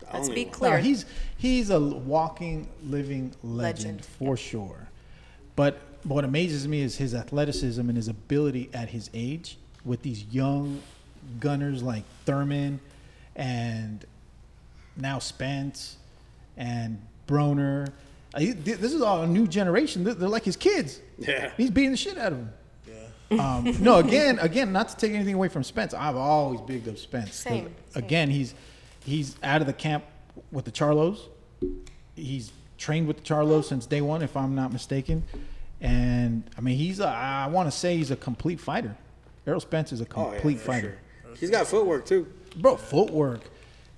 The 0.00 0.06
Let's 0.06 0.28
only 0.28 0.34
be 0.34 0.44
one. 0.44 0.52
clear. 0.54 0.70
No, 0.72 0.76
he's 0.82 1.06
he's 1.36 1.70
a 1.70 1.80
walking, 1.80 2.68
living 2.84 3.32
legend, 3.42 3.56
Legend, 4.02 4.04
for 4.04 4.36
sure. 4.36 4.88
But 5.60 5.78
what 6.04 6.24
amazes 6.24 6.66
me 6.66 6.80
is 6.80 6.96
his 6.96 7.14
athleticism 7.14 7.82
and 7.82 7.94
his 7.94 8.08
ability 8.08 8.70
at 8.72 8.88
his 8.88 9.10
age 9.12 9.58
with 9.84 10.00
these 10.00 10.24
young 10.24 10.80
gunners 11.38 11.82
like 11.82 12.04
Thurman 12.24 12.80
and 13.36 14.02
now 14.96 15.18
Spence 15.18 15.98
and 16.56 16.98
Broner. 17.28 17.88
Uh, 18.32 18.38
This 18.64 18.94
is 18.94 19.02
all 19.02 19.24
a 19.24 19.26
new 19.26 19.46
generation. 19.46 20.02
They're 20.02 20.14
they're 20.14 20.30
like 20.30 20.44
his 20.44 20.56
kids. 20.56 20.98
Yeah. 21.18 21.52
He's 21.58 21.68
beating 21.70 21.90
the 21.90 21.98
shit 21.98 22.16
out 22.16 22.32
of 22.32 22.38
them. 22.38 22.52
Yeah. 23.30 23.56
Um, 23.56 23.76
no, 23.84 23.98
again, 23.98 24.38
again, 24.38 24.72
not 24.72 24.88
to 24.88 24.96
take 24.96 25.12
anything 25.12 25.34
away 25.34 25.48
from 25.48 25.62
Spence. 25.62 25.92
I've 25.92 26.16
always 26.16 26.62
bigged 26.62 26.88
up 26.88 26.96
Spence. 26.96 27.34
Same, 27.34 27.64
same. 27.64 27.74
Again, 28.02 28.30
he's 28.30 28.54
he's 29.04 29.36
out 29.42 29.60
of 29.60 29.66
the 29.66 29.74
camp 29.74 30.04
with 30.52 30.64
the 30.64 30.72
Charlos. 30.72 31.18
He's 32.16 32.50
trained 32.78 33.06
with 33.06 33.18
the 33.18 33.22
Charlos 33.22 33.64
since 33.64 33.84
day 33.84 34.00
one, 34.00 34.22
if 34.22 34.34
I'm 34.38 34.54
not 34.54 34.72
mistaken. 34.72 35.22
And 35.80 36.44
I 36.56 36.60
mean, 36.60 36.76
he's 36.76 37.00
a, 37.00 37.08
I 37.08 37.46
want 37.46 37.70
to 37.70 37.76
say 37.76 37.96
he's 37.96 38.10
a 38.10 38.16
complete 38.16 38.60
fighter. 38.60 38.96
Errol 39.46 39.60
Spence 39.60 39.92
is 39.92 40.00
a 40.00 40.06
Oh, 40.14 40.26
yeah, 40.26 40.32
complete 40.32 40.60
fighter, 40.60 40.98
sure. 41.24 41.34
He's 41.36 41.50
got 41.50 41.66
footwork 41.66 42.04
too. 42.06 42.26
bro. 42.56 42.76
Footwork. 42.76 43.40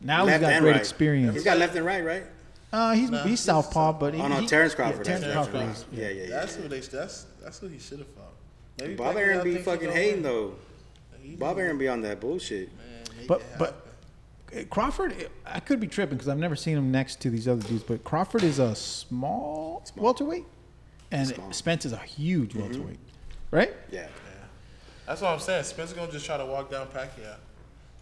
Now 0.01 0.27
he's 0.27 0.39
got 0.41 0.61
great 0.61 0.73
right. 0.73 0.81
experience. 0.81 1.35
He's 1.35 1.45
got 1.45 1.59
left 1.59 1.75
and 1.77 1.85
right, 1.85 2.05
right? 2.05 2.25
Uh, 2.73 2.93
he's 2.95 3.11
Nah, 3.11 3.19
he's 3.23 3.31
he's 3.33 3.41
southpaw, 3.41 3.93
but 3.95 4.15
he, 4.15 4.21
Oh 4.21 4.29
no, 4.29 4.37
he- 4.37 4.47
Terence 4.47 4.73
yeah, 4.73 4.77
Crawford. 4.77 5.05
Terence 5.05 5.25
Crawford. 5.25 5.53
Crawford. 5.53 5.71
is- 5.71 5.85
Yeah, 5.93 6.09
yeah, 6.09 6.23
yeah. 6.23 6.29
That's 6.31 6.55
who 6.57 6.69
they. 6.69 6.81
That's 6.81 7.27
that's 7.43 7.59
who 7.59 7.67
he 7.69 7.79
should 7.79 7.99
have 7.99 8.09
fought. 8.09 8.33
Maybe 8.81 8.95
Bob 8.95 9.15
Pacquiao 9.15 9.19
Aaron 9.19 9.45
be 9.45 9.57
fucking 9.59 9.89
gonna 9.89 10.01
hating 10.01 10.15
win. 10.15 10.23
though. 10.23 10.55
He- 11.21 11.35
Bob 11.37 11.59
Arum 11.59 11.79
be 11.79 11.89
on 11.89 12.01
that 12.03 12.21
bullshit. 12.21 12.69
Man, 12.77 13.27
But 13.29 13.43
but 13.59 13.75
happen. 14.51 14.61
uh, 14.61 14.75
Crawford, 14.75 15.29
I 15.47 15.61
could 15.61 15.79
be 15.81 15.87
tripping 15.87 16.17
because 16.17 16.29
I've 16.29 16.39
never 16.39 16.57
seen 16.57 16.77
him 16.79 16.91
next 16.91 17.21
to 17.23 17.31
these 17.31 17.47
other 17.47 17.63
dudes. 17.67 17.83
But 17.85 18.03
Crawford 18.05 18.43
is 18.43 18.59
a 18.59 18.75
small, 18.75 19.85
welterweight, 19.97 20.45
and 21.13 21.29
Small. 21.29 21.53
Spence 21.53 21.85
is 21.87 21.93
a 21.93 21.99
huge 21.99 22.55
welterweight. 22.55 22.99
right? 23.51 23.73
Yeah. 23.91 24.09
That's 25.07 25.21
what 25.21 25.33
I'm 25.33 25.41
saying. 25.41 25.65
Spencer 25.65 25.95
gonna 25.95 26.11
just 26.11 26.25
try 26.27 26.37
to 26.37 26.47
walk 26.47 26.71
down 26.71 26.87
Pacquiao. 26.87 27.37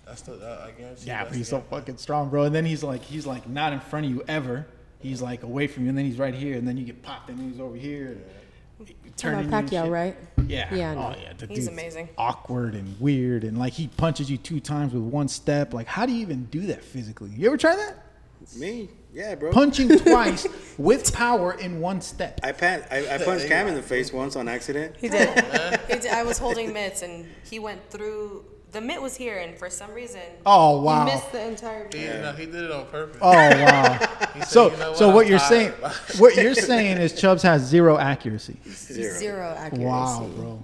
That's 0.06 0.22
the 0.22 0.34
uh, 0.34 0.66
I 0.68 0.70
guarantee. 0.72 1.06
Yeah, 1.06 1.24
but 1.24 1.34
he's 1.34 1.48
so 1.48 1.58
game 1.58 1.66
plan. 1.68 1.80
fucking 1.82 1.96
strong, 1.98 2.30
bro. 2.30 2.44
And 2.44 2.54
then 2.54 2.64
he's 2.64 2.82
like, 2.82 3.02
he's 3.02 3.26
like 3.26 3.48
not 3.48 3.72
in 3.72 3.80
front 3.80 4.06
of 4.06 4.12
you 4.12 4.22
ever. 4.28 4.66
He's 5.00 5.22
like 5.22 5.42
away 5.42 5.66
from 5.66 5.84
you, 5.84 5.88
and 5.88 5.98
then 5.98 6.04
he's 6.04 6.18
right 6.18 6.34
here, 6.34 6.56
and 6.56 6.68
then 6.68 6.76
you 6.76 6.84
get 6.84 7.02
popped, 7.02 7.30
and 7.30 7.40
he's 7.40 7.60
over 7.60 7.76
here. 7.76 8.08
And 8.08 8.24
Talking 8.78 8.96
turning 9.16 9.46
about 9.48 9.64
Pacquiao, 9.66 9.90
right? 9.90 10.16
Yeah. 10.46 10.74
Yeah, 10.74 10.90
I 10.90 10.94
know. 10.94 11.14
Oh 11.16 11.20
yeah. 11.22 11.32
The 11.36 11.46
He's 11.46 11.56
dude's 11.58 11.68
amazing. 11.68 12.08
Awkward 12.18 12.74
and 12.74 13.00
weird, 13.00 13.44
and 13.44 13.58
like 13.58 13.72
he 13.72 13.88
punches 13.88 14.30
you 14.30 14.36
two 14.36 14.60
times 14.60 14.92
with 14.92 15.02
one 15.02 15.28
step. 15.28 15.72
Like, 15.74 15.86
how 15.86 16.06
do 16.06 16.12
you 16.12 16.20
even 16.20 16.44
do 16.46 16.60
that 16.66 16.84
physically? 16.84 17.30
You 17.30 17.46
ever 17.48 17.56
try 17.56 17.76
that? 17.76 18.06
Me? 18.56 18.88
Yeah, 19.12 19.34
bro. 19.34 19.50
Punching 19.52 19.88
twice 19.98 20.46
with 20.78 21.12
power 21.12 21.52
in 21.54 21.80
one 21.80 22.00
step. 22.00 22.40
I 22.42 22.52
pan- 22.52 22.84
I, 22.90 23.14
I 23.14 23.18
punched 23.18 23.46
Cam 23.48 23.66
in 23.68 23.74
the 23.74 23.82
face 23.82 24.12
once 24.12 24.36
on 24.36 24.48
accident. 24.48 24.94
He 24.98 25.08
did. 25.08 25.28
he 25.88 25.94
did. 25.98 26.06
I 26.06 26.22
was 26.22 26.38
holding 26.38 26.72
mitts 26.72 27.02
and 27.02 27.26
he 27.48 27.58
went 27.58 27.88
through. 27.90 28.44
The 28.72 28.80
mitt 28.80 29.02
was 29.02 29.16
here, 29.16 29.38
and 29.38 29.58
for 29.58 29.68
some 29.68 29.90
reason, 29.92 30.20
Oh 30.46 30.80
wow. 30.80 31.04
He 31.04 31.12
missed 31.12 31.32
the 31.32 31.44
entire 31.44 31.86
He, 31.92 31.98
game. 31.98 32.22
no, 32.22 32.30
he 32.32 32.46
did 32.46 32.54
it 32.66 32.70
on 32.70 32.86
purpose. 32.86 33.18
Oh 33.20 33.32
wow. 33.32 33.98
Said, 34.34 34.44
So 34.46 34.70
"You 34.70 34.76
know 34.76 34.94
so 34.94 35.08
I'm 35.08 35.14
what 35.16 35.26
you're 35.26 35.40
saying 35.40 35.72
what 36.18 36.36
you're 36.36 36.54
saying 36.54 36.98
is 36.98 37.12
Chubbs 37.20 37.42
has 37.42 37.62
zero 37.62 37.98
accuracy. 37.98 38.58
Zero. 38.68 39.18
Zero 39.18 39.54
accuracy. 39.58 39.84
Wow, 39.84 40.30
bro. 40.36 40.62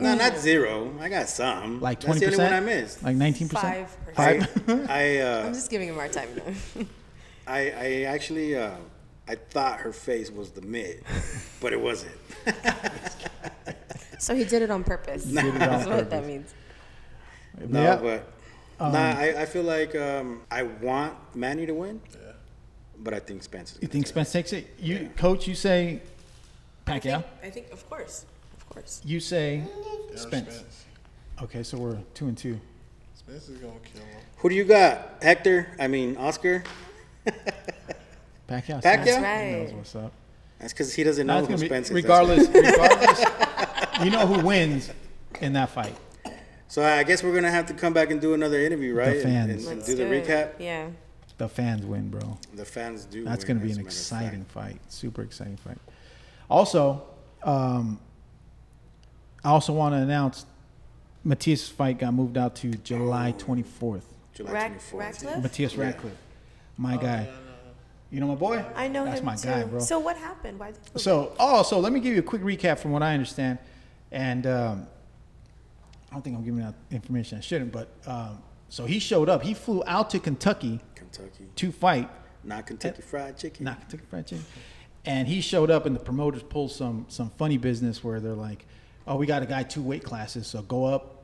No, 0.00 0.14
not 0.14 0.38
zero. 0.38 0.94
I 1.00 1.08
got 1.08 1.28
some. 1.28 1.80
Like 1.80 2.00
twenty 2.00 2.20
percent. 2.26 2.36
That's 2.36 2.36
twenty 2.36 2.36
the 2.36 2.42
only 2.42 2.54
one 2.54 2.76
I 2.76 2.82
missed. 2.82 3.02
Like 3.02 3.16
nineteen 3.16 3.48
percent. 3.48 3.88
five. 3.88 4.46
Five. 4.66 4.90
I 4.90 5.18
uh, 5.20 5.46
I'm 5.46 5.54
just 5.54 5.70
giving 5.70 5.88
him 5.88 5.98
our 5.98 6.08
time 6.08 6.28
now. 6.36 6.84
I, 7.46 7.58
I 7.70 8.02
actually 8.04 8.56
uh, 8.56 8.70
I 9.28 9.34
thought 9.34 9.80
her 9.80 9.92
face 9.92 10.30
was 10.30 10.50
the 10.50 10.62
mid, 10.62 11.02
but 11.60 11.72
it 11.72 11.80
wasn't. 11.80 12.12
so 14.18 14.34
he 14.34 14.44
did 14.44 14.62
it 14.62 14.70
on 14.70 14.84
purpose. 14.84 15.24
did 15.24 15.44
it 15.44 15.52
on 15.54 15.58
That's 15.58 15.86
what 15.86 16.10
that 16.10 16.26
means. 16.26 16.54
No, 17.68 17.82
Yeah. 17.82 17.96
but 17.96 18.32
nah, 18.80 18.98
I, 19.18 19.42
I 19.42 19.46
feel 19.46 19.62
like 19.62 19.94
um, 19.94 20.42
I 20.50 20.62
want 20.64 21.14
Manny 21.34 21.66
to 21.66 21.74
win, 21.74 22.00
Yeah. 22.12 22.32
but 22.98 23.14
I 23.14 23.18
think 23.20 23.42
Spencer's. 23.42 23.78
You 23.80 23.88
think 23.88 24.06
take 24.06 24.10
Spence 24.12 24.32
takes 24.32 24.52
it? 24.52 24.66
You 24.78 25.10
coach, 25.16 25.46
you 25.46 25.54
say 25.54 26.00
I 26.86 26.90
Pacquiao. 26.98 27.22
think, 27.22 27.26
I 27.44 27.50
think, 27.50 27.72
of 27.72 27.88
course, 27.88 28.22
of 28.24 28.33
course. 28.74 29.00
You 29.04 29.20
say 29.20 29.56
Yeah, 30.10 30.16
Spence. 30.16 30.54
Spence. 30.54 30.84
Okay, 31.42 31.62
so 31.62 31.78
we're 31.78 31.98
two 32.14 32.26
and 32.28 32.36
two. 32.36 32.58
Spence 33.14 33.48
is 33.48 33.58
gonna 33.58 33.72
kill 33.92 34.02
him. 34.04 34.20
Who 34.38 34.48
do 34.48 34.54
you 34.54 34.64
got? 34.64 35.18
Hector? 35.22 35.68
I 35.78 35.86
mean 35.88 36.16
Oscar? 36.16 36.62
Pacquiao. 38.48 38.82
Pacquiao? 38.82 39.06
He 39.06 39.52
knows 39.52 39.68
Right. 39.68 39.74
what's 39.76 39.96
up. 39.96 40.12
That's 40.58 40.72
because 40.72 40.94
he 40.94 41.02
doesn't 41.04 41.26
know 41.26 41.40
That's 41.42 41.46
who 41.46 41.54
gonna 41.54 41.60
be 41.60 41.66
Spence 41.66 41.90
is. 41.90 41.94
that's 41.94 42.04
regardless. 42.04 42.48
why. 42.48 42.60
regardless, 42.60 43.24
you 44.04 44.10
know 44.10 44.26
who 44.26 44.46
wins 44.46 44.90
in 45.40 45.52
that 45.54 45.70
fight. 45.70 45.96
So 46.68 46.82
I 46.84 47.02
guess 47.04 47.22
we're 47.22 47.34
gonna 47.34 47.50
have 47.50 47.66
to 47.66 47.74
come 47.74 47.92
back 47.92 48.10
and 48.10 48.20
do 48.20 48.34
another 48.34 48.60
interview, 48.60 48.94
right? 48.94 49.14
And- 49.16 49.22
fans. 49.22 49.50
And, 49.50 49.60
and 49.60 49.78
Let's 49.78 49.86
do 49.86 49.94
the 49.96 50.12
it. 50.12 50.26
recap. 50.26 50.52
Yeah. 50.58 50.88
The 51.36 51.48
fans 51.48 51.84
win, 51.84 52.10
bro. 52.10 52.38
The 52.54 52.64
fans 52.64 53.06
do. 53.06 53.24
That's 53.24 53.44
win, 53.44 53.58
going 53.58 53.60
to 53.60 53.64
be 53.64 53.70
as 53.72 53.76
an 53.76 53.82
a 53.82 53.84
matter 53.86 53.88
of 53.88 53.92
exciting 53.98 54.44
fight. 54.44 54.80
Super 54.88 55.22
exciting 55.22 55.56
fight. 55.56 55.78
Also, 56.48 57.02
um, 57.42 57.98
I 59.44 59.50
also 59.50 59.72
want 59.74 59.94
to 59.94 59.98
announce 59.98 60.46
Matthias' 61.22 61.68
fight 61.68 61.98
got 61.98 62.14
moved 62.14 62.38
out 62.38 62.56
to 62.56 62.70
July 62.70 63.34
24th. 63.36 64.02
July 64.32 64.52
Rack, 64.52 64.80
24th. 64.80 64.94
Radcliffe? 64.98 65.42
Matthias 65.42 65.76
Radcliffe, 65.76 66.16
my 66.76 66.96
guy. 66.96 67.28
You 68.10 68.20
know 68.20 68.28
my 68.28 68.34
boy? 68.36 68.64
I 68.74 68.88
know 68.88 69.04
That's 69.04 69.20
him 69.20 69.26
my 69.26 69.36
too. 69.36 69.48
guy, 69.48 69.64
bro. 69.64 69.80
So 69.80 69.98
what 69.98 70.16
happened? 70.16 70.58
Why 70.58 70.72
So, 70.96 71.34
oh, 71.38 71.62
so 71.62 71.80
let 71.80 71.92
me 71.92 72.00
give 72.00 72.14
you 72.14 72.20
a 72.20 72.22
quick 72.22 72.42
recap 72.42 72.78
from 72.78 72.92
what 72.92 73.02
I 73.02 73.12
understand. 73.12 73.58
And 74.12 74.46
um, 74.46 74.86
I 76.10 76.14
don't 76.14 76.22
think 76.22 76.36
I'm 76.36 76.44
giving 76.44 76.62
out 76.62 76.74
information 76.90 77.38
I 77.38 77.40
shouldn't, 77.40 77.72
but 77.72 77.88
um, 78.06 78.38
so 78.68 78.86
he 78.86 78.98
showed 78.98 79.28
up. 79.28 79.42
He 79.42 79.52
flew 79.52 79.82
out 79.86 80.10
to 80.10 80.20
Kentucky 80.20 80.80
Kentucky, 80.94 81.46
to 81.56 81.72
fight, 81.72 82.08
not 82.44 82.66
Kentucky 82.66 83.02
Fried 83.02 83.36
Chicken. 83.36 83.64
not 83.64 83.80
Kentucky 83.80 84.04
Fried 84.08 84.26
Chicken. 84.26 84.44
And 85.04 85.28
he 85.28 85.40
showed 85.40 85.70
up, 85.70 85.84
and 85.84 85.94
the 85.94 86.00
promoters 86.00 86.42
pulled 86.42 86.70
some 86.70 87.06
some 87.08 87.30
funny 87.30 87.58
business 87.58 88.02
where 88.04 88.20
they're 88.20 88.32
like, 88.32 88.64
"Oh, 89.06 89.16
we 89.16 89.26
got 89.26 89.42
a 89.42 89.46
guy 89.46 89.62
two 89.62 89.82
weight 89.82 90.02
classes, 90.04 90.46
so 90.46 90.62
go 90.62 90.84
up, 90.84 91.22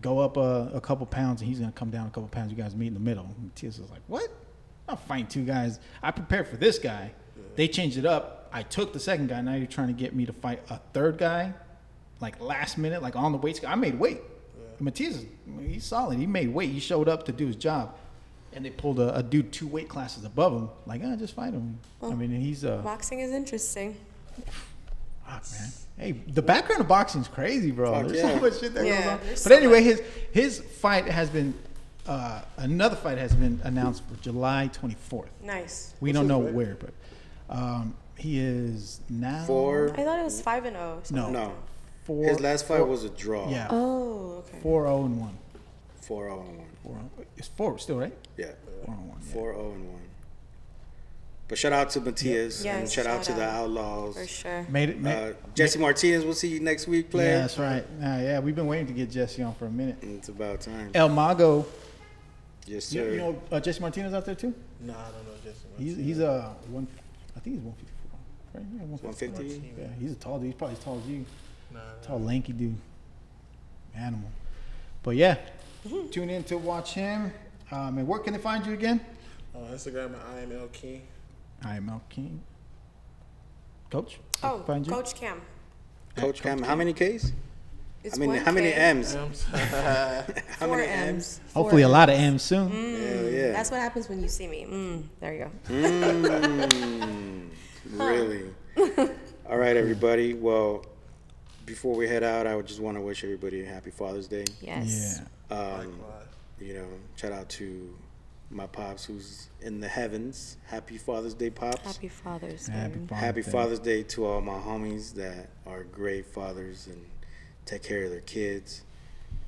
go 0.00 0.18
up 0.18 0.36
a, 0.36 0.70
a 0.74 0.80
couple 0.80 1.06
pounds, 1.06 1.40
and 1.40 1.48
he's 1.48 1.58
gonna 1.60 1.72
come 1.72 1.90
down 1.90 2.06
a 2.06 2.10
couple 2.10 2.28
pounds. 2.28 2.50
You 2.50 2.56
guys 2.56 2.74
meet 2.74 2.88
in 2.88 2.94
the 2.94 3.00
middle." 3.00 3.24
And 3.38 3.54
Tias 3.54 3.80
was 3.80 3.90
like, 3.90 4.02
"What? 4.06 4.28
I'm 4.88 4.96
fighting 4.96 5.26
two 5.26 5.44
guys. 5.44 5.80
I 6.02 6.10
prepared 6.10 6.46
for 6.48 6.56
this 6.56 6.78
guy. 6.78 7.12
They 7.56 7.68
changed 7.68 7.96
it 7.98 8.06
up. 8.06 8.48
I 8.52 8.62
took 8.62 8.92
the 8.92 9.00
second 9.00 9.28
guy. 9.28 9.40
Now 9.40 9.54
you're 9.54 9.66
trying 9.66 9.88
to 9.88 9.92
get 9.94 10.14
me 10.14 10.26
to 10.26 10.32
fight 10.32 10.62
a 10.70 10.78
third 10.92 11.18
guy, 11.18 11.52
like 12.20 12.40
last 12.40 12.78
minute, 12.78 13.02
like 13.02 13.16
on 13.16 13.32
the 13.32 13.38
weight 13.38 13.56
scale. 13.56 13.70
I 13.70 13.74
made 13.74 13.98
weight. 13.98 14.20
Matias, 14.78 15.24
he's 15.66 15.84
solid. 15.84 16.18
He 16.18 16.26
made 16.26 16.52
weight. 16.52 16.70
He 16.70 16.80
showed 16.80 17.08
up 17.08 17.24
to 17.26 17.32
do 17.32 17.46
his 17.46 17.56
job." 17.56 17.96
And 18.52 18.64
they 18.64 18.70
pulled 18.70 19.00
a, 19.00 19.14
a 19.14 19.22
dude 19.22 19.52
two 19.52 19.66
weight 19.66 19.88
classes 19.88 20.24
above 20.24 20.54
him. 20.54 20.70
Like, 20.86 21.02
ah, 21.04 21.14
just 21.16 21.34
fight 21.34 21.52
him. 21.52 21.78
I 22.02 22.14
mean, 22.14 22.30
he's 22.30 22.64
uh, 22.64 22.78
Boxing 22.78 23.20
is 23.20 23.30
interesting. 23.30 23.96
Fuck, 25.44 25.60
man. 25.60 25.72
Hey, 25.98 26.12
the 26.32 26.42
background 26.42 26.80
of 26.82 26.88
boxing 26.88 27.20
is 27.22 27.28
crazy, 27.28 27.70
bro. 27.70 27.92
Fuck 27.92 28.06
There's 28.08 28.18
yeah. 28.22 28.34
so 28.34 28.40
much 28.40 28.60
shit 28.60 28.74
that 28.74 28.84
Yeah, 28.86 28.98
goes 29.02 29.06
on. 29.12 29.18
But 29.28 29.38
so 29.38 29.56
anyway, 29.56 29.82
his 29.82 30.02
his 30.32 30.60
fight 30.60 31.06
has 31.06 31.30
been 31.30 31.54
uh, 32.06 32.42
another 32.58 32.96
fight 32.96 33.18
has 33.18 33.34
been 33.34 33.60
announced 33.64 34.02
for 34.06 34.14
July 34.22 34.70
24th. 34.72 35.26
Nice. 35.42 35.94
We 36.00 36.12
don't 36.12 36.28
know 36.28 36.38
where, 36.38 36.76
but 36.78 36.92
um, 37.48 37.96
he 38.16 38.38
is 38.38 39.00
now 39.08 39.44
Four. 39.46 39.90
I 39.96 40.04
thought 40.04 40.20
it 40.20 40.24
was 40.24 40.40
five 40.40 40.64
and 40.66 40.76
zero. 40.76 41.02
No, 41.10 41.30
No, 41.30 41.52
four. 42.04 42.24
his 42.28 42.40
last 42.40 42.66
fight 42.66 42.78
four- 42.78 42.86
was 42.86 43.04
a 43.04 43.08
draw. 43.10 43.50
yeah, 43.50 43.66
Oh, 43.70 44.44
okay. 44.46 44.58
four 44.62 44.84
zero 44.84 45.04
and 45.04 45.18
one. 45.20 45.38
four 46.02 46.24
zero 46.28 46.40
and 46.48 46.58
one. 46.58 46.66
Four, 46.82 47.26
it's 47.36 47.48
four 47.48 47.78
still, 47.78 47.98
right? 47.98 48.14
Yeah, 48.36 48.52
Four 48.84 48.94
and 48.94 49.08
one. 49.08 49.18
Yeah. 49.26 49.32
four 49.32 49.52
zero 49.54 49.72
and 49.72 49.92
one. 49.92 50.02
But 51.48 51.58
shout 51.58 51.72
out 51.72 51.90
to 51.90 52.00
Matias 52.00 52.64
Yeah. 52.64 52.72
and 52.74 52.82
Yes, 52.82 52.92
shout 52.92 53.06
out 53.06 53.22
to 53.24 53.30
shout 53.30 53.38
the. 53.38 53.44
Outlaws. 53.44 54.14
For 54.16 54.26
sure. 54.26 54.66
Made 54.68 54.90
it. 54.90 55.00
Made, 55.00 55.30
Uh, 55.30 55.34
Jesse 55.54 55.78
Martinez, 55.78 56.24
we'll 56.24 56.34
see 56.34 56.48
you 56.48 56.58
next 56.60 56.88
week, 56.88 57.06
yeah, 57.06 57.10
player. 57.12 57.38
that's 57.38 57.58
right. 57.58 57.84
Uh, 58.02 58.18
yeah, 58.20 58.38
we've 58.40 58.56
been 58.56 58.66
waiting 58.66 58.86
to 58.88 58.92
get 58.92 59.10
Jesse 59.10 59.42
on 59.42 59.54
for 59.54 59.66
a 59.66 59.70
minute. 59.70 59.96
It's 60.02 60.28
about 60.28 60.60
time. 60.60 60.90
El 60.94 61.08
Mago, 61.08 61.64
Yes, 62.66 62.86
sir. 62.86 63.10
you 63.12 63.16
know 63.18 63.40
uh, 63.52 63.60
Jesse 63.60 63.80
Martinez 63.80 64.12
out 64.12 64.24
there 64.24 64.34
too. 64.34 64.52
Nah, 64.80 64.92
I 64.94 64.96
don't 65.12 65.24
know 65.24 65.32
Jesse. 65.44 65.66
He's 65.78 65.96
he's 65.96 66.18
a 66.18 66.52
one. 66.68 66.88
I 67.36 67.40
think 67.40 67.56
he's 67.56 67.64
one 67.64 67.74
fifty 67.74 67.92
four. 68.10 68.18
Right? 68.60 68.66
Yeah, 68.74 68.82
one 68.86 69.12
fifty. 69.14 69.72
Yeah, 69.78 69.86
he's 70.00 70.12
a 70.12 70.16
tall 70.16 70.38
dude. 70.38 70.46
He's 70.46 70.54
probably 70.56 70.76
as 70.76 70.82
tall 70.82 71.00
as 71.02 71.08
you. 71.08 71.24
Nah, 71.72 71.78
nah. 71.78 71.84
Tall, 72.02 72.20
lanky 72.20 72.52
dude. 72.52 72.74
Animal. 73.94 74.28
But 75.04 75.14
yeah, 75.14 75.36
tune 76.10 76.28
in 76.30 76.42
to 76.44 76.58
watch 76.58 76.94
him. 76.94 77.32
Um, 77.70 77.98
and 77.98 78.08
where 78.08 78.18
can 78.18 78.32
they 78.32 78.38
find 78.40 78.66
you 78.66 78.72
again? 78.72 79.00
On 79.54 79.62
Instagram 79.72 80.14
at 80.14 80.20
I 80.34 80.40
am 80.40 80.50
L 80.52 80.66
King. 80.72 81.02
I 81.64 81.76
am 81.76 81.86
Mel 81.86 82.02
King. 82.08 82.42
Coach? 83.90 84.18
Oh, 84.42 84.62
find 84.66 84.86
you? 84.86 84.92
Coach 84.92 85.14
Cam. 85.14 85.40
Coach 86.16 86.42
Cam, 86.42 86.62
how 86.62 86.74
many 86.74 86.92
Ks? 86.92 87.32
It's 88.02 88.16
I 88.16 88.20
mean, 88.20 88.30
one 88.30 88.38
how 88.38 88.52
many 88.52 88.70
K, 88.70 88.76
M's? 88.76 89.14
M's. 89.16 89.42
How 89.52 90.22
Four 90.58 90.76
many 90.76 90.88
M's. 90.88 91.40
Hopefully 91.54 91.82
a 91.82 91.88
lot 91.88 92.08
of 92.08 92.16
Ms. 92.16 92.24
M's 92.24 92.42
soon. 92.42 92.70
Hell 92.70 93.28
yeah. 93.30 93.52
That's 93.52 93.70
what 93.72 93.80
happens 93.80 94.08
when 94.08 94.22
you 94.22 94.28
see 94.28 94.46
me. 94.46 94.64
Mm, 94.64 95.02
there 95.18 95.34
you 95.34 95.44
go. 95.44 95.50
Mm, 95.74 97.48
really? 97.92 98.44
All 99.50 99.58
right, 99.58 99.76
everybody. 99.76 100.34
Well, 100.34 100.84
before 101.64 101.96
we 101.96 102.06
head 102.06 102.22
out, 102.22 102.46
I 102.46 102.54
would 102.54 102.66
just 102.66 102.80
want 102.80 102.96
to 102.96 103.00
wish 103.00 103.24
everybody 103.24 103.62
a 103.62 103.66
happy 103.66 103.90
Father's 103.90 104.28
Day. 104.28 104.44
Yes. 104.60 105.20
Yeah. 105.50 105.56
Um, 105.56 105.98
you 106.60 106.74
know, 106.74 106.86
shout 107.16 107.32
out 107.32 107.48
to 107.48 107.92
my 108.50 108.66
pops 108.66 109.04
who's 109.04 109.48
in 109.60 109.80
the 109.80 109.88
heavens. 109.88 110.56
Happy 110.66 110.98
Father's 110.98 111.34
Day, 111.34 111.50
pops. 111.50 111.82
Happy 111.82 112.08
Father's 112.08 112.66
Day. 112.66 112.72
Happy 112.72 112.98
Father's 113.00 113.18
Happy 113.18 113.42
Day. 113.42 113.50
Father's 113.50 113.78
Day 113.80 114.02
to 114.04 114.26
all 114.26 114.40
my 114.40 114.58
homies 114.58 115.14
that 115.14 115.50
are 115.66 115.84
great 115.84 116.26
fathers 116.26 116.86
and 116.86 117.04
take 117.64 117.82
care 117.82 118.04
of 118.04 118.10
their 118.10 118.20
kids. 118.20 118.82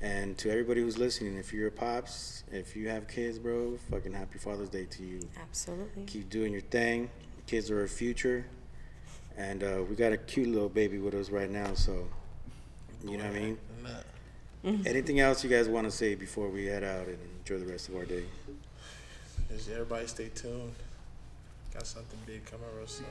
And 0.01 0.37
to 0.37 0.49
everybody 0.49 0.81
who's 0.81 0.97
listening, 0.97 1.37
if 1.37 1.51
you're 1.51 1.67
a 1.67 1.71
pops, 1.71 2.43
if 2.51 2.75
you 2.75 2.87
have 2.89 3.07
kids, 3.07 3.37
bro, 3.39 3.77
fucking 3.89 4.13
happy 4.13 4.37
Father's 4.39 4.69
Day 4.69 4.85
to 4.85 5.03
you. 5.03 5.19
Absolutely. 5.41 6.03
Keep 6.05 6.29
doing 6.29 6.51
your 6.51 6.61
thing. 6.61 7.09
Kids 7.47 7.69
are 7.71 7.81
our 7.81 7.87
future. 7.87 8.45
And 9.37 9.63
uh, 9.63 9.83
we 9.89 9.95
got 9.95 10.11
a 10.11 10.17
cute 10.17 10.49
little 10.49 10.69
baby 10.69 10.99
with 10.99 11.13
us 11.15 11.29
right 11.29 11.49
now, 11.49 11.73
so 11.73 12.07
you 13.05 13.17
know 13.17 13.23
what 13.25 13.35
I 13.35 13.39
mean? 13.39 13.57
Anything 14.85 15.21
else 15.21 15.43
you 15.43 15.49
guys 15.49 15.69
want 15.69 15.85
to 15.85 15.91
say 15.91 16.15
before 16.15 16.49
we 16.49 16.65
head 16.65 16.83
out 16.83 17.07
and 17.07 17.17
enjoy 17.39 17.57
the 17.63 17.71
rest 17.71 17.87
of 17.87 17.95
our 17.95 18.03
day? 18.03 18.25
Just 19.49 19.69
everybody 19.69 20.07
stay 20.07 20.29
tuned. 20.33 20.73
Got 21.73 21.85
something 21.85 22.19
big 22.25 22.45
coming 22.45 22.65
real 22.77 22.87
soon. 22.87 23.05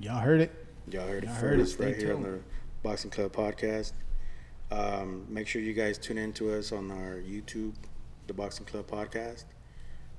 Y'all 0.00 0.20
heard 0.20 0.40
it. 0.40 0.52
Y'all 0.90 1.06
heard 1.06 1.24
it 1.24 1.26
Y'all 1.26 1.34
heard 1.36 1.58
it. 1.58 1.62
right 1.62 1.68
Stay 1.68 1.94
here 1.94 2.14
on 2.14 2.22
the 2.22 2.38
Boxing 2.82 3.10
Club 3.10 3.32
podcast. 3.32 3.92
Um, 4.70 5.26
make 5.28 5.48
sure 5.48 5.60
you 5.60 5.72
guys 5.72 5.98
tune 5.98 6.18
in 6.18 6.32
to 6.34 6.52
us 6.54 6.70
on 6.72 6.90
our 6.90 7.16
YouTube, 7.16 7.72
the 8.28 8.32
Boxing 8.34 8.66
Club 8.66 8.86
podcast. 8.86 9.44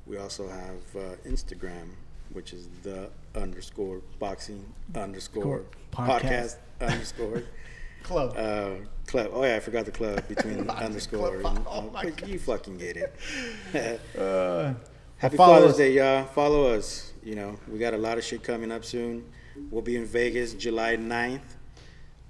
We 0.06 0.18
also 0.18 0.50
have 0.50 0.96
uh, 1.02 1.16
Instagram, 1.26 1.92
which 2.34 2.52
is 2.54 2.68
the 2.84 3.10
underscore 3.36 4.02
boxing 4.20 4.66
underscore 4.96 5.64
Podcast. 5.94 6.20
podcast 6.20 6.56
underscore. 6.92 7.44
Club. 8.04 8.34
Uh, 8.36 8.72
club. 9.06 9.30
Oh 9.32 9.44
yeah, 9.46 9.58
I 9.58 9.60
forgot 9.60 9.86
the 9.86 9.92
club 9.92 10.28
between 10.28 10.66
the 10.66 10.74
underscore. 10.74 11.40
Club. 11.40 11.56
and- 11.58 11.68
Oh 11.70 11.90
my 11.94 12.06
but 12.10 12.28
you 12.28 12.40
fucking 12.40 12.78
get 12.80 12.98
it. 12.98 14.02
Uh, 14.18 14.74
Happy 15.22 15.38
follow 15.38 15.54
Father's 15.60 15.72
us. 15.74 15.78
Day, 15.78 15.94
y'all. 15.94 16.26
Follow 16.26 16.74
us. 16.74 17.14
You 17.24 17.36
know, 17.36 17.60
we 17.68 17.78
got 17.78 17.94
a 17.94 17.98
lot 17.98 18.18
of 18.18 18.24
shit 18.24 18.42
coming 18.42 18.72
up 18.72 18.84
soon. 18.84 19.24
We'll 19.70 19.84
be 19.84 19.96
in 19.96 20.06
Vegas 20.06 20.56
July 20.56 20.98
9th. 20.98 21.42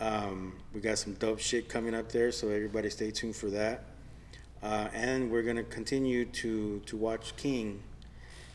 Um, 0.02 0.58
we 0.74 0.82
got 0.82 0.98
some 0.98 1.14
dope 1.14 1.39
shit 1.39 1.70
coming 1.70 1.96
up 1.96 2.12
there, 2.12 2.34
so 2.34 2.50
everybody 2.50 2.89
stay 2.89 3.10
tuned 3.12 3.38
for 3.38 3.50
that. 3.52 3.86
Uh, 4.62 4.89
and 4.94 5.32
we're 5.32 5.42
gonna 5.42 5.64
continue 5.64 6.26
to 6.26 6.82
to 6.82 6.98
watch 6.98 7.34
King, 7.38 7.82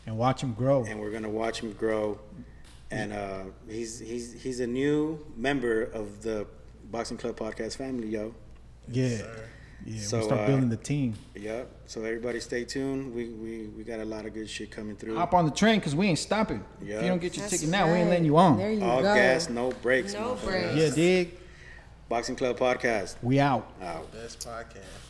and 0.05 0.15
watch 0.15 0.43
him 0.43 0.53
grow. 0.53 0.83
and 0.83 0.99
we're 0.99 1.09
gonna 1.09 1.27
watch 1.29 1.61
him 1.61 1.73
grow. 1.73 2.19
And 2.91 3.13
uh, 3.13 3.45
he's 3.67 3.97
he's 3.99 4.33
he's 4.33 4.59
a 4.59 4.67
new 4.67 5.25
member 5.35 5.81
of 5.81 6.21
the 6.21 6.45
Boxing 6.91 7.17
Club 7.17 7.37
Podcast 7.37 7.75
family, 7.77 8.09
yo. 8.09 8.35
Yeah. 8.87 9.23
Yeah. 9.87 10.01
So, 10.01 10.17
we'll 10.17 10.27
start 10.27 10.41
uh, 10.41 10.47
building 10.47 10.69
the 10.69 10.75
team. 10.75 11.13
Yep. 11.35 11.71
So 11.85 12.03
everybody 12.03 12.41
stay 12.41 12.65
tuned. 12.65 13.13
We 13.13 13.29
we, 13.29 13.67
we 13.67 13.83
got 13.83 14.01
a 14.01 14.05
lot 14.05 14.25
of 14.25 14.33
good 14.33 14.49
shit 14.49 14.69
coming 14.69 14.97
through. 14.97 15.15
Hop 15.15 15.33
on 15.33 15.45
the 15.45 15.51
train 15.51 15.79
because 15.79 15.95
we 15.95 16.07
ain't 16.07 16.19
stopping. 16.19 16.63
If 16.81 16.87
you 16.89 17.07
don't 17.07 17.21
get 17.21 17.37
your 17.37 17.43
That's 17.43 17.53
ticket 17.53 17.69
now, 17.69 17.87
we 17.87 17.93
ain't 17.93 18.09
letting 18.09 18.25
you 18.25 18.35
on. 18.35 18.57
There 18.57 18.71
you 18.71 18.83
All 18.83 19.01
go. 19.01 19.15
gas, 19.15 19.49
no 19.49 19.71
brakes. 19.81 20.13
No 20.13 20.35
motherfucker. 20.35 20.45
brakes. 20.45 20.75
Yeah, 20.75 20.89
dig. 20.89 21.37
Boxing 22.09 22.35
Club 22.35 22.57
Podcast. 22.59 23.15
We 23.21 23.39
out. 23.39 23.71
Out. 23.81 24.11
Best 24.11 24.45
podcast. 24.45 25.06